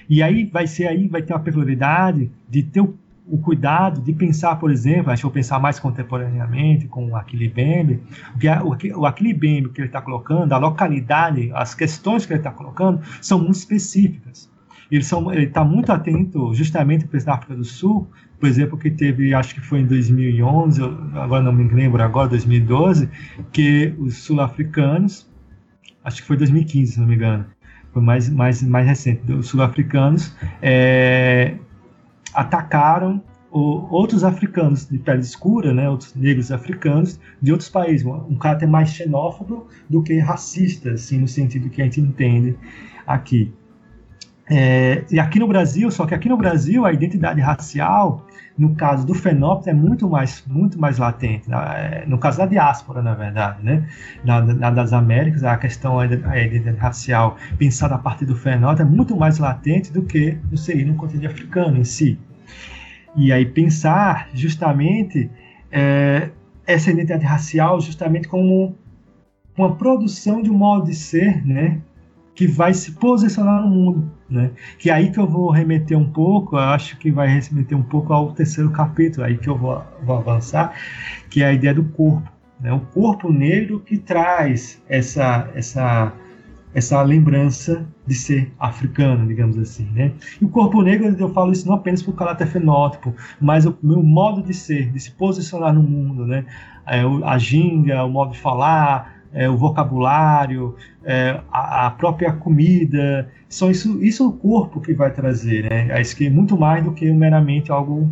E 0.10 0.22
aí 0.22 0.45
vai 0.45 0.68
ser 0.68 0.88
aí 0.88 1.08
vai 1.08 1.22
ter 1.22 1.34
uma 1.34 1.39
peculiaridade 1.39 2.32
de 2.49 2.64
ter 2.64 2.82
o 3.28 3.38
cuidado 3.39 4.01
de 4.01 4.14
pensar, 4.14 4.56
por 4.58 4.72
exemplo, 4.72 5.12
acho 5.12 5.22
que 5.22 5.24
vou 5.24 5.32
pensar 5.32 5.60
mais 5.60 5.80
contemporaneamente 5.80 6.88
com 6.88 7.08
o 7.08 7.16
Aquile 7.16 7.49
Bembe, 7.49 7.99
o, 8.64 8.99
o 8.99 9.06
Aquile 9.06 9.34
Bembe 9.34 9.70
que 9.70 9.82
ele 9.82 9.88
está 9.88 10.01
colocando, 10.01 10.53
a 10.53 10.58
localidade, 10.58 11.51
as 11.53 11.74
questões 11.74 12.26
que 12.26 12.34
ele 12.34 12.39
está 12.39 12.51
colocando 12.51 13.01
são 13.22 13.39
muito 13.39 13.56
específicas. 13.56 14.49
Ele 14.91 15.03
está 15.43 15.64
muito 15.64 15.91
atento 15.91 16.53
justamente 16.53 17.08
para 17.08 17.20
a 17.32 17.36
África 17.36 17.56
do 17.56 17.64
Sul, 17.64 18.08
por 18.39 18.47
exemplo, 18.47 18.78
que 18.78 18.91
teve, 18.91 19.34
acho 19.34 19.56
que 19.56 19.62
foi 19.62 19.80
em 19.80 19.88
2011, 19.88 20.82
agora 21.16 21.41
não 21.41 21.51
me 21.51 21.68
lembro 21.68 22.03
agora, 22.03 22.30
2012, 22.30 23.10
que 23.51 23.95
os 23.97 24.18
sul-africanos, 24.18 25.28
acho 26.03 26.22
que 26.22 26.28
foi 26.28 26.38
2015, 26.38 26.91
se 26.91 26.99
não 26.99 27.08
me 27.08 27.16
engano, 27.16 27.45
foi 27.96 28.04
mais, 28.04 28.30
mais, 28.30 28.62
mais 28.62 28.86
recente, 28.86 29.32
os 29.32 29.48
sul-africanos 29.48 30.36
é, 30.62 31.56
atacaram 32.34 33.24
o, 33.50 33.88
outros 33.89 34.26
africanos 34.26 34.86
de 34.86 35.00
pele 35.00 35.22
escura, 35.22 35.74
né, 35.74 35.89
outros 35.89 36.14
negros 36.14 36.52
africanos 36.52 37.18
de 37.41 37.54
outros 37.54 37.70
países, 37.70 38.06
um, 38.06 38.14
um 38.32 38.36
caráter 38.36 38.68
mais 38.68 38.89
xenófobo 38.89 39.70
do 39.89 40.04
que 40.04 40.20
racista, 40.20 40.91
assim, 40.91 41.20
no 41.20 41.28
sentido 41.30 41.70
que 41.70 41.82
a 41.82 41.86
gente 41.86 42.02
entende 42.02 42.58
aqui. 43.08 43.54
É, 44.52 45.06
e 45.10 45.18
aqui 45.18 45.39
no 45.39 45.48
Brasil, 45.48 45.89
só 45.89 46.06
que 46.06 46.14
aqui 46.14 46.28
no 46.28 46.36
Brasil 46.36 46.86
a 46.86 46.91
identidade 46.91 47.39
racial, 47.39 48.28
no 48.58 48.74
caso 48.76 49.06
do 49.06 49.14
fenótipo, 49.14 49.70
é 49.70 49.74
muito 49.74 50.10
mais, 50.10 50.43
muito 50.47 50.80
mais 50.80 50.97
latente. 50.97 51.51
É, 51.51 52.06
no 52.08 52.18
caso 52.18 52.38
da 52.38 52.45
diáspora, 52.45 53.01
na 53.01 53.14
verdade, 53.14 53.64
né? 53.64 53.88
Na, 54.24 54.41
na 54.41 54.72
das 54.72 54.93
Américas, 54.93 55.43
a 55.43 55.58
questão 55.58 55.97
da 55.97 56.38
identidade 56.39 56.78
racial 56.78 57.36
pensada 57.58 57.95
a 57.95 57.97
partir 57.97 58.26
do 58.26 58.36
fenótipo 58.36 58.84
é 58.84 58.86
muito 58.86 59.16
mais 59.16 59.39
latente 59.39 59.91
do 59.91 60.03
que 60.03 60.38
seria 60.56 60.86
no 60.86 60.95
continente 60.95 61.28
africano 61.28 61.78
em 61.78 61.84
si. 61.84 62.18
E 63.16 63.32
aí 63.32 63.45
pensar 63.45 64.30
justamente 64.34 65.30
é, 65.72 66.30
essa 66.66 66.91
identidade 66.91 67.26
racial 67.26 67.82
justamente 67.82 68.28
como 68.28 68.76
uma 69.58 69.76
produção 69.76 70.41
de 70.41 70.49
um 70.49 70.58
modo 70.58 70.86
de 70.86 70.95
ser, 70.95 71.45
né? 71.45 71.80
Que 72.36 72.45
vai 72.45 72.73
se 72.73 72.91
posicionar 72.91 73.61
no 73.61 73.69
mundo, 73.69 74.11
né? 74.29 74.51
Que 74.77 74.89
é 74.89 74.93
aí 74.93 75.09
que 75.09 75.17
eu 75.17 75.25
vou 75.25 75.49
remeter 75.49 75.97
um 75.97 76.11
pouco, 76.11 76.57
acho 76.57 76.97
que 76.97 77.09
vai 77.09 77.27
remeter 77.27 77.77
um 77.77 77.83
pouco 77.83 78.11
ao 78.11 78.33
terceiro 78.33 78.69
capítulo, 78.71 79.25
aí 79.25 79.38
que 79.38 79.47
eu 79.47 79.57
vou, 79.57 79.81
vou 80.03 80.17
avançar, 80.17 80.73
que 81.29 81.41
é 81.41 81.47
a 81.47 81.53
ideia 81.53 81.73
do 81.73 81.86
corpo, 81.86 82.29
né? 82.59 82.73
O 82.73 82.81
corpo 82.81 83.31
negro 83.31 83.79
que 83.79 83.97
traz 83.97 84.81
essa 84.89 85.49
essa 85.55 86.13
essa 86.73 87.01
lembrança 87.01 87.88
de 88.05 88.13
ser 88.13 88.51
africano, 88.59 89.25
digamos 89.25 89.57
assim, 89.57 89.89
né? 89.93 90.11
E 90.41 90.43
o 90.43 90.49
corpo 90.49 90.81
negro, 90.81 91.15
eu 91.17 91.33
falo 91.33 91.53
isso 91.53 91.65
não 91.65 91.75
apenas 91.75 92.03
por 92.03 92.13
caráter 92.13 92.47
fenótipo, 92.47 93.15
mas 93.39 93.65
o 93.65 93.73
meu 93.81 94.03
modo 94.03 94.43
de 94.43 94.53
ser, 94.53 94.91
de 94.91 94.99
se 94.99 95.11
posicionar 95.11 95.73
no 95.73 95.81
mundo, 95.81 96.27
né? 96.27 96.45
É, 96.86 97.01
a 97.23 97.38
ginga, 97.38 98.03
o 98.03 98.09
modo 98.09 98.33
de 98.33 98.39
falar, 98.39 99.14
é, 99.36 99.49
o 99.49 99.57
vocabulário, 99.57 100.75
é, 101.03 101.41
a, 101.51 101.88
a, 101.88 101.91
própria 101.91 102.31
comida, 102.31 103.29
são 103.49 103.69
isso, 103.69 104.01
isso 104.01 104.23
é 104.23 104.27
o 104.27 104.31
corpo 104.31 104.79
que 104.79 104.93
vai 104.93 105.11
trazer, 105.11 105.69
né? 105.69 105.93
A 105.93 105.99
muito 106.29 106.57
mais 106.57 106.83
do 106.86 106.93
que 106.93 107.11
meramente 107.11 107.69
algo, 107.69 108.09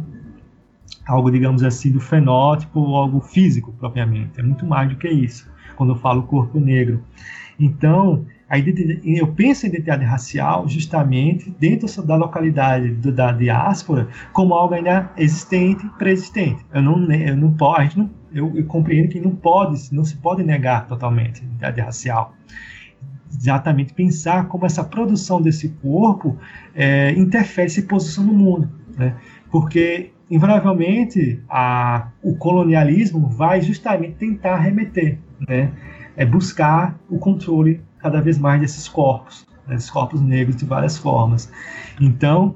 algo 1.07 1.31
digamos 1.31 1.63
assim, 1.63 1.91
do 1.91 2.01
fenótipo 2.01 2.81
algo 2.97 3.21
físico 3.21 3.71
propriamente. 3.79 4.37
É 4.37 4.43
muito 4.43 4.65
mais 4.65 4.89
do 4.89 4.97
que 4.97 5.07
isso. 5.07 5.49
Quando 5.77 5.93
eu 5.93 5.95
falo 5.95 6.23
corpo 6.23 6.59
negro, 6.59 7.01
então 7.57 8.25
eu 9.05 9.27
penso 9.27 9.65
em 9.65 9.69
identidade 9.69 10.03
racial 10.05 10.67
justamente 10.67 11.49
dentro 11.59 11.87
da 12.03 12.15
localidade 12.15 12.89
da 13.11 13.31
diáspora 13.31 14.07
como 14.31 14.53
algo 14.53 14.75
ainda 14.75 15.11
existente, 15.17 15.87
preexistente. 15.97 16.63
Eu 16.73 16.81
não, 16.81 17.11
eu 17.11 17.35
não 17.35 17.53
posso, 17.53 17.97
não 17.97 18.09
eu, 18.33 18.51
eu, 18.55 18.65
compreendo 18.65 19.09
que 19.09 19.19
não 19.19 19.35
pode, 19.35 19.93
não 19.93 20.03
se 20.03 20.17
pode 20.17 20.43
negar 20.43 20.87
totalmente 20.87 21.41
a 21.41 21.45
identidade 21.45 21.81
racial. 21.81 22.35
Exatamente 23.31 23.93
pensar 23.93 24.47
como 24.47 24.65
essa 24.65 24.83
produção 24.83 25.41
desse 25.41 25.69
corpo 25.69 26.37
é, 26.75 27.11
interfere 27.11 27.69
se 27.69 27.83
posiciona 27.83 28.31
no 28.31 28.37
mundo, 28.37 28.69
né? 28.97 29.15
Porque 29.51 30.11
invariavelmente 30.29 31.41
a, 31.49 32.09
o 32.23 32.35
colonialismo 32.35 33.27
vai 33.27 33.61
justamente 33.61 34.15
tentar 34.15 34.57
remeter, 34.57 35.19
né? 35.47 35.71
É 36.15 36.25
buscar 36.25 36.99
o 37.09 37.17
controle 37.17 37.81
cada 38.03 38.21
vez 38.21 38.37
mais 38.37 38.59
desses 38.59 38.87
corpos, 38.87 39.47
né? 39.65 39.75
desses 39.75 39.89
corpos 39.89 40.21
negros 40.21 40.57
de 40.57 40.65
várias 40.65 40.97
formas. 40.97 41.49
Então, 41.99 42.55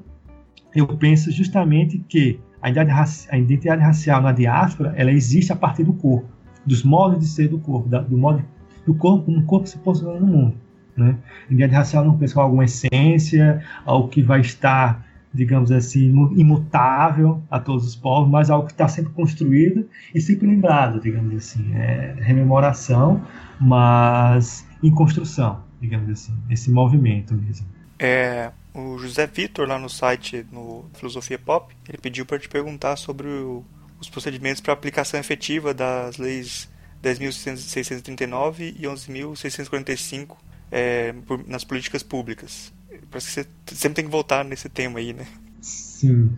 eu 0.76 0.86
penso 0.86 1.32
justamente 1.32 1.98
que 2.00 2.40
a 2.62 2.70
identidade, 2.70 3.28
a 3.32 3.38
identidade 3.38 3.82
racial 3.82 4.22
na 4.22 4.34
diáspora, 4.34 4.94
ela 4.98 5.12
existe 5.12 5.54
a 5.54 5.56
partir 5.56 5.86
do 5.86 5.94
corpo, 5.94 6.28
dos 6.66 6.84
modos 6.84 7.20
de 7.20 7.28
ser 7.28 7.48
do 7.48 7.58
corpo, 7.60 7.88
da, 7.88 8.02
do 8.02 8.18
modo 8.18 8.44
do 8.86 8.94
corpo 8.94 9.26
como 9.26 9.40
o 9.40 9.44
corpo 9.44 9.68
se 9.68 9.78
posiciona 9.78 10.20
no 10.20 10.28
mundo. 10.28 10.56
Né? 10.96 11.16
A 11.50 11.54
identidade 11.54 11.76
racial 11.76 12.04
não 12.04 12.18
pensa 12.18 12.42
alguma 12.42 12.66
essência, 12.66 13.64
algo 13.86 14.10
que 14.10 14.22
vai 14.22 14.42
estar, 14.42 15.06
digamos 15.34 15.72
assim, 15.72 16.10
imutável 16.36 17.42
a 17.50 17.60
todos 17.60 17.86
os 17.86 17.96
povos, 17.96 18.30
mas 18.30 18.50
algo 18.50 18.66
que 18.66 18.74
está 18.74 18.88
sempre 18.88 19.14
construído 19.14 19.88
e 20.14 20.20
sempre 20.20 20.48
lembrado, 20.48 21.00
digamos 21.00 21.34
assim. 21.36 21.74
É 21.74 22.16
rememoração, 22.20 23.22
mas 23.62 24.67
em 24.84 24.92
construção, 24.92 25.64
digamos 25.82 26.10
assim, 26.10 26.34
esse 26.50 26.70
movimento 26.72 27.34
mesmo. 27.34 27.68
É, 28.00 28.52
o 28.74 28.98
José 29.00 29.26
Vitor, 29.26 29.68
lá 29.68 29.80
no 29.80 29.90
site, 29.90 30.46
no 30.52 30.86
Filosofia 30.94 31.40
Pop, 31.40 31.76
ele 31.88 31.98
pediu 31.98 32.26
para 32.26 32.38
te 32.38 32.48
perguntar 32.48 32.96
sobre 32.96 33.28
o, 33.28 33.66
os 34.00 34.10
procedimentos 34.10 34.62
para 34.62 34.74
aplicação 34.74 35.20
efetiva 35.20 35.74
das 35.74 36.18
leis 36.18 36.70
10.639 37.04 38.76
e 38.78 38.84
11.645 38.84 40.36
é, 40.72 41.14
nas 41.48 41.64
políticas 41.64 42.04
públicas. 42.04 42.74
Parece 43.10 43.28
que 43.28 43.34
você 43.34 43.76
sempre 43.76 43.96
tem 43.96 44.06
que 44.06 44.12
voltar 44.12 44.44
nesse 44.44 44.70
tema 44.70 45.00
aí, 45.00 45.14
né? 45.14 45.26
Sim. 45.62 46.32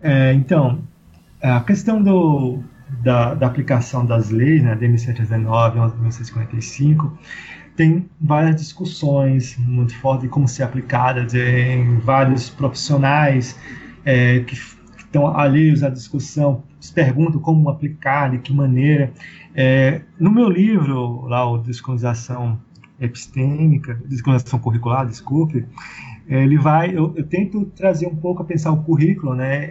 É, 0.00 0.32
então, 0.32 0.82
a 1.40 1.60
questão 1.60 2.02
do, 2.02 2.62
da, 3.02 3.34
da 3.34 3.46
aplicação 3.46 4.04
das 4.04 4.30
leis, 4.30 4.62
né, 4.62 4.76
10.619 4.76 5.76
e 5.76 5.78
11.645, 5.78 7.12
tem 7.76 8.08
várias 8.20 8.56
discussões 8.56 9.56
muito 9.58 9.96
fortes 9.96 10.22
de 10.22 10.28
como 10.28 10.46
ser 10.46 10.62
aplicadas 10.62 11.34
em 11.34 11.98
vários 11.98 12.48
profissionais 12.48 13.58
é, 14.04 14.40
que 14.40 14.54
estão 14.96 15.26
alheios 15.28 15.82
à 15.82 15.88
discussão, 15.88 16.62
se 16.80 16.92
perguntam 16.92 17.40
como 17.40 17.68
aplicar, 17.68 18.30
de 18.30 18.38
que 18.38 18.52
maneira. 18.52 19.12
É, 19.54 20.02
no 20.18 20.30
meu 20.30 20.48
livro, 20.48 21.26
lá, 21.26 21.48
o 21.48 21.58
Descolonização 21.58 22.60
Epistêmica, 23.00 24.00
Descolonização 24.06 24.58
Curricular, 24.58 25.06
desculpe, 25.06 25.66
ele 26.26 26.56
vai, 26.56 26.90
eu, 26.96 27.12
eu, 27.16 27.24
tento 27.24 27.64
trazer 27.76 28.06
um 28.06 28.16
pouco 28.16 28.42
a 28.42 28.44
pensar 28.44 28.72
o 28.72 28.82
currículo, 28.82 29.34
né, 29.34 29.64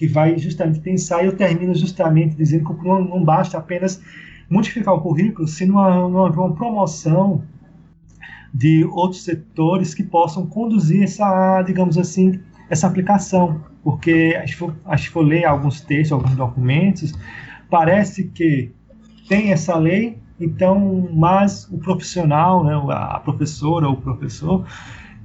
que 0.00 0.06
vai 0.06 0.38
justamente 0.38 0.80
pensar, 0.80 1.22
e 1.22 1.26
eu 1.26 1.36
termino 1.36 1.74
justamente 1.74 2.34
dizendo 2.34 2.74
que 2.74 2.88
não, 2.88 3.04
não 3.04 3.22
basta 3.22 3.58
apenas 3.58 4.00
modificar 4.48 4.94
o 4.94 5.00
currículo 5.02 5.46
se 5.46 5.66
não, 5.66 6.14
houver 6.14 6.38
uma 6.38 6.54
promoção 6.54 7.44
de 8.52 8.82
outros 8.86 9.24
setores 9.24 9.92
que 9.92 10.02
possam 10.02 10.46
conduzir 10.46 11.02
essa, 11.02 11.60
digamos 11.60 11.98
assim, 11.98 12.40
essa 12.70 12.86
aplicação. 12.86 13.60
Porque 13.84 14.34
acho, 14.42 14.72
que 14.72 15.08
for 15.10 15.20
ler 15.20 15.44
alguns 15.44 15.82
textos, 15.82 16.12
alguns 16.12 16.34
documentos, 16.34 17.12
parece 17.68 18.24
que 18.24 18.70
tem 19.28 19.52
essa 19.52 19.76
lei, 19.76 20.16
então, 20.40 21.10
mas 21.12 21.68
o 21.70 21.76
profissional, 21.76 22.64
né, 22.64 22.72
a 22.88 23.20
professora 23.20 23.86
ou 23.86 23.92
o 23.92 24.00
professor, 24.00 24.64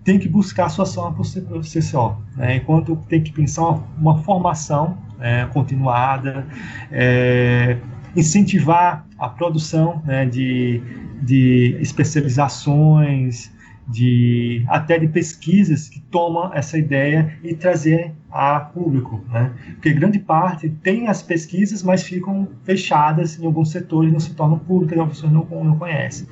tem 0.06 0.20
que 0.20 0.30
buscar 0.30 0.68
a 0.68 0.70
sua 0.70 0.84
ação 0.84 1.12
por 1.12 1.26
si 1.26 1.82
só, 1.82 2.22
né, 2.38 2.58
enquanto 2.58 2.96
tem 3.10 3.22
que 3.22 3.34
pensar 3.34 3.64
uma, 3.64 3.84
uma 3.98 4.24
formação 4.24 4.98
é, 5.20 5.46
continuada, 5.48 6.48
é, 6.92 7.78
incentivar 8.16 9.06
a 9.18 9.28
produção 9.28 10.02
né, 10.06 10.26
de, 10.28 10.80
de 11.24 11.76
especializações, 11.82 13.52
de 13.88 14.64
até 14.68 14.98
de 14.98 15.08
pesquisas 15.08 15.90
que 15.90 16.00
tomam 16.00 16.54
essa 16.54 16.78
ideia 16.78 17.38
e 17.44 17.54
trazer 17.54 18.14
a 18.32 18.60
público, 18.60 19.24
né? 19.30 19.52
Porque 19.76 19.94
grande 19.94 20.18
parte 20.18 20.70
tem 20.70 21.08
as 21.08 21.22
pesquisas, 21.22 21.84
mas 21.84 22.02
ficam 22.02 22.50
fechadas 22.64 23.40
em 23.40 23.46
alguns 23.46 23.70
setores, 23.70 24.12
não 24.12 24.20
se 24.20 24.34
tornam 24.34 24.58
públicas, 24.58 24.98
as 24.98 25.08
pessoas 25.08 25.32
não, 25.32 25.48
não 25.64 25.78
conhecem. 25.78 26.28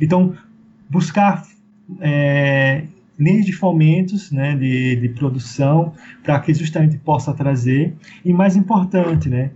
Então, 0.00 0.34
buscar 0.88 1.46
é, 2.00 2.84
linhas 3.18 3.46
de 3.46 3.52
fomentos 3.52 4.30
né, 4.30 4.56
de, 4.56 4.96
de 4.96 5.08
produção 5.10 5.92
para 6.22 6.38
que 6.40 6.52
justamente 6.52 6.98
possa 6.98 7.32
trazer, 7.32 7.94
e 8.24 8.32
mais 8.32 8.56
importante, 8.56 9.28
né, 9.28 9.50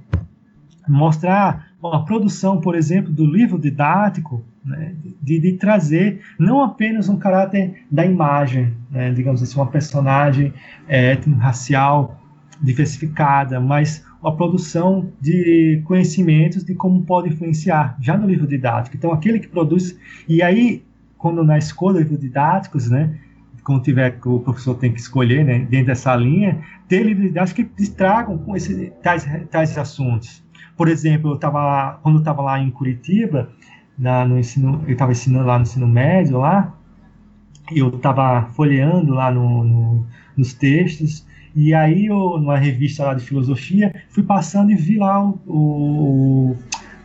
mostrar 0.89 1.69
a 1.83 1.99
produção, 2.01 2.61
por 2.61 2.75
exemplo, 2.75 3.13
do 3.13 3.25
livro 3.25 3.59
didático, 3.59 4.45
né, 4.65 4.95
de, 5.23 5.39
de, 5.39 5.53
trazer 5.55 6.21
não 6.39 6.63
apenas 6.63 7.09
um 7.09 7.17
caráter 7.17 7.85
da 7.91 8.05
imagem, 8.05 8.75
né, 8.91 9.13
digamos 9.13 9.43
assim, 9.43 9.57
uma 9.57 9.67
personagem 9.67 10.53
é, 10.89 11.19
racial 11.39 12.21
diversificada, 12.61 13.61
mas 13.61 14.05
a 14.23 14.33
produção 14.33 15.13
de 15.21 15.81
conhecimentos 15.85 16.65
de 16.65 16.75
como 16.75 17.03
pode 17.03 17.29
influenciar, 17.29 17.97
já 18.01 18.17
no 18.17 18.27
livro 18.27 18.47
didático. 18.47 18.97
Então, 18.97 19.13
aquele 19.13 19.39
que 19.39 19.47
produz. 19.47 19.97
E 20.29 20.43
aí, 20.43 20.83
quando 21.17 21.45
na 21.45 21.57
escolha 21.57 22.05
de 22.05 22.17
didáticos, 22.17 22.91
né, 22.91 23.17
quando 23.69 23.83
tiver 23.83 24.19
o 24.25 24.41
professor 24.41 24.75
tem 24.77 24.91
que 24.91 24.99
escolher, 24.99 25.45
né, 25.45 25.59
dentro 25.59 25.89
dessa 25.89 26.17
linha, 26.17 26.59
ter 26.89 27.15
didáticos 27.15 27.53
que 27.53 27.71
distragam 27.77 28.39
com 28.39 28.57
esse, 28.57 28.91
tais, 29.03 29.29
tais 29.51 29.77
assuntos. 29.77 30.43
Por 30.75 30.89
exemplo, 30.89 31.33
eu 31.33 31.37
tava, 31.37 32.01
quando 32.03 32.15
eu 32.15 32.21
estava 32.21 32.41
lá 32.41 32.59
em 32.59 32.71
Curitiba, 32.71 33.51
na, 33.99 34.25
no 34.25 34.39
ensino, 34.39 34.83
eu 34.87 34.93
estava 34.95 35.13
ensinando 35.13 35.45
lá 35.45 35.59
no 35.59 35.65
ensino 35.65 35.87
médio, 35.87 36.39
lá, 36.39 36.75
eu 37.71 37.89
estava 37.91 38.49
folheando 38.55 39.13
lá 39.13 39.31
no, 39.31 39.63
no, 39.63 40.07
nos 40.35 40.55
textos, 40.55 41.27
e 41.55 41.75
aí, 41.75 42.07
eu, 42.07 42.39
numa 42.39 42.57
revista 42.57 43.05
lá 43.05 43.13
de 43.13 43.23
filosofia, 43.23 43.95
fui 44.09 44.23
passando 44.23 44.71
e 44.71 44.77
vi 44.77 44.97
lá 44.97 45.23
o, 45.23 45.39
o, 45.47 46.57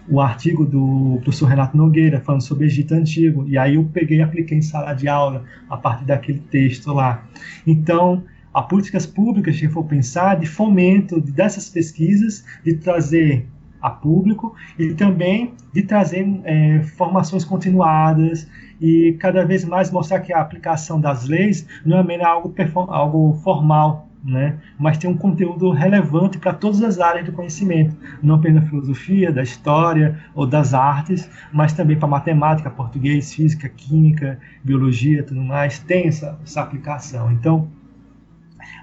o 0.08 0.20
artigo 0.20 0.66
do 0.66 1.20
professor 1.24 1.48
Renato 1.48 1.78
Nogueira 1.78 2.20
falando 2.20 2.42
sobre 2.42 2.66
Egito 2.66 2.94
Antigo. 2.94 3.48
E 3.48 3.58
aí 3.58 3.76
eu 3.76 3.86
peguei 3.86 4.20
e 4.20 4.22
apliquei 4.22 4.58
em 4.58 4.62
sala 4.62 4.94
de 4.94 5.08
aula 5.08 5.44
a 5.70 5.78
partir 5.78 6.06
daquele 6.06 6.40
texto 6.40 6.92
lá. 6.94 7.26
Então, 7.66 8.24
a 8.54 8.62
políticas 8.62 9.06
públicas, 9.06 9.58
se 9.58 9.68
for 9.68 9.84
pensar, 9.86 10.40
de 10.40 10.46
fomento 10.46 11.20
dessas 11.20 11.70
pesquisas, 11.70 12.46
de 12.64 12.76
trazer 12.76 13.48
a 13.82 13.90
público 13.90 14.56
e 14.80 14.94
também 14.94 15.54
de 15.74 15.82
trazer 15.82 16.26
é, 16.46 16.82
formações 16.96 17.44
continuadas 17.44 18.48
e 18.80 19.18
cada 19.20 19.46
vez 19.46 19.66
mais 19.66 19.92
mostrar 19.92 20.22
que 20.22 20.32
a 20.32 20.40
aplicação 20.40 21.02
das 21.02 21.28
leis 21.28 21.68
não 21.86 22.00
é 22.00 22.24
algo, 22.24 22.54
algo 22.88 23.34
formal, 23.44 24.08
né? 24.24 24.58
mas 24.80 24.98
tem 24.98 25.10
um 25.10 25.18
conteúdo 25.18 25.70
relevante 25.72 26.38
para 26.38 26.54
todas 26.54 26.82
as 26.82 27.00
áreas 27.00 27.26
do 27.26 27.34
conhecimento, 27.34 27.96
não 28.22 28.36
apenas 28.36 28.64
da 28.64 28.70
filosofia, 28.70 29.32
da 29.32 29.44
história 29.44 30.18
ou 30.34 30.48
das 30.48 30.74
artes, 30.74 31.30
mas 31.52 31.74
também 31.74 31.98
para 31.98 32.08
matemática, 32.08 32.70
português, 32.70 33.34
física, 33.34 33.68
química, 33.68 34.40
biologia, 34.64 35.24
tudo 35.24 35.42
mais, 35.42 35.80
tem 35.80 36.08
essa, 36.08 36.40
essa 36.44 36.62
aplicação. 36.62 37.32
Então, 37.32 37.68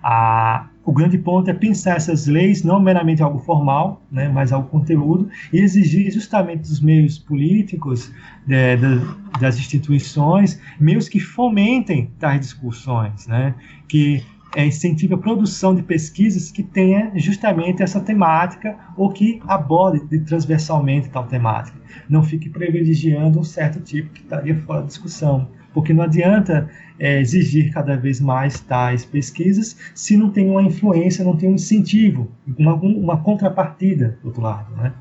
a, 0.03 0.66
o 0.84 0.93
grande 0.93 1.16
ponto 1.16 1.49
é 1.49 1.55
pensar 1.55 1.97
essas 1.97 2.26
leis 2.26 2.62
não 2.62 2.80
meramente 2.80 3.22
algo 3.22 3.38
formal, 3.38 4.03
né, 4.11 4.28
mas 4.28 4.53
algo 4.53 4.68
conteúdo, 4.68 5.30
e 5.53 5.59
exigir 5.59 6.11
justamente 6.12 6.62
dos 6.62 6.80
meios 6.80 7.18
políticos, 7.18 8.12
de, 8.47 8.76
de, 8.76 9.41
das 9.41 9.59
instituições, 9.59 10.61
meios 10.78 11.09
que 11.09 11.20
fomentem 11.20 12.11
tais 12.18 12.41
discussões, 12.41 13.26
né, 13.26 13.55
que 13.88 14.22
é, 14.55 14.66
incentive 14.66 15.14
a 15.14 15.18
produção 15.18 15.74
de 15.74 15.82
pesquisas 15.82 16.51
que 16.51 16.62
tenha 16.62 17.12
justamente 17.14 17.82
essa 17.82 18.01
temática 18.01 18.76
ou 18.96 19.11
que 19.11 19.40
aborde 19.46 20.18
transversalmente 20.20 21.09
tal 21.09 21.24
temática. 21.26 21.78
Não 22.09 22.22
fique 22.22 22.48
privilegiando 22.48 23.38
um 23.38 23.44
certo 23.44 23.80
tipo 23.80 24.11
que 24.11 24.22
estaria 24.22 24.57
fora 24.62 24.80
da 24.80 24.86
discussão. 24.86 25.48
Porque 25.72 25.94
não 25.94 26.03
adianta 26.03 26.68
é, 26.98 27.20
exigir 27.20 27.72
cada 27.72 27.96
vez 27.96 28.20
mais 28.20 28.59
tais 28.59 29.05
pesquisas 29.05 29.76
se 29.94 30.16
não 30.16 30.30
tem 30.30 30.51
uma 30.51 30.62
influência, 30.62 31.24
não 31.24 31.36
tem 31.36 31.48
um 31.48 31.55
incentivo, 31.55 32.28
uma, 32.59 32.74
uma 32.74 33.16
contrapartida 33.18 34.18
do 34.20 34.28
outro 34.28 34.42
lado. 34.42 34.74
Né? 34.74 34.92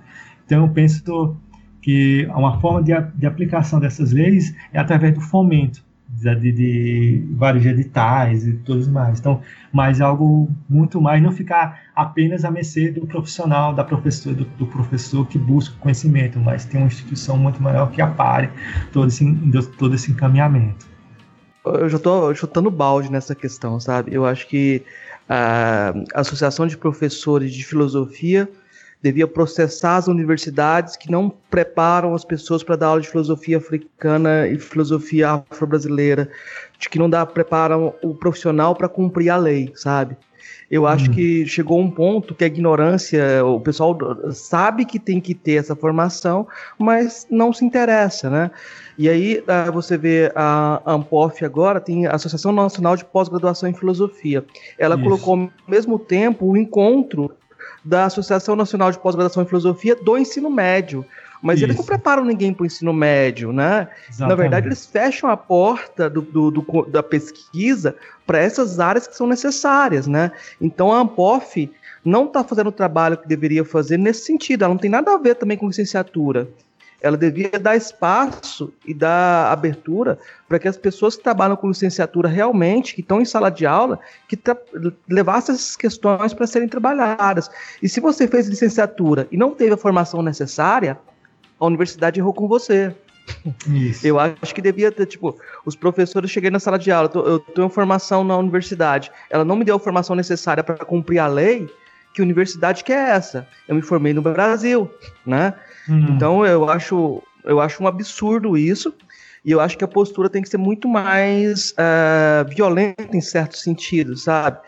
Então, 0.45 0.65
eu 0.65 0.69
penso 0.71 1.35
que 1.81 2.27
uma 2.35 2.59
forma 2.59 2.83
de, 2.83 2.91
de 3.15 3.25
aplicação 3.25 3.79
dessas 3.79 4.11
leis 4.11 4.55
é 4.71 4.77
através 4.77 5.15
do 5.15 5.21
fomento 5.21 5.88
de, 6.19 6.51
de, 6.51 7.23
vários 7.31 7.65
editais 7.65 8.45
e 8.45 8.53
tudo 8.53 8.89
mais. 8.91 9.19
Então, 9.19 9.41
mas 9.71 10.01
algo 10.01 10.49
muito 10.69 10.99
mais, 11.01 11.21
não 11.21 11.31
ficar 11.31 11.81
apenas 11.95 12.43
a 12.43 12.51
mercê 12.51 12.91
do 12.91 13.05
profissional, 13.07 13.73
da 13.73 13.83
professora, 13.83 14.35
do, 14.35 14.45
do, 14.45 14.67
professor 14.67 15.25
que 15.27 15.37
busca 15.37 15.75
conhecimento, 15.79 16.39
mas 16.39 16.65
tem 16.65 16.79
uma 16.79 16.87
instituição 16.87 17.37
muito 17.37 17.61
maior 17.61 17.91
que 17.91 18.01
apare 18.01 18.49
todo 18.91 19.07
esse, 19.07 19.33
todo 19.77 19.95
esse 19.95 20.11
encaminhamento. 20.11 20.87
Eu 21.65 21.89
já 21.89 21.97
estou 21.97 22.33
chutando 22.33 22.71
balde 22.71 23.11
nessa 23.11 23.35
questão, 23.35 23.79
sabe? 23.79 24.13
Eu 24.13 24.25
acho 24.25 24.47
que 24.47 24.83
a 25.27 25.93
Associação 26.15 26.65
de 26.65 26.75
Professores 26.75 27.53
de 27.53 27.63
Filosofia 27.63 28.49
devia 29.01 29.27
processar 29.27 29.97
as 29.97 30.07
universidades 30.07 30.95
que 30.95 31.09
não 31.11 31.29
preparam 31.49 32.13
as 32.13 32.25
pessoas 32.25 32.63
para 32.63 32.75
dar 32.75 32.87
aula 32.87 33.01
de 33.01 33.09
filosofia 33.09 33.57
africana 33.57 34.47
e 34.47 34.59
filosofia 34.59 35.43
afro-brasileira, 35.49 36.29
de 36.77 36.89
que 36.89 36.99
não 36.99 37.09
dá 37.09 37.25
preparam 37.25 37.93
o 38.03 38.13
profissional 38.13 38.75
para 38.75 38.89
cumprir 38.89 39.29
a 39.29 39.37
lei, 39.37 39.71
sabe? 39.75 40.17
Eu 40.69 40.85
acho 40.85 41.09
hum. 41.09 41.13
que 41.13 41.45
chegou 41.47 41.79
um 41.79 41.89
ponto 41.89 42.35
que 42.35 42.43
a 42.43 42.47
ignorância, 42.47 43.43
o 43.43 43.59
pessoal 43.59 43.97
sabe 44.31 44.85
que 44.85 44.99
tem 44.99 45.19
que 45.19 45.33
ter 45.33 45.53
essa 45.53 45.75
formação, 45.75 46.47
mas 46.77 47.25
não 47.29 47.51
se 47.51 47.65
interessa, 47.65 48.29
né? 48.29 48.51
E 48.97 49.09
aí 49.09 49.43
ah, 49.47 49.71
você 49.71 49.97
vê 49.97 50.31
a 50.35 50.81
Ampof 50.85 51.43
agora, 51.43 51.79
tem 51.79 52.05
a 52.05 52.11
Associação 52.11 52.51
Nacional 52.51 52.95
de 52.95 53.05
Pós-Graduação 53.05 53.69
em 53.69 53.73
Filosofia. 53.73 54.45
Ela 54.77 54.95
Isso. 54.95 55.03
colocou 55.03 55.35
ao 55.35 55.49
mesmo 55.67 55.97
tempo 55.97 56.45
o 56.45 56.57
encontro 56.57 57.31
da 57.83 58.05
Associação 58.05 58.55
Nacional 58.55 58.91
de 58.91 58.99
Pós-Graduação 58.99 59.43
em 59.43 59.45
Filosofia 59.45 59.95
do 59.95 60.17
ensino 60.17 60.49
médio. 60.49 61.05
Mas 61.41 61.57
Isso. 61.57 61.65
eles 61.65 61.77
não 61.77 61.85
preparam 61.85 62.25
ninguém 62.25 62.53
para 62.53 62.63
o 62.63 62.65
ensino 62.65 62.91
médio, 62.91 63.53
né? 63.53 63.87
Exatamente. 64.09 64.29
Na 64.29 64.35
verdade, 64.35 64.67
eles 64.67 64.85
fecham 64.85 65.29
a 65.29 65.37
porta 65.37 66.09
do, 66.09 66.21
do, 66.21 66.51
do 66.51 66.85
da 66.87 67.01
pesquisa 67.01 67.95
para 68.25 68.39
essas 68.39 68.79
áreas 68.79 69.07
que 69.07 69.15
são 69.15 69.25
necessárias, 69.25 70.05
né? 70.05 70.31
Então 70.59 70.91
a 70.91 70.99
Ampof 70.99 71.71
não 72.03 72.25
está 72.25 72.43
fazendo 72.43 72.67
o 72.67 72.71
trabalho 72.71 73.17
que 73.17 73.27
deveria 73.27 73.63
fazer 73.63 73.97
nesse 73.97 74.25
sentido. 74.25 74.63
Ela 74.63 74.73
não 74.73 74.79
tem 74.79 74.89
nada 74.89 75.13
a 75.13 75.17
ver 75.17 75.35
também 75.35 75.57
com 75.57 75.67
licenciatura 75.67 76.49
ela 77.01 77.17
devia 77.17 77.51
dar 77.59 77.75
espaço 77.75 78.73
e 78.85 78.93
dar 78.93 79.51
abertura 79.51 80.17
para 80.47 80.59
que 80.59 80.67
as 80.67 80.77
pessoas 80.77 81.15
que 81.15 81.23
trabalham 81.23 81.55
com 81.55 81.67
licenciatura 81.67 82.27
realmente, 82.27 82.93
que 82.93 83.01
estão 83.01 83.21
em 83.21 83.25
sala 83.25 83.49
de 83.49 83.65
aula, 83.65 83.99
que 84.27 84.37
levassem 85.07 85.55
essas 85.55 85.75
questões 85.75 86.33
para 86.33 86.47
serem 86.47 86.67
trabalhadas. 86.67 87.49
E 87.81 87.87
se 87.87 87.99
você 87.99 88.27
fez 88.27 88.47
licenciatura 88.47 89.27
e 89.31 89.37
não 89.37 89.51
teve 89.51 89.73
a 89.73 89.77
formação 89.77 90.21
necessária, 90.21 90.97
a 91.59 91.65
universidade 91.65 92.19
errou 92.19 92.33
com 92.33 92.47
você. 92.47 92.93
Isso. 93.67 94.05
Eu 94.05 94.19
acho 94.19 94.53
que 94.55 94.61
devia 94.61 94.91
ter, 94.91 95.05
tipo, 95.05 95.37
os 95.65 95.75
professores 95.75 96.31
cheguei 96.31 96.49
na 96.49 96.59
sala 96.59 96.79
de 96.79 96.91
aula, 96.91 97.11
eu 97.13 97.39
tenho 97.39 97.69
formação 97.69 98.23
na 98.23 98.35
universidade, 98.35 99.11
ela 99.29 99.45
não 99.45 99.55
me 99.55 99.63
deu 99.63 99.75
a 99.75 99.79
formação 99.79 100.15
necessária 100.15 100.63
para 100.63 100.77
cumprir 100.77 101.19
a 101.19 101.27
lei, 101.27 101.69
que 102.13 102.23
universidade 102.23 102.83
que 102.83 102.91
é 102.91 103.11
essa? 103.11 103.47
Eu 103.67 103.75
me 103.75 103.83
formei 103.83 104.13
no 104.13 104.21
Brasil, 104.21 104.89
né? 105.25 105.53
Uhum. 105.89 106.15
Então 106.15 106.45
eu 106.45 106.69
acho, 106.69 107.21
eu 107.43 107.59
acho 107.59 107.83
um 107.83 107.87
absurdo 107.87 108.57
isso. 108.57 108.93
E 109.43 109.51
eu 109.51 109.59
acho 109.59 109.77
que 109.77 109.83
a 109.83 109.87
postura 109.87 110.29
tem 110.29 110.41
que 110.41 110.49
ser 110.49 110.57
muito 110.57 110.87
mais 110.87 111.71
uh, 111.71 112.47
violenta 112.49 113.15
em 113.15 113.21
certo 113.21 113.57
sentido, 113.57 114.17
sabe? 114.17 114.59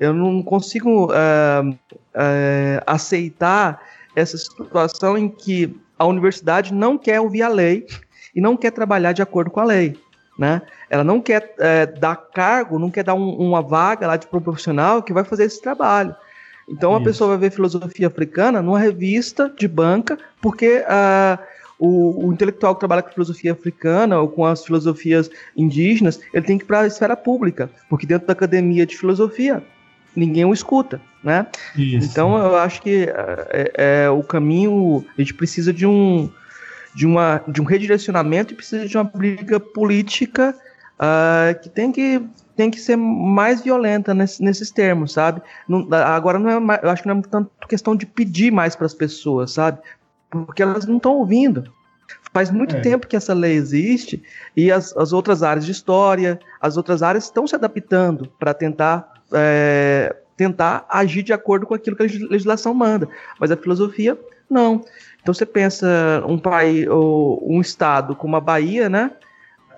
Eu 0.00 0.12
não 0.12 0.42
consigo 0.42 1.06
uh, 1.06 1.70
uh, 1.70 2.82
aceitar 2.86 3.80
essa 4.16 4.36
situação 4.36 5.16
em 5.16 5.28
que 5.28 5.78
a 5.98 6.06
universidade 6.06 6.72
não 6.72 6.96
quer 6.98 7.20
ouvir 7.20 7.42
a 7.42 7.48
lei 7.48 7.86
e 8.34 8.40
não 8.40 8.56
quer 8.56 8.70
trabalhar 8.70 9.12
de 9.12 9.22
acordo 9.22 9.50
com 9.50 9.60
a 9.60 9.64
lei. 9.64 9.96
Né? 10.36 10.62
Ela 10.90 11.04
não 11.04 11.20
quer 11.20 11.54
dar 12.00 12.16
cargo, 12.16 12.76
não 12.76 12.90
quer 12.90 13.04
dar 13.04 13.14
um, 13.14 13.36
uma 13.36 13.62
vaga 13.62 14.08
lá 14.08 14.16
de 14.16 14.26
profissional 14.26 15.00
que 15.00 15.12
vai 15.12 15.22
fazer 15.22 15.44
esse 15.44 15.62
trabalho. 15.62 16.14
Então 16.68 16.92
Isso. 16.92 17.00
a 17.00 17.04
pessoa 17.04 17.30
vai 17.30 17.38
ver 17.38 17.54
filosofia 17.54 18.06
africana 18.06 18.62
numa 18.62 18.78
revista 18.78 19.52
de 19.56 19.68
banca, 19.68 20.18
porque 20.40 20.78
uh, 20.78 21.38
o, 21.78 22.26
o, 22.26 22.32
intelectual 22.32 22.74
que 22.74 22.80
trabalha 22.80 23.02
com 23.02 23.10
filosofia 23.10 23.52
africana 23.52 24.18
ou 24.20 24.28
com 24.28 24.44
as 24.46 24.64
filosofias 24.64 25.30
indígenas, 25.56 26.20
ele 26.32 26.46
tem 26.46 26.58
que 26.58 26.64
ir 26.64 26.66
para 26.66 26.80
a 26.80 26.86
esfera 26.86 27.16
pública, 27.16 27.70
porque 27.88 28.06
dentro 28.06 28.26
da 28.26 28.32
academia 28.32 28.86
de 28.86 28.96
filosofia 28.96 29.62
ninguém 30.16 30.44
o 30.44 30.52
escuta, 30.52 31.00
né? 31.22 31.46
Isso. 31.76 32.08
Então 32.08 32.38
eu 32.38 32.56
acho 32.56 32.80
que 32.80 33.08
é, 33.50 33.72
é, 33.74 34.10
o 34.10 34.22
caminho, 34.22 35.04
a 35.18 35.20
gente 35.20 35.34
precisa 35.34 35.72
de 35.72 35.86
um 35.86 36.30
de, 36.94 37.06
uma, 37.06 37.42
de 37.48 37.60
um 37.60 37.64
redirecionamento 37.64 38.52
e 38.52 38.56
precisa 38.56 38.86
de 38.86 38.96
uma 38.96 39.04
briga 39.04 39.58
política 39.58 40.54
uh, 40.94 41.60
que 41.60 41.68
tem 41.68 41.90
que 41.90 42.22
tem 42.56 42.70
que 42.70 42.80
ser 42.80 42.96
mais 42.96 43.60
violenta 43.60 44.14
nesse, 44.14 44.42
nesses 44.42 44.70
termos, 44.70 45.12
sabe? 45.12 45.42
Não, 45.68 45.86
agora 45.92 46.38
não 46.38 46.72
é 46.72 46.80
eu 46.82 46.90
acho 46.90 47.02
que 47.02 47.08
não 47.08 47.18
é 47.18 47.22
tanto 47.22 47.50
questão 47.68 47.96
de 47.96 48.06
pedir 48.06 48.52
mais 48.52 48.76
para 48.76 48.86
as 48.86 48.94
pessoas, 48.94 49.52
sabe? 49.52 49.78
Porque 50.30 50.62
elas 50.62 50.86
não 50.86 50.96
estão 50.96 51.16
ouvindo. 51.16 51.72
Faz 52.32 52.50
muito 52.50 52.76
é. 52.76 52.80
tempo 52.80 53.06
que 53.06 53.16
essa 53.16 53.32
lei 53.32 53.52
existe 53.52 54.22
e 54.56 54.70
as, 54.70 54.96
as 54.96 55.12
outras 55.12 55.42
áreas 55.42 55.64
de 55.64 55.72
história, 55.72 56.38
as 56.60 56.76
outras 56.76 57.02
áreas 57.02 57.24
estão 57.24 57.46
se 57.46 57.54
adaptando 57.54 58.30
para 58.38 58.52
tentar 58.52 59.12
é, 59.32 60.14
tentar 60.36 60.84
agir 60.88 61.22
de 61.22 61.32
acordo 61.32 61.66
com 61.66 61.74
aquilo 61.74 61.96
que 61.96 62.02
a 62.02 62.06
legislação 62.06 62.74
manda. 62.74 63.08
Mas 63.38 63.50
a 63.50 63.56
filosofia, 63.56 64.18
não. 64.50 64.84
Então 65.22 65.32
você 65.32 65.46
pensa 65.46 66.22
um 66.26 66.38
país 66.38 66.86
ou 66.88 67.40
um 67.48 67.60
estado 67.60 68.14
como 68.14 68.36
a 68.36 68.40
Bahia, 68.40 68.88
né? 68.88 69.12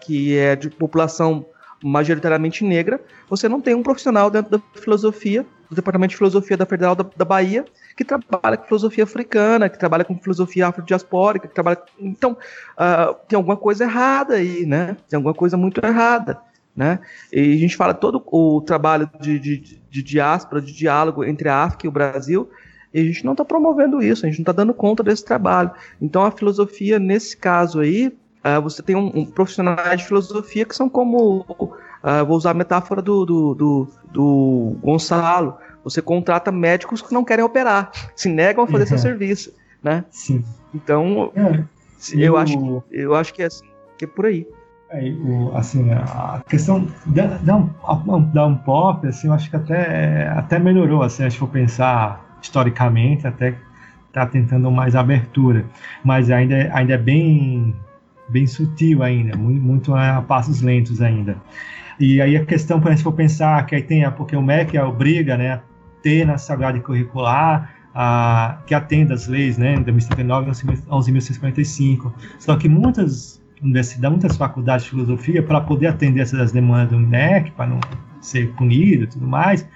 Que 0.00 0.36
é 0.36 0.56
de 0.56 0.70
população 0.70 1.46
majoritariamente 1.82 2.64
negra, 2.64 3.00
você 3.28 3.48
não 3.48 3.60
tem 3.60 3.74
um 3.74 3.82
profissional 3.82 4.30
dentro 4.30 4.58
da 4.58 4.80
filosofia 4.80 5.46
do 5.68 5.74
Departamento 5.74 6.10
de 6.10 6.16
Filosofia 6.16 6.56
da 6.56 6.66
Federal 6.66 6.94
da, 6.94 7.04
da, 7.16 7.24
Bahia, 7.24 7.64
que 7.96 8.04
trabalha 8.04 8.56
com 8.56 8.66
filosofia 8.66 9.04
africana, 9.04 9.68
que 9.68 9.78
trabalha 9.78 10.04
com 10.04 10.16
filosofia 10.18 10.68
afrodiaspórica, 10.68 11.48
que 11.48 11.54
trabalha. 11.54 11.78
Então, 11.98 12.32
uh, 12.32 13.14
tem 13.28 13.36
alguma 13.36 13.56
coisa 13.56 13.84
errada 13.84 14.34
aí, 14.34 14.64
né? 14.64 14.96
Tem 15.08 15.16
alguma 15.16 15.34
coisa 15.34 15.56
muito 15.56 15.84
errada. 15.84 16.40
Né? 16.74 16.98
E 17.32 17.54
a 17.54 17.56
gente 17.56 17.74
fala 17.74 17.94
todo 17.94 18.22
o 18.26 18.60
trabalho 18.60 19.10
de, 19.18 19.38
de, 19.38 19.80
de 19.90 20.02
diáspora, 20.02 20.60
de 20.60 20.74
diálogo 20.74 21.24
entre 21.24 21.48
a 21.48 21.64
África 21.64 21.86
e 21.86 21.88
o 21.88 21.92
Brasil, 21.92 22.50
e 22.92 23.00
a 23.00 23.04
gente 23.04 23.24
não 23.24 23.32
está 23.32 23.46
promovendo 23.46 24.02
isso, 24.02 24.26
a 24.26 24.28
gente 24.28 24.38
não 24.38 24.42
está 24.42 24.52
dando 24.52 24.74
conta 24.74 25.02
desse 25.02 25.24
trabalho. 25.24 25.70
Então 26.00 26.22
a 26.22 26.30
filosofia, 26.30 26.98
nesse 26.98 27.34
caso 27.34 27.80
aí, 27.80 28.14
uh, 28.46 28.62
você 28.62 28.82
tem 28.82 28.94
um, 28.94 29.10
um, 29.14 29.26
profissionais 29.26 30.00
de 30.00 30.06
filosofia 30.06 30.64
que 30.64 30.74
são 30.74 30.88
como, 30.88 31.44
uh, 31.48 32.26
vou 32.26 32.36
usar 32.36 32.50
a 32.50 32.54
metáfora 32.54 33.02
do, 33.02 33.24
do, 33.24 33.54
do, 33.54 33.88
do, 34.12 34.76
Gonçalo, 34.82 35.56
você 35.82 36.00
contrata 36.00 36.52
médicos 36.52 37.02
que 37.02 37.12
não 37.12 37.24
querem 37.24 37.44
operar, 37.44 37.90
se 38.14 38.28
negam 38.28 38.64
a 38.64 38.66
fazer 38.66 38.84
uhum. 38.84 38.88
seu 38.88 38.98
serviço. 38.98 39.52
Né? 39.82 40.04
Sim. 40.10 40.44
Então, 40.74 41.30
é, 41.34 41.64
eu, 42.14 42.20
eu, 42.20 42.36
acho, 42.36 42.82
eu 42.90 43.14
acho 43.14 43.34
que 43.34 43.42
é, 43.42 43.46
assim, 43.46 43.64
que 43.96 44.04
é 44.04 44.08
por 44.08 44.26
aí. 44.26 44.46
É, 44.90 45.10
o, 45.10 45.56
assim, 45.56 45.90
a 45.92 46.42
questão 46.48 46.86
da, 47.06 47.26
da, 47.38 47.58
da 48.32 48.46
Unpop, 48.46 49.06
assim, 49.06 49.28
eu 49.28 49.32
acho 49.32 49.50
que 49.50 49.56
até, 49.56 50.28
até 50.28 50.58
melhorou, 50.58 51.02
assim, 51.02 51.28
se 51.28 51.38
for 51.38 51.48
pensar 51.48 52.38
historicamente, 52.40 53.26
até 53.26 53.56
está 54.08 54.26
tentando 54.26 54.70
mais 54.70 54.96
abertura, 54.96 55.66
mas 56.02 56.30
ainda, 56.30 56.70
ainda 56.72 56.94
é 56.94 56.98
bem, 56.98 57.76
bem 58.28 58.46
sutil 58.46 59.02
ainda, 59.02 59.36
muito, 59.36 59.62
muito 59.62 59.94
a 59.94 60.22
passos 60.22 60.62
lentos 60.62 61.00
ainda. 61.00 61.36
E 61.98 62.20
aí 62.20 62.36
a 62.36 62.44
questão, 62.44 62.80
por 62.80 62.92
exemplo, 62.92 63.12
pensar 63.12 63.64
que 63.66 63.74
aí 63.74 63.82
tem, 63.82 64.08
porque 64.12 64.36
o 64.36 64.42
MEC 64.42 64.78
obriga, 64.78 65.36
né, 65.36 65.52
a 65.52 65.60
ter 66.02 66.26
na 66.26 66.36
grade 66.56 66.80
curricular 66.80 67.74
a, 67.94 68.58
que 68.66 68.74
atenda 68.74 69.14
as 69.14 69.26
leis, 69.26 69.56
né, 69.56 69.76
2079 69.76 70.50
e 70.50 70.52
11.645, 70.52 72.12
só 72.38 72.56
que 72.56 72.68
muitas 72.68 73.42
universidade, 73.62 74.12
muitas 74.12 74.36
faculdades 74.36 74.84
de 74.84 74.90
filosofia, 74.90 75.42
para 75.42 75.60
poder 75.60 75.86
atender 75.86 76.20
essas 76.20 76.52
demandas 76.52 76.90
do 76.90 76.98
MEC, 76.98 77.50
para 77.52 77.66
não 77.66 77.80
ser 78.20 78.52
punido 78.54 79.04
e 79.04 79.06
tudo 79.06 79.26
mais, 79.26 79.66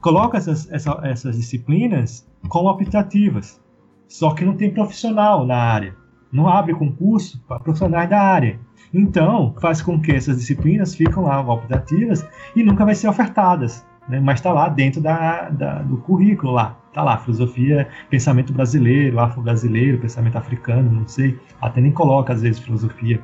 coloca 0.00 0.38
essas, 0.38 0.70
essa, 0.70 1.00
essas 1.02 1.36
disciplinas 1.36 2.26
como 2.48 2.68
optativas. 2.68 3.60
Só 4.06 4.32
que 4.34 4.44
não 4.44 4.54
tem 4.54 4.70
profissional 4.70 5.44
na 5.46 5.56
área. 5.56 5.94
Não 6.32 6.48
abre 6.48 6.74
concurso 6.74 7.42
para 7.48 7.60
profissionais 7.60 8.08
da 8.08 8.20
área. 8.20 8.58
Então, 8.92 9.54
faz 9.60 9.82
com 9.82 10.00
que 10.00 10.12
essas 10.12 10.38
disciplinas 10.38 10.94
ficam 10.94 11.24
lá 11.24 11.40
optativas 11.40 12.26
e 12.54 12.62
nunca 12.62 12.84
vai 12.84 12.94
ser 12.94 13.08
ofertadas. 13.08 13.86
Né? 14.08 14.20
Mas 14.20 14.38
está 14.38 14.52
lá 14.52 14.68
dentro 14.68 15.00
da, 15.00 15.50
da, 15.50 15.82
do 15.82 15.98
currículo 15.98 16.52
lá. 16.52 16.76
Tá 16.92 17.02
lá, 17.02 17.18
filosofia, 17.18 17.86
pensamento 18.08 18.52
brasileiro, 18.52 19.20
afro-brasileiro, 19.20 19.98
pensamento 19.98 20.36
africano, 20.36 20.90
não 20.90 21.06
sei. 21.06 21.38
Até 21.60 21.80
nem 21.80 21.92
coloca, 21.92 22.32
às 22.32 22.42
vezes, 22.42 22.58
filosofia. 22.58 23.22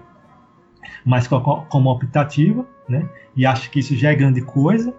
Mas 1.04 1.26
como 1.26 1.90
optativa, 1.90 2.64
né? 2.88 3.08
E 3.34 3.46
acho 3.46 3.70
que 3.70 3.80
isso 3.80 3.96
já 3.96 4.10
é 4.10 4.14
grande 4.14 4.42
coisa. 4.42 4.94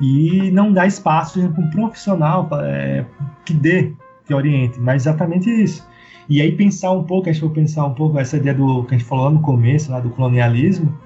E 0.00 0.50
não 0.50 0.72
dá 0.72 0.86
espaço 0.86 1.48
para 1.50 1.62
um 1.62 1.70
profissional 1.70 2.48
é, 2.62 3.04
que 3.44 3.54
dê, 3.54 3.92
que 4.26 4.34
oriente. 4.34 4.78
Mas 4.78 5.02
exatamente 5.02 5.50
isso. 5.50 5.86
E 6.28 6.40
aí 6.40 6.52
pensar 6.52 6.92
um 6.92 7.04
pouco, 7.04 7.28
a 7.28 7.32
gente 7.32 7.40
for 7.40 7.50
pensar 7.50 7.84
um 7.84 7.94
pouco 7.94 8.18
essa 8.18 8.36
ideia 8.36 8.54
do 8.54 8.84
que 8.84 8.94
a 8.94 8.98
gente 8.98 9.06
falou 9.06 9.24
lá 9.24 9.30
no 9.30 9.40
começo, 9.40 9.90
lá 9.90 10.00
do 10.00 10.10
colonialismo, 10.10 10.96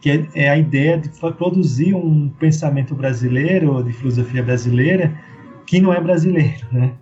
que 0.00 0.10
é, 0.10 0.28
é 0.34 0.48
a 0.48 0.58
ideia 0.58 0.98
de 0.98 1.08
produzir 1.08 1.94
um 1.94 2.28
pensamento 2.28 2.94
brasileiro, 2.94 3.82
de 3.82 3.92
filosofia 3.92 4.42
brasileira, 4.42 5.12
que 5.66 5.80
não 5.80 5.92
é 5.92 6.00
brasileiro, 6.00 6.66
né? 6.70 6.92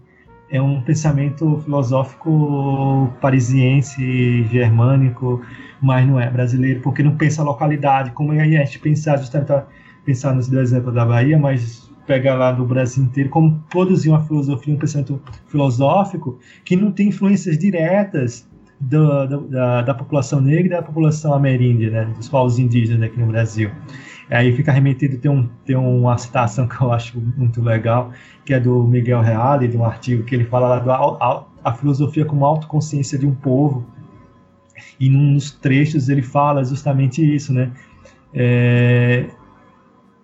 É 0.50 0.60
um 0.60 0.80
pensamento 0.82 1.60
filosófico 1.64 3.12
parisiense, 3.20 4.44
germânico, 4.44 5.42
mas 5.80 6.06
não 6.06 6.20
é 6.20 6.30
brasileiro, 6.30 6.80
porque 6.80 7.02
não 7.02 7.16
pensa 7.16 7.42
a 7.42 7.44
localidade, 7.44 8.10
como 8.12 8.32
a 8.32 8.44
gente 8.44 8.78
pensar 8.78 9.16
justamente 9.16 9.64
pensar 10.04 10.34
no 10.34 10.40
exemplo 10.60 10.92
da 10.92 11.04
Bahia, 11.04 11.38
mas 11.38 11.90
pegar 12.06 12.34
lá 12.34 12.52
do 12.52 12.64
Brasil 12.64 13.02
inteiro, 13.04 13.30
como 13.30 13.62
produzir 13.70 14.10
uma 14.10 14.22
filosofia, 14.24 14.74
um 14.74 14.78
pensamento 14.78 15.20
filosófico 15.46 16.38
que 16.64 16.76
não 16.76 16.92
tem 16.92 17.08
influências 17.08 17.58
diretas 17.58 18.46
do, 18.80 19.26
do, 19.26 19.40
da, 19.48 19.82
da, 19.82 19.94
população 19.94 20.40
negra 20.40 20.66
e 20.66 20.70
da 20.70 20.82
população 20.82 21.32
ameríndia, 21.32 21.90
né, 21.90 22.04
dos 22.16 22.28
povos 22.28 22.58
indígenas 22.58 23.02
aqui 23.02 23.18
no 23.18 23.26
Brasil. 23.26 23.70
Aí 24.30 24.54
fica 24.54 24.72
remetido, 24.72 25.18
tem, 25.18 25.30
um, 25.30 25.48
tem 25.64 25.76
uma 25.76 26.16
citação 26.18 26.66
que 26.68 26.80
eu 26.80 26.92
acho 26.92 27.20
muito 27.20 27.62
legal, 27.62 28.10
que 28.44 28.52
é 28.52 28.60
do 28.60 28.84
Miguel 28.84 29.20
Reale, 29.20 29.68
de 29.68 29.76
um 29.76 29.84
artigo 29.84 30.24
que 30.24 30.34
ele 30.34 30.44
fala 30.44 30.68
lá 30.68 30.78
da 30.78 30.94
a, 30.94 31.44
a 31.64 31.72
filosofia 31.74 32.24
como 32.24 32.44
autoconsciência 32.44 33.18
de 33.18 33.26
um 33.26 33.34
povo. 33.34 33.86
E 34.98 35.08
num 35.08 35.34
dos 35.34 35.50
trechos 35.50 36.08
ele 36.08 36.22
fala 36.22 36.64
justamente 36.64 37.22
isso, 37.34 37.52
né? 37.52 37.70
É, 38.32 39.26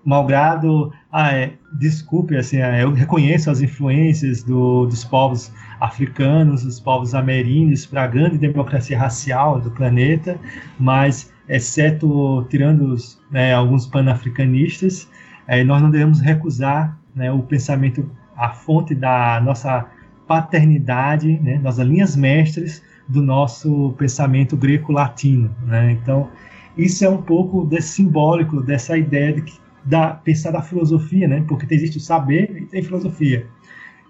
malgrado, 0.05 0.93
ah, 1.13 1.33
é, 1.33 1.53
desculpe, 1.79 2.37
assim, 2.37 2.59
é, 2.59 2.83
eu 2.83 2.93
reconheço 2.93 3.51
as 3.51 3.61
influências 3.61 4.43
do, 4.43 4.87
dos 4.87 5.05
povos 5.05 5.53
africanos, 5.81 6.65
dos 6.65 6.81
povos 6.81 7.15
ameríndios 7.15 7.87
para 7.87 8.05
a 8.05 8.07
grande 8.07 8.39
democracia 8.39 8.99
racial 8.99 9.61
do 9.61 9.71
planeta, 9.71 10.39
mas 10.79 11.33
exceto 11.49 12.47
tirando 12.49 12.93
os, 12.93 13.21
né, 13.31 13.53
alguns 13.53 13.87
panafricanistas, 13.87 15.09
é, 15.47 15.65
nós 15.65 15.83
não 15.83 15.91
devemos 15.91 16.21
recusar 16.21 16.97
né, 17.15 17.31
o 17.31 17.41
pensamento, 17.41 18.09
a 18.37 18.51
fonte 18.51 18.95
da 18.95 19.41
nossa 19.41 19.87
paternidade, 20.27 21.41
né, 21.43 21.59
nossas 21.59 21.87
linhas 21.87 22.15
mestres 22.15 22.83
do 23.09 23.21
nosso 23.21 23.93
pensamento 23.99 24.57
greco-latino. 24.57 25.51
Né? 25.67 25.93
Então, 25.93 26.31
isso 26.77 27.05
é 27.05 27.11
um 27.11 27.21
pouco 27.21 27.67
desse 27.67 27.89
simbólico, 27.95 28.63
dessa 28.63 28.97
ideia 28.97 29.33
de 29.33 29.43
que, 29.43 29.60
da, 29.85 30.11
pensar 30.15 30.51
da 30.51 30.63
filosofia, 30.63 31.27
né? 31.27 31.45
porque 31.49 31.73
existe 31.75 31.99
o 31.99 32.01
saber 32.01 32.51
e 32.57 32.67
tem 32.67 32.83
filosofia. 32.83 33.47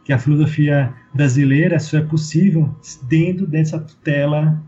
Que 0.04 0.12
a 0.12 0.18
filosofia 0.18 0.92
brasileira 1.14 1.78
só 1.78 1.98
é 1.98 2.02
possível 2.02 2.74
dentro 3.08 3.46
dessa 3.46 3.78
tutela 3.78 4.60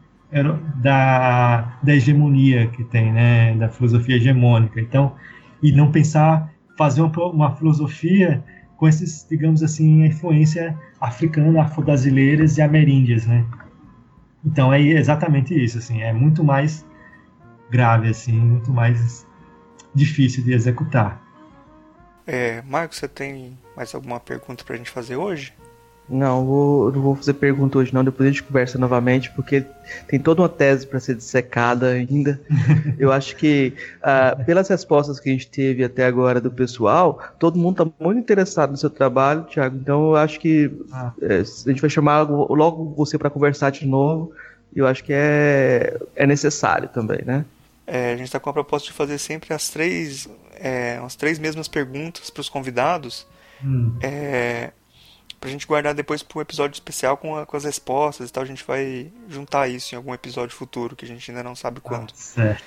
da, 0.77 1.79
da 1.83 1.95
hegemonia 1.95 2.67
que 2.69 2.85
tem, 2.85 3.13
né, 3.13 3.55
da 3.55 3.69
filosofia 3.69 4.17
hegemônica. 4.17 4.81
Então, 4.81 5.15
e 5.63 5.73
não 5.73 5.91
pensar, 5.91 6.51
fazer 6.77 7.03
uma, 7.03 7.27
uma 7.27 7.57
filosofia 7.57 8.43
com 8.77 8.89
esses, 8.89 9.27
digamos 9.29 9.63
assim, 9.63 10.03
a 10.03 10.07
influência 10.07 10.77
africana, 11.01 11.63
afro-brasileiras 11.63 12.57
e 12.57 12.63
ameríndias, 12.63 13.27
né? 13.27 13.45
Então 14.45 14.73
é 14.73 14.81
exatamente 14.81 15.55
isso, 15.55 15.79
assim, 15.79 16.03
é 16.03 16.13
muito 16.13 16.43
mais 16.43 16.85
grave, 17.71 18.09
assim, 18.09 18.33
muito 18.33 18.73
mais 18.73 19.27
difícil 19.95 20.45
de 20.45 20.53
executar. 20.53 21.23
É, 22.27 22.63
Marcos, 22.63 22.99
você 22.99 23.09
tem 23.09 23.59
mais 23.77 23.95
alguma 23.95 24.21
pergunta 24.21 24.65
para 24.65 24.75
a 24.75 24.79
gente 24.79 24.91
fazer 24.91 25.17
hoje? 25.17 25.53
Não, 26.09 26.45
vou, 26.45 26.93
não 26.93 27.01
vou 27.01 27.17
fazer 27.17 27.33
pergunta 27.35 27.79
hoje 27.79 27.95
não, 27.95 28.05
depois 28.05 28.29
a 28.29 28.33
gente 28.33 28.43
conversa 28.43 28.77
novamente, 28.77 29.31
porque 29.31 29.65
tem 30.09 30.21
toda 30.21 30.43
uma 30.43 30.49
tese 30.49 30.87
para 30.87 31.01
ser 31.01 31.15
dissecada 31.15 31.89
ainda. 31.89 32.41
Eu 32.99 33.11
acho 33.13 33.37
que, 33.37 33.73
uh, 34.01 34.45
pelas 34.45 34.69
respostas 34.69 35.19
que 35.19 35.31
a 35.31 35.33
gente 35.33 35.49
teve 35.49 35.83
até 35.85 36.05
agora 36.05 36.41
do 36.41 36.51
pessoal, 36.51 37.19
todo 37.39 37.59
mundo 37.59 37.83
está 37.83 38.05
muito 38.05 38.19
interessado 38.19 38.73
no 38.73 38.77
seu 38.77 38.91
trabalho, 38.91 39.45
Thiago. 39.45 39.77
Então 39.77 40.11
eu 40.11 40.17
acho 40.17 40.39
que 40.39 40.71
ah. 40.93 41.13
é, 41.23 41.39
a 41.39 41.71
gente 41.71 41.81
vai 41.81 41.89
chamar 41.89 42.23
logo 42.23 42.95
você 42.97 43.17
para 43.17 43.31
conversar 43.31 43.71
de 43.71 43.87
novo. 43.87 44.33
E 44.75 44.81
eu 44.81 44.87
acho 44.87 45.05
que 45.05 45.13
é, 45.15 45.99
é 46.15 46.27
necessário 46.27 46.89
também, 46.89 47.23
né? 47.25 47.45
É, 47.87 48.13
a 48.13 48.17
gente 48.17 48.27
está 48.27 48.39
com 48.39 48.51
a 48.51 48.53
proposta 48.53 48.89
de 48.89 48.95
fazer 48.95 49.19
sempre 49.19 49.53
as 49.53 49.69
três, 49.69 50.29
é, 50.55 51.01
as 51.05 51.17
três 51.17 51.39
mesmas 51.39 51.69
perguntas 51.69 52.31
para 52.31 52.41
os 52.41 52.49
convidados. 52.49 53.27
Hum. 53.63 53.97
É, 54.01 54.73
pra 55.43 55.51
gente 55.51 55.67
guardar 55.67 55.93
depois 55.93 56.23
pro 56.23 56.41
episódio 56.41 56.75
especial 56.75 57.17
com, 57.17 57.37
a, 57.37 57.45
com 57.45 57.57
as 57.57 57.65
respostas 57.65 58.31
e 58.31 58.33
tal. 58.33 58.45
A 58.45 58.47
gente 58.47 58.65
vai 58.65 59.11
juntar 59.29 59.69
isso 59.69 59.95
em 59.95 59.97
algum 59.97 60.15
episódio 60.15 60.57
futuro, 60.57 60.95
que 60.95 61.05
a 61.05 61.09
gente 61.09 61.29
ainda 61.31 61.43
não 61.43 61.57
sabe 61.57 61.79
ah, 61.79 61.89
quando. 61.89 62.11
Ah, 62.11 62.17
certo. 62.17 62.65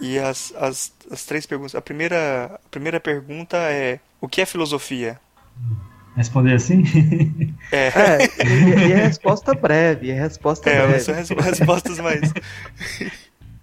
E 0.00 0.18
as, 0.18 0.52
as, 0.56 0.92
as 1.10 1.24
três 1.24 1.46
perguntas. 1.46 1.74
A 1.74 1.80
primeira, 1.80 2.60
a 2.62 2.68
primeira 2.70 3.00
pergunta 3.00 3.56
é: 3.56 3.98
O 4.20 4.28
que 4.28 4.42
é 4.42 4.46
filosofia? 4.46 5.18
Responder 6.14 6.54
assim? 6.54 6.84
É. 7.72 7.86
é 7.86 8.18
e, 8.44 8.90
e, 8.90 8.92
a 8.92 8.96
resposta 8.96 9.54
breve, 9.54 10.12
a 10.12 10.14
resposta 10.14 10.68
é, 10.68 10.86
breve. 10.86 11.00
são 11.00 11.14
respostas 11.14 11.98
mais. 11.98 12.30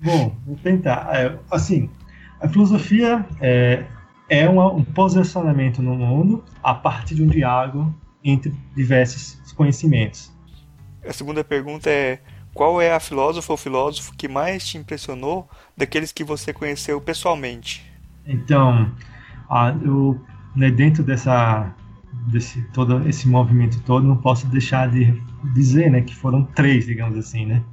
Bom, 0.02 0.36
vou 0.46 0.56
tentar. 0.58 1.10
É, 1.14 1.38
assim, 1.52 1.90
a 2.40 2.48
filosofia 2.48 3.26
é, 3.42 3.86
é 4.30 4.48
uma, 4.48 4.72
um 4.72 4.84
posicionamento 4.84 5.82
no 5.82 5.96
mundo 5.96 6.44
a 6.64 6.74
partir 6.74 7.16
de 7.16 7.24
um 7.24 7.28
diálogo 7.28 7.94
entre 8.24 8.54
diversos 8.76 9.52
conhecimentos. 9.54 10.32
A 11.06 11.14
segunda 11.14 11.44
pergunta 11.44 11.90
é: 11.90 12.20
qual 12.54 12.82
é 12.82 12.94
a 12.94 13.00
filósofa 13.00 13.54
ou 13.54 13.58
filósofo 13.58 14.14
que 14.16 14.28
mais 14.28 14.68
te 14.68 14.78
impressionou 14.78 15.50
daqueles 15.76 16.12
que 16.12 16.24
você 16.24 16.54
conheceu 16.54 17.00
pessoalmente? 17.02 17.86
Então, 18.26 18.92
eu, 19.84 20.20
né, 20.56 20.70
dentro 20.72 21.04
dessa 21.04 21.74
desse 22.28 22.62
todo 22.74 23.08
esse 23.08 23.28
movimento 23.28 23.82
todo, 23.82 24.06
não 24.06 24.18
posso 24.18 24.48
deixar 24.48 24.90
de 24.90 25.22
dizer, 25.54 25.90
né, 25.90 26.02
que 26.02 26.16
foram 26.16 26.44
três, 26.44 26.86
digamos 26.86 27.18
assim, 27.18 27.46
né, 27.46 27.64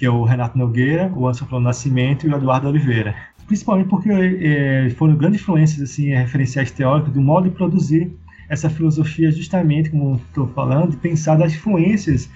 que 0.00 0.06
é 0.06 0.10
o 0.10 0.24
Renato 0.24 0.56
Nogueira, 0.56 1.12
o 1.14 1.28
Anderson 1.28 1.60
Nascimento 1.60 2.26
e 2.26 2.30
o 2.30 2.34
Eduardo 2.34 2.66
Oliveira. 2.66 3.14
Principalmente 3.46 3.90
porque 3.90 4.08
é, 4.10 4.88
foram 4.96 5.14
grandes 5.14 5.42
influências, 5.42 5.90
assim, 5.90 6.08
referenciais 6.14 6.70
teóricos 6.70 7.12
do 7.12 7.20
modo 7.20 7.50
de 7.50 7.54
produzir 7.54 8.10
essa 8.48 8.70
filosofia, 8.70 9.30
justamente, 9.30 9.90
como 9.90 10.14
estou 10.14 10.48
falando, 10.54 10.92
de 10.92 10.96
pensar 10.96 11.36
das 11.36 11.52
influências 11.52 12.30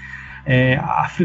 é, 0.45 0.77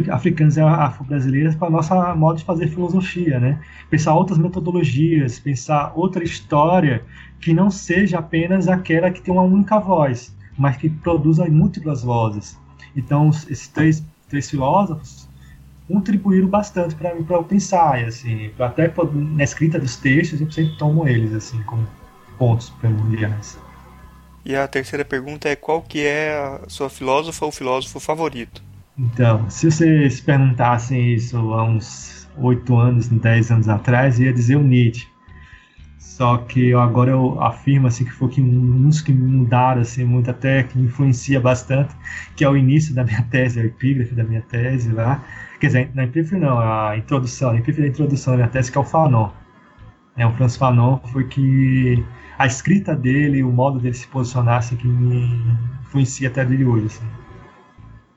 africanas 0.09 0.55
e 0.55 0.61
afro-brasileiras 0.61 1.57
para 1.57 1.69
nossa 1.69 2.15
modo 2.15 2.37
de 2.37 2.45
fazer 2.45 2.69
filosofia, 2.69 3.37
né? 3.37 3.59
Pensar 3.89 4.15
outras 4.15 4.37
metodologias, 4.37 5.39
pensar 5.39 5.91
outra 5.93 6.23
história 6.23 7.03
que 7.41 7.53
não 7.53 7.69
seja 7.69 8.19
apenas 8.19 8.69
aquela 8.69 9.11
que 9.11 9.21
tem 9.21 9.33
uma 9.33 9.43
única 9.43 9.77
voz, 9.77 10.33
mas 10.57 10.77
que 10.77 10.89
produza 10.89 11.45
múltiplas 11.47 12.01
vozes. 12.01 12.57
Então, 12.95 13.29
esses 13.29 13.67
três, 13.67 14.01
três 14.29 14.49
filósofos 14.49 15.28
contribuíram 15.89 16.47
bastante 16.47 16.93
para 16.93 17.15
mim 17.15 17.23
para 17.23 17.35
eu 17.35 17.43
pensar, 17.43 17.99
e, 17.99 18.05
assim, 18.05 18.51
até 18.59 18.93
na 19.11 19.43
escrita 19.43 19.79
dos 19.79 19.95
textos 19.97 20.39
eu 20.39 20.49
sempre 20.51 20.77
tomo 20.77 21.07
eles 21.07 21.33
assim 21.33 21.61
como 21.63 21.85
pontos 22.37 22.69
primordiais. 22.69 23.57
E 24.45 24.55
a 24.55 24.67
terceira 24.67 25.03
pergunta 25.03 25.49
é 25.49 25.55
qual 25.55 25.81
que 25.81 26.05
é 26.05 26.37
a 26.37 26.69
sua 26.69 26.89
filósofa 26.89 27.45
ou 27.45 27.51
filósofo 27.51 27.99
favorito? 27.99 28.63
Então, 28.97 29.49
se 29.49 29.69
vocês 29.69 30.21
perguntassem 30.21 31.13
isso 31.13 31.37
há 31.53 31.63
uns 31.63 32.27
oito 32.37 32.77
anos, 32.77 33.07
dez 33.07 33.51
anos 33.51 33.67
atrás, 33.67 34.19
ia 34.19 34.31
dizer 34.31 34.55
o 34.55 34.63
Nietzsche. 34.63 35.07
Só 35.97 36.37
que 36.37 36.73
agora 36.73 37.11
eu 37.11 37.41
afirmo 37.41 37.87
assim 37.87 38.03
que 38.03 38.11
foi 38.11 38.29
que 38.29 38.41
uns 38.41 39.01
que 39.01 39.13
mudaram 39.13 39.81
assim 39.81 40.03
muito 40.03 40.29
até 40.29 40.63
que 40.63 40.77
influencia 40.77 41.39
bastante, 41.39 41.95
que 42.35 42.43
é 42.43 42.49
o 42.49 42.57
início 42.57 42.93
da 42.93 43.03
minha 43.03 43.23
tese, 43.23 43.59
a 43.59 43.65
epígrafe 43.65 44.13
da 44.13 44.23
minha 44.23 44.41
tese 44.41 44.91
lá. 44.91 45.23
Quer 45.59 45.67
dizer, 45.67 45.91
na 45.93 46.05
epígrafe 46.05 46.35
não, 46.37 46.57
a 46.57 46.95
introdução, 46.95 47.51
a 47.51 47.55
epígrafe 47.55 47.81
da 47.81 47.87
introdução 47.87 48.33
da 48.33 48.37
minha 48.37 48.49
tese 48.49 48.71
que 48.71 48.77
é 48.77 48.81
o 48.81 48.83
Fanon. 48.83 49.29
É, 50.15 50.25
o 50.25 50.31
Franz 50.33 50.55
Fanon 50.55 50.99
foi 51.11 51.27
que 51.27 52.03
a 52.37 52.45
escrita 52.45 52.95
dele, 52.95 53.43
o 53.43 53.51
modo 53.51 53.77
dele 53.77 53.93
se 53.93 54.07
posicionar 54.07 54.59
assim, 54.59 54.77
que 54.77 54.87
me 54.87 55.57
influencia 55.81 56.29
até 56.29 56.45
dele 56.45 56.63
hoje. 56.63 56.85
Assim. 56.85 57.05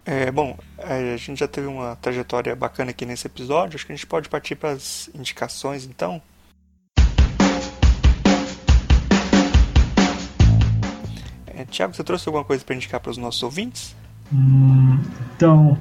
É, 0.05 0.31
bom, 0.31 0.57
a 0.79 1.17
gente 1.17 1.41
já 1.41 1.49
teve 1.49 1.67
uma 1.67 1.97
trajetória 1.97 2.55
bacana 2.55 2.93
aqui 2.93 3.05
nesse 3.05 3.27
episódio, 3.27 3.75
acho 3.75 3.87
que 3.87 3.93
a 3.93 3.97
gente 3.97 4.07
pode 4.07 4.29
partir 4.29 4.55
para 4.55 4.71
as 4.71 5.11
indicações 5.13 5.85
então. 5.85 6.23
É, 11.47 11.65
Tiago, 11.65 11.93
você 11.93 12.05
trouxe 12.05 12.29
alguma 12.29 12.45
coisa 12.45 12.65
para 12.65 12.77
indicar 12.77 13.01
para 13.01 13.11
os 13.11 13.17
nossos 13.17 13.43
ouvintes? 13.43 13.97
Hum, 14.33 14.99
então, 15.35 15.77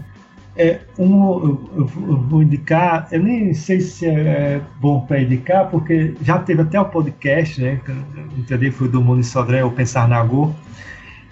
é, 0.55 0.79
um, 0.99 1.39
eu, 1.39 1.69
eu, 1.77 1.85
vou 1.87 2.43
indicar, 2.43 3.07
eu 3.11 3.23
nem 3.23 3.53
sei 3.53 3.79
se 3.79 4.05
é 4.05 4.61
bom 4.79 5.01
para 5.01 5.21
indicar, 5.21 5.69
porque 5.69 6.13
já 6.21 6.39
teve 6.39 6.61
até 6.61 6.79
o 6.79 6.85
podcast, 6.85 7.61
né? 7.61 7.79
Entendeu? 8.37 8.71
Foi 8.71 8.89
do 8.89 9.01
Muniz 9.01 9.27
Sodré, 9.27 9.63
o 9.63 9.71
Pensar 9.71 10.09
na 10.09 10.21
Go, 10.23 10.53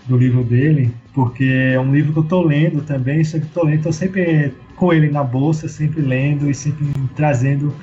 do 0.08 0.18
livro 0.18 0.44
dele, 0.44 0.94
porque 1.14 1.72
é 1.74 1.80
um 1.80 1.94
livro 1.94 2.14
que 2.14 2.20
eu 2.20 2.24
estou 2.24 2.46
lendo 2.46 2.82
também, 2.82 3.22
que 3.22 3.38
estou 3.38 3.66
lendo, 3.66 3.78
estou 3.78 3.94
sempre 3.94 4.54
com 4.76 4.94
ele 4.94 5.10
na 5.10 5.24
bolsa, 5.24 5.68
sempre 5.68 6.02
lendo 6.02 6.50
e 6.50 6.56
sempre 6.56 6.88
trazendo 7.16 7.76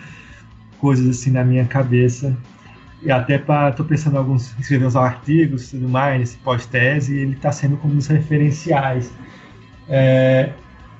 coisas 0.80 1.06
assim 1.06 1.30
na 1.30 1.44
minha 1.44 1.66
cabeça. 1.66 2.34
E 3.02 3.10
até 3.10 3.36
para, 3.36 3.68
estou 3.68 3.84
pensando 3.84 4.14
em 4.14 4.18
alguns, 4.18 4.58
escrever 4.58 4.86
uns 4.86 4.96
artigos 4.96 5.70
tudo 5.70 5.86
mais, 5.86 6.18
nesse 6.18 6.38
pós-tese, 6.38 7.14
e 7.14 7.18
ele 7.18 7.32
está 7.34 7.52
sendo 7.52 7.76
como 7.76 7.94
os 7.94 8.06
referenciais. 8.06 9.12
É, 9.86 10.50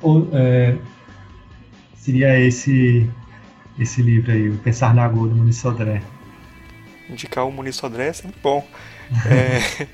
ou, 0.01 0.29
é, 0.33 0.77
seria 1.97 2.39
esse 2.41 3.09
esse 3.79 4.01
livro 4.01 4.33
aí, 4.33 4.49
o 4.49 4.57
Pensar 4.59 4.95
na 4.95 5.05
Agulha, 5.05 5.31
do 5.31 5.37
Muniz 5.37 5.57
Sodré. 5.57 6.01
Indicar 7.11 7.47
o 7.47 7.53
Muniz 7.53 7.77
Sodré 7.77 8.09
é 8.09 8.13
sempre 8.13 8.41
bom. 8.43 8.67
é... 9.29 9.87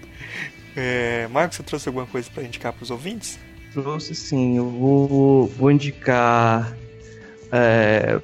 É, 0.75 1.29
Marcos, 1.29 1.57
você 1.57 1.63
trouxe 1.63 1.89
alguma 1.89 2.07
coisa 2.07 2.31
para 2.31 2.43
indicar 2.45 2.73
para 2.73 2.83
os 2.83 2.91
ouvintes? 2.91 3.39
Trouxe 3.73 4.15
sim, 4.15 4.57
eu 4.57 4.69
vou, 4.71 5.47
vou 5.49 5.71
indicar 5.71 6.73
é, 7.51 8.19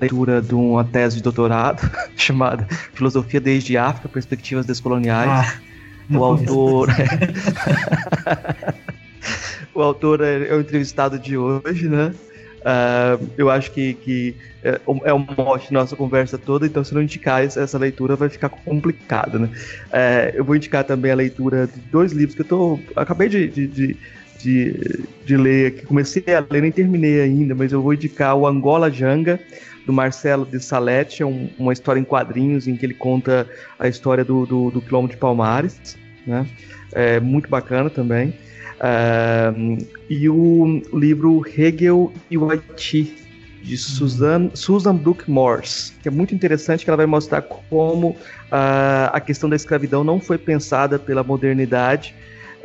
leitura 0.00 0.42
de 0.42 0.54
uma 0.54 0.84
tese 0.84 1.16
de 1.16 1.22
doutorado 1.22 1.88
chamada 2.16 2.66
Filosofia 2.92 3.40
desde 3.40 3.76
África, 3.76 4.08
Perspectivas 4.08 4.66
Descoloniais. 4.66 5.30
Ah, 5.30 5.60
o 6.10 6.24
autor. 6.24 6.88
o 9.74 9.82
autor 9.82 10.20
é 10.22 10.54
o 10.54 10.60
entrevistado 10.60 11.18
de 11.18 11.36
hoje, 11.36 11.88
né? 11.88 12.14
Uh, 12.64 13.28
eu 13.36 13.50
acho 13.50 13.70
que, 13.72 13.92
que 13.92 14.34
é, 14.62 14.80
é 15.04 15.12
o 15.12 15.18
mote 15.18 15.70
da 15.70 15.80
nossa 15.80 15.94
conversa 15.94 16.38
toda, 16.38 16.64
então 16.64 16.82
se 16.82 16.94
não 16.94 17.02
indicar 17.02 17.44
essa 17.44 17.76
leitura 17.76 18.16
vai 18.16 18.30
ficar 18.30 18.48
complicado, 18.48 19.38
né? 19.38 19.50
Uh, 19.88 20.36
eu 20.36 20.44
vou 20.44 20.56
indicar 20.56 20.82
também 20.82 21.12
a 21.12 21.14
leitura 21.14 21.66
de 21.66 21.78
dois 21.92 22.12
livros 22.12 22.34
que 22.34 22.40
eu 22.40 22.46
tô, 22.46 22.80
acabei 22.96 23.28
de, 23.28 23.48
de, 23.48 23.66
de, 23.66 23.96
de, 24.38 25.04
de 25.26 25.36
ler 25.36 25.66
aqui, 25.66 25.84
comecei 25.84 26.24
a 26.34 26.42
ler, 26.50 26.62
nem 26.62 26.72
terminei 26.72 27.20
ainda, 27.20 27.54
mas 27.54 27.70
eu 27.70 27.82
vou 27.82 27.92
indicar 27.92 28.34
o 28.34 28.46
Angola 28.46 28.90
Janga, 28.90 29.38
do 29.84 29.92
Marcelo 29.92 30.46
de 30.46 30.58
Salete, 30.58 31.22
é 31.22 31.26
um, 31.26 31.50
uma 31.58 31.74
história 31.74 32.00
em 32.00 32.04
quadrinhos 32.04 32.66
em 32.66 32.76
que 32.76 32.86
ele 32.86 32.94
conta 32.94 33.46
a 33.78 33.88
história 33.88 34.24
do, 34.24 34.46
do, 34.46 34.70
do 34.70 34.80
quilombo 34.80 35.08
de 35.08 35.18
Palmares, 35.18 35.98
né? 36.26 36.46
É 36.92 37.20
muito 37.20 37.50
bacana 37.50 37.90
também. 37.90 38.32
Uh, 38.80 39.86
e 40.08 40.28
o 40.28 40.82
livro 40.92 41.44
Hegel 41.56 42.12
e 42.30 42.36
o 42.36 42.50
Haiti, 42.50 43.24
de 43.64 43.78
Susan, 43.78 44.50
Susan 44.52 44.94
Brooke 44.94 45.30
Morse, 45.30 45.94
que 46.02 46.08
é 46.08 46.10
muito 46.10 46.34
interessante, 46.34 46.84
que 46.84 46.90
ela 46.90 46.98
vai 46.98 47.06
mostrar 47.06 47.40
como 47.40 48.10
uh, 48.10 48.16
a 49.10 49.20
questão 49.20 49.48
da 49.48 49.56
escravidão 49.56 50.04
não 50.04 50.20
foi 50.20 50.36
pensada 50.36 50.98
pela 50.98 51.24
modernidade, 51.24 52.14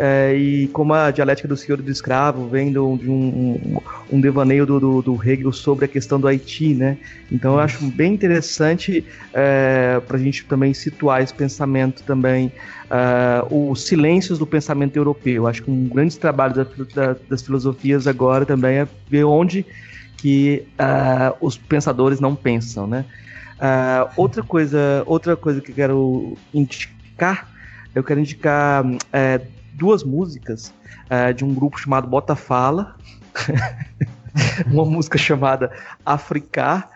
é, 0.02 0.34
e 0.34 0.68
como 0.70 0.93
a 0.93 1.12
dialética 1.12 1.45
do 1.45 1.58
senhor 1.58 1.78
e 1.78 1.82
do 1.82 1.91
escravo 1.91 2.47
vem 2.47 2.72
de 2.72 2.80
um, 2.80 3.82
um, 4.10 4.22
devaneio 4.22 4.66
do, 4.66 4.80
do, 4.80 5.02
do, 5.02 5.22
Hegel 5.22 5.52
sobre 5.52 5.84
a 5.84 5.88
questão 5.89 6.18
do 6.18 6.26
Haiti, 6.26 6.74
né? 6.74 6.97
Então 7.30 7.56
eu 7.56 7.60
acho 7.60 7.86
bem 7.86 8.14
interessante 8.14 9.06
é, 9.34 10.00
para 10.08 10.16
a 10.16 10.20
gente 10.20 10.45
também 10.45 10.74
situar 10.74 11.22
esse 11.22 11.34
pensamento 11.34 12.02
também, 12.04 12.50
uh, 12.89 13.72
os 13.72 13.86
silêncios 13.86 14.39
do 14.39 14.47
pensamento 14.47 14.95
europeu. 14.95 15.45
Acho 15.45 15.64
que 15.64 15.70
um 15.70 15.89
grande 15.89 16.18
trabalho 16.18 16.54
da, 16.54 16.64
da, 16.95 17.16
das 17.30 17.41
filosofias 17.41 18.08
agora 18.08 18.45
também 18.45 18.78
é 18.78 18.88
ver 19.10 19.26
onde 19.26 19.66
que 20.16 20.66
uh, 20.80 21.36
os 21.45 21.58
pensadores 21.58 22.22
não 22.22 22.36
pensam, 22.36 22.88
né? 22.88 23.04
Uh, 23.58 24.10
outra 24.16 24.41
coisa, 24.43 25.04
outra 25.06 25.36
coisa 25.36 25.60
que 25.60 25.72
eu 25.72 25.76
quero 25.76 26.38
indicar, 26.54 27.52
eu 27.93 28.02
quero 28.02 28.22
indicar 28.22 28.86
é, 29.12 29.41
duas 29.80 30.04
músicas 30.04 30.74
uh, 31.10 31.34
de 31.34 31.44
um 31.44 31.54
grupo 31.54 31.80
chamado 31.80 32.08
Bota 32.08 32.36
Fala, 32.36 32.96
uma 34.68 34.86
música 34.86 35.18
chamada 35.18 35.72
Africar. 36.06 36.92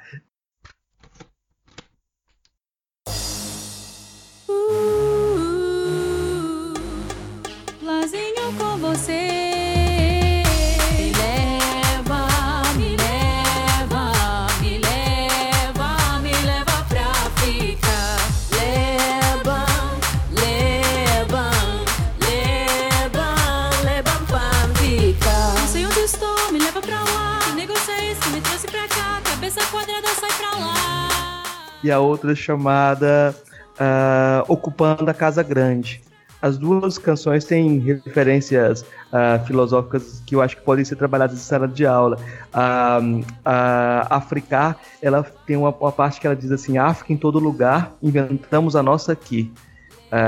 E 31.83 31.91
a 31.91 31.99
outra 31.99 32.33
chamada 32.33 33.35
uh, 33.73 34.51
Ocupando 34.51 35.09
a 35.09 35.13
Casa 35.13 35.43
Grande. 35.43 36.01
As 36.41 36.57
duas 36.57 36.97
canções 36.97 37.45
têm 37.45 37.79
referências 37.79 38.81
uh, 38.81 39.45
filosóficas 39.45 40.21
que 40.25 40.35
eu 40.35 40.41
acho 40.41 40.57
que 40.57 40.61
podem 40.61 40.83
ser 40.83 40.97
trabalhadas 40.97 41.37
em 41.37 41.41
sala 41.41 41.67
de 41.67 41.85
aula. 41.85 42.17
Uh, 42.53 43.25
a 43.45 44.17
Africar, 44.17 44.77
ela 45.01 45.23
tem 45.45 45.55
uma, 45.55 45.69
uma, 45.69 45.91
parte 45.91 46.19
que 46.19 46.27
ela 46.27 46.35
diz 46.35 46.51
assim: 46.51 46.77
África 46.77 47.13
em 47.13 47.17
todo 47.17 47.39
lugar, 47.39 47.93
inventamos 48.01 48.75
a 48.75 48.83
nossa 48.83 49.13
aqui. 49.13 49.51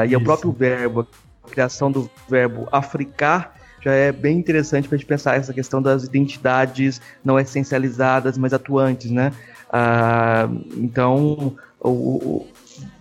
E 0.10 0.16
é 0.16 0.18
o 0.18 0.24
próprio 0.24 0.52
verbo, 0.52 1.08
a 1.44 1.48
criação 1.48 1.92
do 1.92 2.10
verbo 2.28 2.68
africar, 2.72 3.56
já 3.86 3.92
é 3.94 4.12
bem 4.12 4.40
interessante 4.40 4.88
para 4.88 4.96
a 4.96 4.98
gente 4.98 5.08
pensar 5.08 5.36
essa 5.36 5.54
questão 5.54 5.80
das 5.80 6.04
identidades 6.04 7.00
não 7.24 7.40
essencializadas, 7.40 8.36
mas 8.36 8.52
atuantes, 8.52 9.12
né? 9.12 9.32
Ah, 9.78 10.48
então, 10.78 11.54
o, 11.82 12.46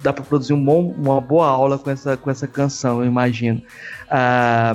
dá 0.03 0.13
para 0.13 0.25
produzir 0.25 0.55
um 0.55 0.65
bom, 0.65 0.93
uma 0.99 1.21
boa 1.21 1.47
aula 1.47 1.79
com 1.79 1.89
essa, 1.89 2.17
com 2.17 2.29
essa 2.29 2.49
canção, 2.49 2.99
eu 3.01 3.07
imagino. 3.07 3.63
Ah, 4.11 4.75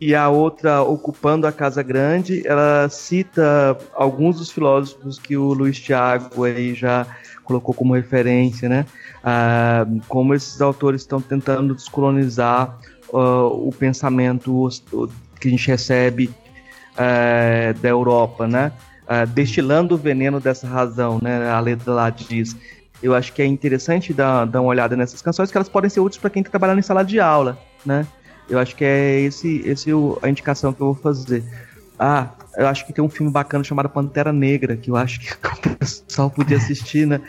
e 0.00 0.12
a 0.12 0.28
outra, 0.28 0.82
Ocupando 0.82 1.46
a 1.46 1.52
Casa 1.52 1.84
Grande, 1.84 2.42
ela 2.44 2.88
cita 2.88 3.78
alguns 3.94 4.38
dos 4.38 4.50
filósofos 4.50 5.20
que 5.20 5.36
o 5.36 5.52
Luiz 5.52 5.78
Tiago 5.78 6.42
aí 6.42 6.74
já 6.74 7.06
colocou 7.44 7.72
como 7.72 7.94
referência, 7.94 8.68
né? 8.68 8.84
Ah, 9.22 9.86
como 10.08 10.34
esses 10.34 10.60
autores 10.60 11.02
estão 11.02 11.20
tentando 11.20 11.76
descolonizar 11.76 12.76
uh, 13.12 13.68
o 13.68 13.70
pensamento 13.70 14.68
que 15.40 15.46
a 15.46 15.50
gente 15.52 15.68
recebe 15.68 16.28
uh, 16.94 17.78
da 17.80 17.88
Europa, 17.88 18.48
né? 18.48 18.72
Uh, 19.10 19.26
destilando 19.26 19.96
o 19.96 19.98
veneno 19.98 20.38
dessa 20.38 20.68
razão, 20.68 21.18
né? 21.20 21.50
A 21.50 21.58
letra 21.58 21.92
lá 21.92 22.10
diz. 22.10 22.56
Eu 23.02 23.12
acho 23.14 23.32
que 23.32 23.42
é 23.42 23.46
interessante 23.46 24.12
dar, 24.12 24.44
dar 24.44 24.60
uma 24.60 24.68
olhada 24.68 24.94
nessas 24.94 25.20
canções, 25.20 25.50
que 25.50 25.56
elas 25.56 25.68
podem 25.68 25.90
ser 25.90 25.98
úteis 25.98 26.20
para 26.20 26.30
quem 26.30 26.40
está 26.40 26.50
trabalhando 26.50 26.78
em 26.78 26.82
sala 26.82 27.02
de 27.02 27.18
aula, 27.18 27.58
né? 27.84 28.06
Eu 28.48 28.58
acho 28.58 28.76
que 28.76 28.84
é 28.84 29.20
esse, 29.20 29.62
esse 29.64 29.90
a 30.22 30.28
indicação 30.28 30.72
que 30.72 30.80
eu 30.80 30.92
vou 30.92 30.94
fazer. 30.94 31.42
Ah, 31.98 32.30
eu 32.56 32.66
acho 32.66 32.86
que 32.86 32.92
tem 32.92 33.02
um 33.02 33.08
filme 33.08 33.32
bacana 33.32 33.64
chamado 33.64 33.88
Pantera 33.88 34.32
Negra, 34.32 34.76
que 34.76 34.90
eu 34.90 34.96
acho 34.96 35.20
que 35.20 35.32
o 35.34 35.76
pessoal 35.76 36.30
podia 36.30 36.56
assistir, 36.56 37.06
né? 37.06 37.20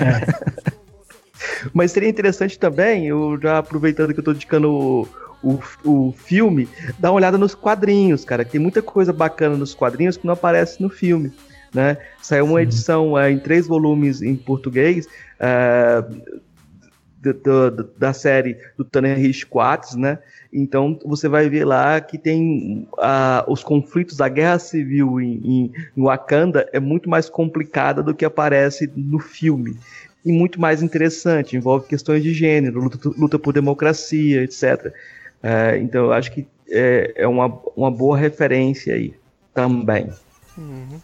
É. 0.00 0.74
Mas 1.72 1.92
seria 1.92 2.08
interessante 2.08 2.58
também, 2.58 3.06
eu 3.06 3.38
já 3.40 3.58
aproveitando 3.58 4.12
que 4.12 4.18
eu 4.18 4.22
estou 4.22 4.34
indicando 4.34 4.70
o, 4.70 5.08
o, 5.44 5.60
o 5.84 6.12
filme, 6.12 6.68
dar 6.98 7.10
uma 7.10 7.16
olhada 7.16 7.38
nos 7.38 7.54
quadrinhos, 7.54 8.24
cara. 8.24 8.44
Tem 8.44 8.60
muita 8.60 8.80
coisa 8.80 9.12
bacana 9.12 9.56
nos 9.56 9.74
quadrinhos 9.74 10.16
que 10.16 10.26
não 10.26 10.34
aparece 10.34 10.82
no 10.82 10.88
filme. 10.88 11.32
Né? 11.72 11.98
Saiu 12.22 12.46
uma 12.46 12.60
Sim. 12.60 12.62
edição 12.62 13.18
é, 13.18 13.30
em 13.30 13.38
três 13.38 13.66
volumes 13.66 14.22
em 14.22 14.36
português 14.36 15.08
é, 15.40 16.04
da 17.98 18.12
série 18.12 18.58
do 18.76 18.84
Tanner 18.84 19.16
Rich 19.16 19.46
Quates, 19.46 19.94
né? 19.94 20.18
Então 20.52 20.98
você 21.04 21.26
vai 21.28 21.48
ver 21.48 21.64
lá 21.64 22.00
que 22.00 22.18
tem 22.18 22.86
uh, 22.92 23.50
os 23.50 23.64
conflitos 23.64 24.16
da 24.16 24.28
guerra 24.28 24.58
civil 24.58 25.20
em, 25.20 25.40
em, 25.42 25.72
em, 25.96 26.02
Wakanda 26.02 26.68
é 26.72 26.78
muito 26.78 27.08
mais 27.08 27.30
complicada 27.30 28.02
do 28.02 28.14
que 28.14 28.24
aparece 28.24 28.90
no 28.94 29.18
filme 29.18 29.76
e 30.24 30.32
muito 30.32 30.60
mais 30.60 30.82
interessante. 30.82 31.56
Envolve 31.56 31.88
questões 31.88 32.22
de 32.22 32.32
gênero, 32.32 32.80
luta, 32.80 32.98
luta 33.16 33.38
por 33.38 33.52
democracia, 33.52 34.42
etc. 34.42 34.92
É, 35.44 35.76
então 35.76 36.06
eu 36.06 36.12
acho 36.14 36.32
que 36.32 36.46
é, 36.70 37.12
é, 37.16 37.28
uma, 37.28 37.46
uma 37.76 37.90
boa 37.90 38.16
referência 38.16 38.94
aí 38.94 39.14
também. 39.52 40.10
Uhum. 40.56 40.98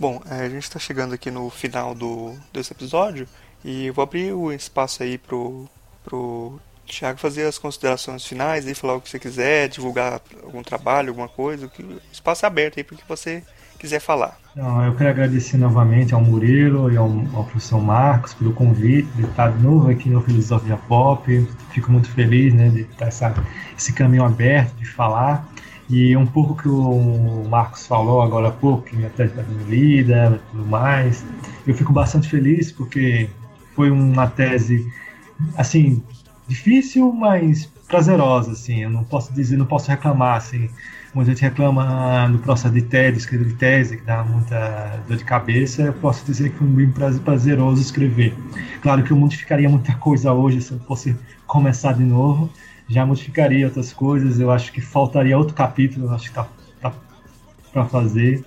Bom, 0.00 0.20
é, 0.28 0.40
a 0.40 0.48
gente 0.48 0.64
está 0.64 0.80
chegando 0.80 1.14
aqui 1.14 1.30
no 1.30 1.48
final 1.48 1.94
do, 1.94 2.34
desse 2.52 2.72
episódio 2.72 3.28
e 3.64 3.86
eu 3.86 3.94
vou 3.94 4.02
abrir 4.02 4.32
o 4.32 4.52
espaço 4.52 5.04
aí 5.04 5.16
pro, 5.16 5.68
pro 6.02 6.58
Thiago 6.84 7.20
fazer 7.20 7.46
as 7.46 7.56
considerações 7.56 8.26
finais 8.26 8.66
e 8.66 8.74
falar 8.74 8.96
o 8.96 9.00
que 9.00 9.08
você 9.08 9.20
quiser, 9.20 9.68
divulgar 9.68 10.20
algum 10.42 10.64
trabalho, 10.64 11.10
alguma 11.10 11.28
coisa. 11.28 11.70
O 11.78 12.00
espaço 12.12 12.44
é 12.44 12.48
aberto 12.48 12.78
aí 12.78 12.82
para 12.82 12.96
que 12.96 13.08
você 13.08 13.44
quiser 13.78 14.00
falar. 14.00 14.38
Não, 14.54 14.84
eu 14.84 14.94
quero 14.94 15.10
agradecer 15.10 15.56
novamente 15.56 16.14
ao 16.14 16.20
Murilo 16.20 16.90
e 16.92 16.96
ao, 16.96 17.08
ao 17.34 17.44
professor 17.44 17.80
Marcos 17.80 18.34
pelo 18.34 18.52
convite 18.52 19.08
de 19.16 19.24
estar 19.24 19.50
novo 19.60 19.90
aqui 19.90 20.08
no 20.08 20.20
Filosofia 20.20 20.76
Pop. 20.88 21.48
Fico 21.70 21.90
muito 21.90 22.08
feliz 22.10 22.54
né, 22.54 22.68
de 22.68 22.82
estar 22.82 23.06
essa, 23.06 23.34
esse 23.76 23.92
caminho 23.92 24.24
aberto 24.24 24.74
de 24.76 24.86
falar. 24.86 25.48
E 25.90 26.16
um 26.16 26.24
pouco 26.24 26.54
que 26.54 26.68
o 26.68 27.44
Marcos 27.48 27.86
falou 27.86 28.22
agora 28.22 28.48
há 28.48 28.52
pouco, 28.52 28.84
que 28.84 28.96
minha 28.96 29.10
tese 29.10 29.32
está 29.32 29.42
sendo 29.42 29.68
lida 29.68 30.40
e 30.40 30.50
tudo 30.50 30.66
mais. 30.66 31.24
Eu 31.66 31.74
fico 31.74 31.92
bastante 31.92 32.28
feliz 32.28 32.70
porque 32.70 33.28
foi 33.74 33.90
uma 33.90 34.28
tese, 34.28 34.86
assim, 35.56 36.02
difícil, 36.46 37.12
mas 37.12 37.66
prazerosa, 37.88 38.52
assim. 38.52 38.82
Eu 38.82 38.90
não 38.90 39.02
posso 39.02 39.32
dizer, 39.32 39.56
não 39.56 39.66
posso 39.66 39.90
reclamar, 39.90 40.36
assim 40.36 40.70
Muita 41.14 41.30
gente 41.30 41.42
reclama 41.42 42.26
no 42.28 42.40
processo 42.40 42.74
de 42.74 42.82
tese, 42.82 43.18
escrever 43.18 43.46
de 43.46 43.54
tese, 43.54 43.98
que 43.98 44.02
dá 44.02 44.24
muita 44.24 45.00
dor 45.06 45.16
de 45.16 45.24
cabeça. 45.24 45.82
Eu 45.82 45.92
posso 45.92 46.24
dizer 46.26 46.50
que 46.50 46.58
foi 46.58 46.66
bem 46.66 46.92
prazeroso 47.24 47.80
escrever. 47.80 48.34
Claro 48.82 49.04
que 49.04 49.12
eu 49.12 49.16
modificaria 49.16 49.68
muita 49.68 49.94
coisa 49.94 50.32
hoje 50.32 50.60
se 50.60 50.72
eu 50.72 50.80
fosse 50.80 51.16
começar 51.46 51.92
de 51.92 52.02
novo. 52.02 52.50
Já 52.88 53.06
modificaria 53.06 53.64
outras 53.64 53.92
coisas. 53.92 54.40
Eu 54.40 54.50
acho 54.50 54.72
que 54.72 54.80
faltaria 54.80 55.38
outro 55.38 55.54
capítulo, 55.54 56.12
acho 56.12 56.30
que 56.30 56.34
tá, 56.34 56.48
tá 56.80 56.92
para 57.72 57.84
fazer. 57.84 58.44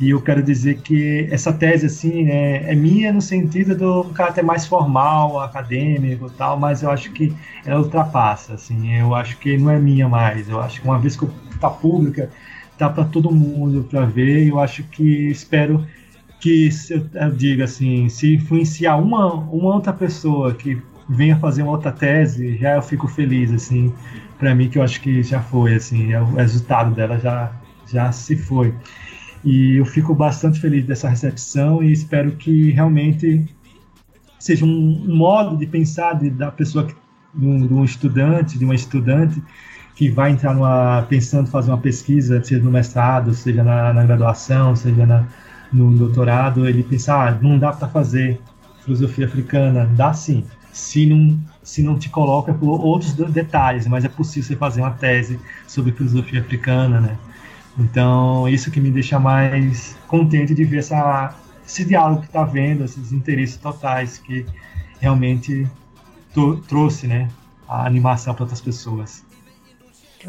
E 0.00 0.10
eu 0.10 0.20
quero 0.20 0.42
dizer 0.42 0.80
que 0.80 1.28
essa 1.30 1.52
tese 1.52 1.86
assim 1.86 2.28
é, 2.28 2.72
é, 2.72 2.74
minha 2.74 3.12
no 3.12 3.20
sentido 3.20 3.76
do 3.76 4.04
caráter 4.12 4.42
mais 4.42 4.66
formal, 4.66 5.40
acadêmico 5.40 6.30
tal, 6.30 6.58
mas 6.58 6.82
eu 6.82 6.90
acho 6.90 7.10
que 7.12 7.34
ela 7.64 7.80
ultrapassa, 7.80 8.54
assim, 8.54 8.94
eu 8.94 9.12
acho 9.12 9.36
que 9.38 9.58
não 9.58 9.70
é 9.70 9.78
minha 9.78 10.08
mais. 10.08 10.48
Eu 10.48 10.60
acho 10.60 10.80
que 10.80 10.86
uma 10.86 10.98
vez 11.00 11.16
que 11.16 11.24
eu 11.24 11.30
tá 11.58 11.70
pública, 11.70 12.30
tá 12.76 12.88
para 12.88 13.04
todo 13.04 13.30
mundo 13.30 13.86
para 13.90 14.04
ver. 14.04 14.46
Eu 14.48 14.60
acho 14.60 14.82
que 14.84 15.28
espero 15.30 15.86
que 16.40 16.68
eu 16.92 17.30
diga 17.32 17.64
assim, 17.64 18.08
se 18.08 18.34
influenciar 18.36 18.96
uma, 18.96 19.34
uma 19.34 19.74
outra 19.74 19.92
pessoa 19.92 20.54
que 20.54 20.80
venha 21.08 21.36
fazer 21.38 21.62
uma 21.62 21.72
outra 21.72 21.90
tese, 21.90 22.56
já 22.58 22.76
eu 22.76 22.82
fico 22.82 23.08
feliz 23.08 23.52
assim. 23.52 23.92
Para 24.38 24.54
mim 24.54 24.68
que 24.68 24.78
eu 24.78 24.82
acho 24.82 25.00
que 25.00 25.22
já 25.22 25.40
foi 25.40 25.74
assim, 25.74 26.12
é 26.12 26.20
o 26.20 26.34
resultado 26.34 26.94
dela 26.94 27.18
já 27.18 27.52
já 27.90 28.12
se 28.12 28.36
foi. 28.36 28.74
E 29.44 29.76
eu 29.76 29.84
fico 29.84 30.14
bastante 30.14 30.60
feliz 30.60 30.84
dessa 30.84 31.08
recepção 31.08 31.82
e 31.82 31.92
espero 31.92 32.32
que 32.32 32.70
realmente 32.70 33.46
seja 34.38 34.64
um, 34.64 35.04
modo 35.08 35.56
de 35.56 35.66
pensar 35.66 36.14
de, 36.14 36.30
da 36.30 36.50
pessoa 36.50 36.86
que, 36.86 36.94
de 37.34 37.46
um, 37.46 37.66
de 37.66 37.72
um 37.72 37.84
estudante, 37.84 38.58
de 38.58 38.64
uma 38.64 38.74
estudante 38.74 39.42
que 39.98 40.08
vai 40.08 40.30
entrar 40.30 40.54
numa, 40.54 41.04
pensando 41.08 41.50
fazer 41.50 41.72
uma 41.72 41.78
pesquisa, 41.78 42.40
seja 42.44 42.62
no 42.62 42.70
mestrado, 42.70 43.34
seja 43.34 43.64
na, 43.64 43.92
na 43.92 44.04
graduação, 44.04 44.76
seja 44.76 45.04
na, 45.04 45.26
no 45.72 45.90
doutorado, 45.90 46.68
ele 46.68 46.84
pensa, 46.84 47.14
ah, 47.14 47.32
não 47.32 47.58
dá 47.58 47.72
para 47.72 47.88
fazer 47.88 48.40
filosofia 48.84 49.26
africana. 49.26 49.90
Dá 49.96 50.12
sim, 50.12 50.44
se 50.70 51.04
não, 51.04 51.36
se 51.64 51.82
não 51.82 51.98
te 51.98 52.08
coloca 52.10 52.54
por 52.54 52.80
outros 52.80 53.12
detalhes, 53.12 53.88
mas 53.88 54.04
é 54.04 54.08
possível 54.08 54.46
você 54.46 54.54
fazer 54.54 54.82
uma 54.82 54.92
tese 54.92 55.36
sobre 55.66 55.90
filosofia 55.90 56.42
africana, 56.42 57.00
né? 57.00 57.18
Então, 57.76 58.48
isso 58.48 58.70
que 58.70 58.80
me 58.80 58.92
deixa 58.92 59.18
mais 59.18 59.96
contente 60.06 60.54
de 60.54 60.62
ver 60.62 60.78
essa, 60.78 61.34
esse 61.66 61.84
diálogo 61.84 62.20
que 62.20 62.28
está 62.28 62.44
vendo, 62.44 62.84
esses 62.84 63.10
interesses 63.10 63.56
totais 63.56 64.18
que 64.18 64.46
realmente 65.00 65.66
trouxe 66.68 67.08
né, 67.08 67.28
a 67.68 67.84
animação 67.84 68.32
para 68.32 68.44
outras 68.44 68.60
pessoas. 68.60 69.26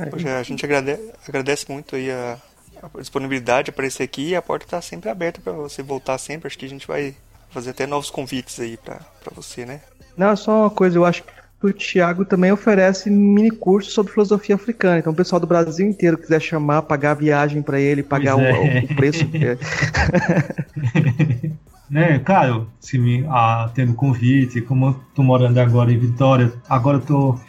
Poxa, 0.09 0.37
a 0.37 0.43
gente 0.43 0.65
agradece, 0.65 1.11
agradece 1.27 1.71
muito 1.71 1.95
aí 1.95 2.11
a, 2.11 2.37
a 2.81 2.99
disponibilidade 2.99 3.65
de 3.65 3.71
aparecer 3.71 4.03
aqui 4.03 4.29
e 4.29 4.35
a 4.35 4.41
porta 4.41 4.65
está 4.65 4.81
sempre 4.81 5.09
aberta 5.09 5.41
para 5.41 5.53
você 5.53 5.81
voltar 5.81 6.17
sempre. 6.17 6.47
Acho 6.47 6.57
que 6.57 6.65
a 6.65 6.69
gente 6.69 6.87
vai 6.87 7.15
fazer 7.49 7.71
até 7.71 7.87
novos 7.87 8.09
convites 8.09 8.59
aí 8.59 8.77
para 8.77 8.99
você, 9.33 9.65
né? 9.65 9.81
Não, 10.15 10.35
só 10.35 10.61
uma 10.61 10.69
coisa, 10.69 10.97
eu 10.97 11.05
acho 11.05 11.23
que 11.23 11.31
o 11.61 11.73
Thiago 11.73 12.23
também 12.23 12.51
oferece 12.51 13.09
mini 13.09 13.51
curso 13.51 13.91
sobre 13.91 14.13
filosofia 14.13 14.55
africana. 14.55 14.99
Então, 14.99 15.11
o 15.11 15.15
pessoal 15.15 15.39
do 15.39 15.47
Brasil 15.47 15.87
inteiro 15.87 16.17
quiser 16.17 16.41
chamar, 16.41 16.83
pagar 16.83 17.11
a 17.11 17.15
viagem 17.15 17.61
para 17.61 17.79
ele, 17.79 18.03
pagar 18.03 18.39
é. 18.39 18.53
o, 18.53 18.85
o, 18.85 18.95
preço. 18.95 19.25
né, 21.89 22.19
claro, 22.19 22.69
se 22.79 22.97
me 22.97 23.25
ah, 23.27 23.69
tendo 23.73 23.93
convite, 23.93 24.61
como 24.61 24.87
eu 24.87 24.99
tô 25.13 25.23
morando 25.23 25.57
agora 25.57 25.91
em 25.91 25.97
Vitória, 25.97 26.53
agora 26.69 26.97
eu 26.97 27.01
tô 27.01 27.39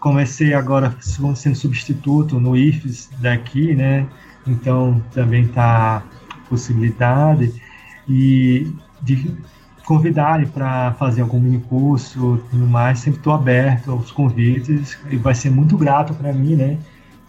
comecei 0.00 0.54
agora 0.54 0.96
sendo 1.00 1.54
substituto 1.54 2.40
no 2.40 2.56
IFES 2.56 3.10
daqui, 3.18 3.74
né? 3.74 4.06
Então 4.46 5.00
também 5.12 5.46
tá 5.46 6.02
possibilidade 6.48 7.52
e 8.08 8.72
de 9.02 9.36
convidarem 9.84 10.46
para 10.46 10.92
fazer 10.94 11.20
algum 11.20 11.38
mini 11.38 11.60
curso, 11.60 12.42
tudo 12.50 12.66
mais. 12.66 13.00
Sempre 13.00 13.20
estou 13.20 13.34
aberto 13.34 13.92
aos 13.92 14.10
convites 14.10 14.98
e 15.10 15.16
vai 15.16 15.34
ser 15.34 15.50
muito 15.50 15.76
grato 15.76 16.14
para 16.14 16.32
mim, 16.32 16.56
né? 16.56 16.78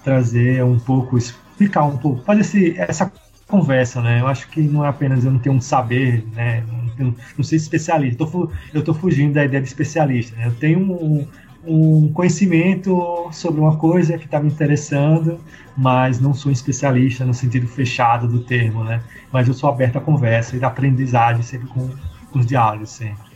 Trazer 0.04 0.64
um 0.64 0.80
pouco, 0.80 1.18
explicar 1.18 1.84
um 1.84 1.98
pouco, 1.98 2.24
fazer 2.24 2.42
esse, 2.42 2.80
essa 2.80 3.12
conversa, 3.48 4.02
né? 4.02 4.22
Eu 4.22 4.28
acho 4.28 4.48
que 4.48 4.62
não 4.62 4.86
é 4.86 4.88
apenas 4.88 5.26
eu 5.26 5.32
não 5.32 5.40
ter 5.40 5.50
um 5.50 5.60
saber, 5.60 6.26
né? 6.34 6.64
Não, 6.98 7.14
não 7.38 7.44
ser 7.44 7.58
especialista. 7.58 8.24
Eu 8.74 8.80
estou 8.80 8.94
fugindo 8.94 9.34
da 9.34 9.44
ideia 9.44 9.62
de 9.62 9.68
especialista. 9.68 10.36
Né? 10.38 10.48
Eu 10.48 10.54
tenho 10.54 10.80
um, 10.80 11.28
um 11.66 12.12
conhecimento 12.12 13.30
sobre 13.32 13.62
uma 13.62 13.78
coisa 13.78 14.18
que 14.18 14.26
está 14.26 14.40
me 14.40 14.50
interessando, 14.50 15.40
mas 15.78 16.20
não 16.20 16.34
sou 16.34 16.50
um 16.50 16.54
especialista 16.54 17.24
no 17.24 17.34
sentido 17.34 17.68
fechado 17.68 18.28
do 18.28 18.40
termo, 18.40 18.84
né? 18.84 19.02
Mas 19.32 19.48
eu 19.48 19.54
sou 19.54 19.70
aberto 19.70 19.98
à 19.98 20.02
conversa 20.02 20.56
e 20.56 20.64
à 20.64 20.68
aprendizagem 20.68 21.44
sempre 21.44 21.68
com, 21.68 21.90
com 22.32 22.40
os 22.40 22.46
diálogos, 22.46 22.90
sempre. 22.90 23.32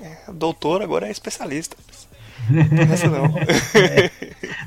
É, 0.00 0.32
doutor 0.32 0.82
agora 0.82 1.08
é 1.08 1.10
especialista. 1.10 1.76
Essa 2.92 3.08
não. 3.08 3.24
É, 3.26 4.10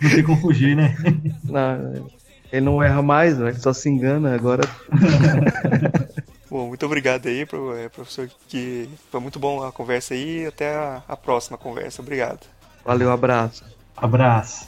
não 0.01 0.09
tem 0.09 0.23
como 0.23 0.39
fugir, 0.41 0.75
né? 0.75 0.95
Não, 1.43 2.09
ele 2.51 2.65
não 2.65 2.81
erra 2.81 3.01
mais, 3.01 3.37
né? 3.37 3.49
Ele 3.49 3.59
só 3.59 3.71
se 3.73 3.89
engana 3.89 4.33
agora. 4.33 4.63
Bom, 6.49 6.69
muito 6.69 6.85
obrigado 6.85 7.27
aí, 7.27 7.41
é, 7.41 7.89
professor, 7.89 8.29
que 8.47 8.89
foi 9.11 9.19
muito 9.19 9.37
bom 9.37 9.61
a 9.61 9.71
conversa 9.71 10.13
aí. 10.13 10.45
Até 10.45 10.73
a, 10.73 11.03
a 11.05 11.17
próxima 11.17 11.57
conversa. 11.57 12.01
Obrigado. 12.01 12.47
Valeu, 12.87 13.11
abraço. 13.11 13.65
Abraço. 13.97 14.65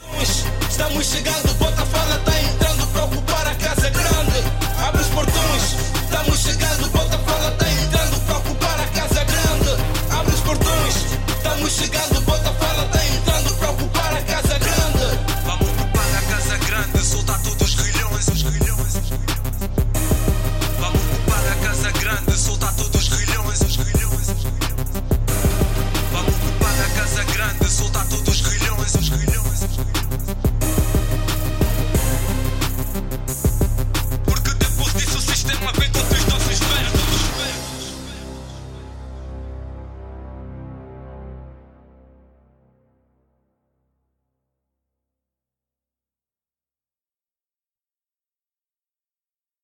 Estamos 0.68 1.06
chegando, 1.06 1.54
Botafogo. 1.54 2.29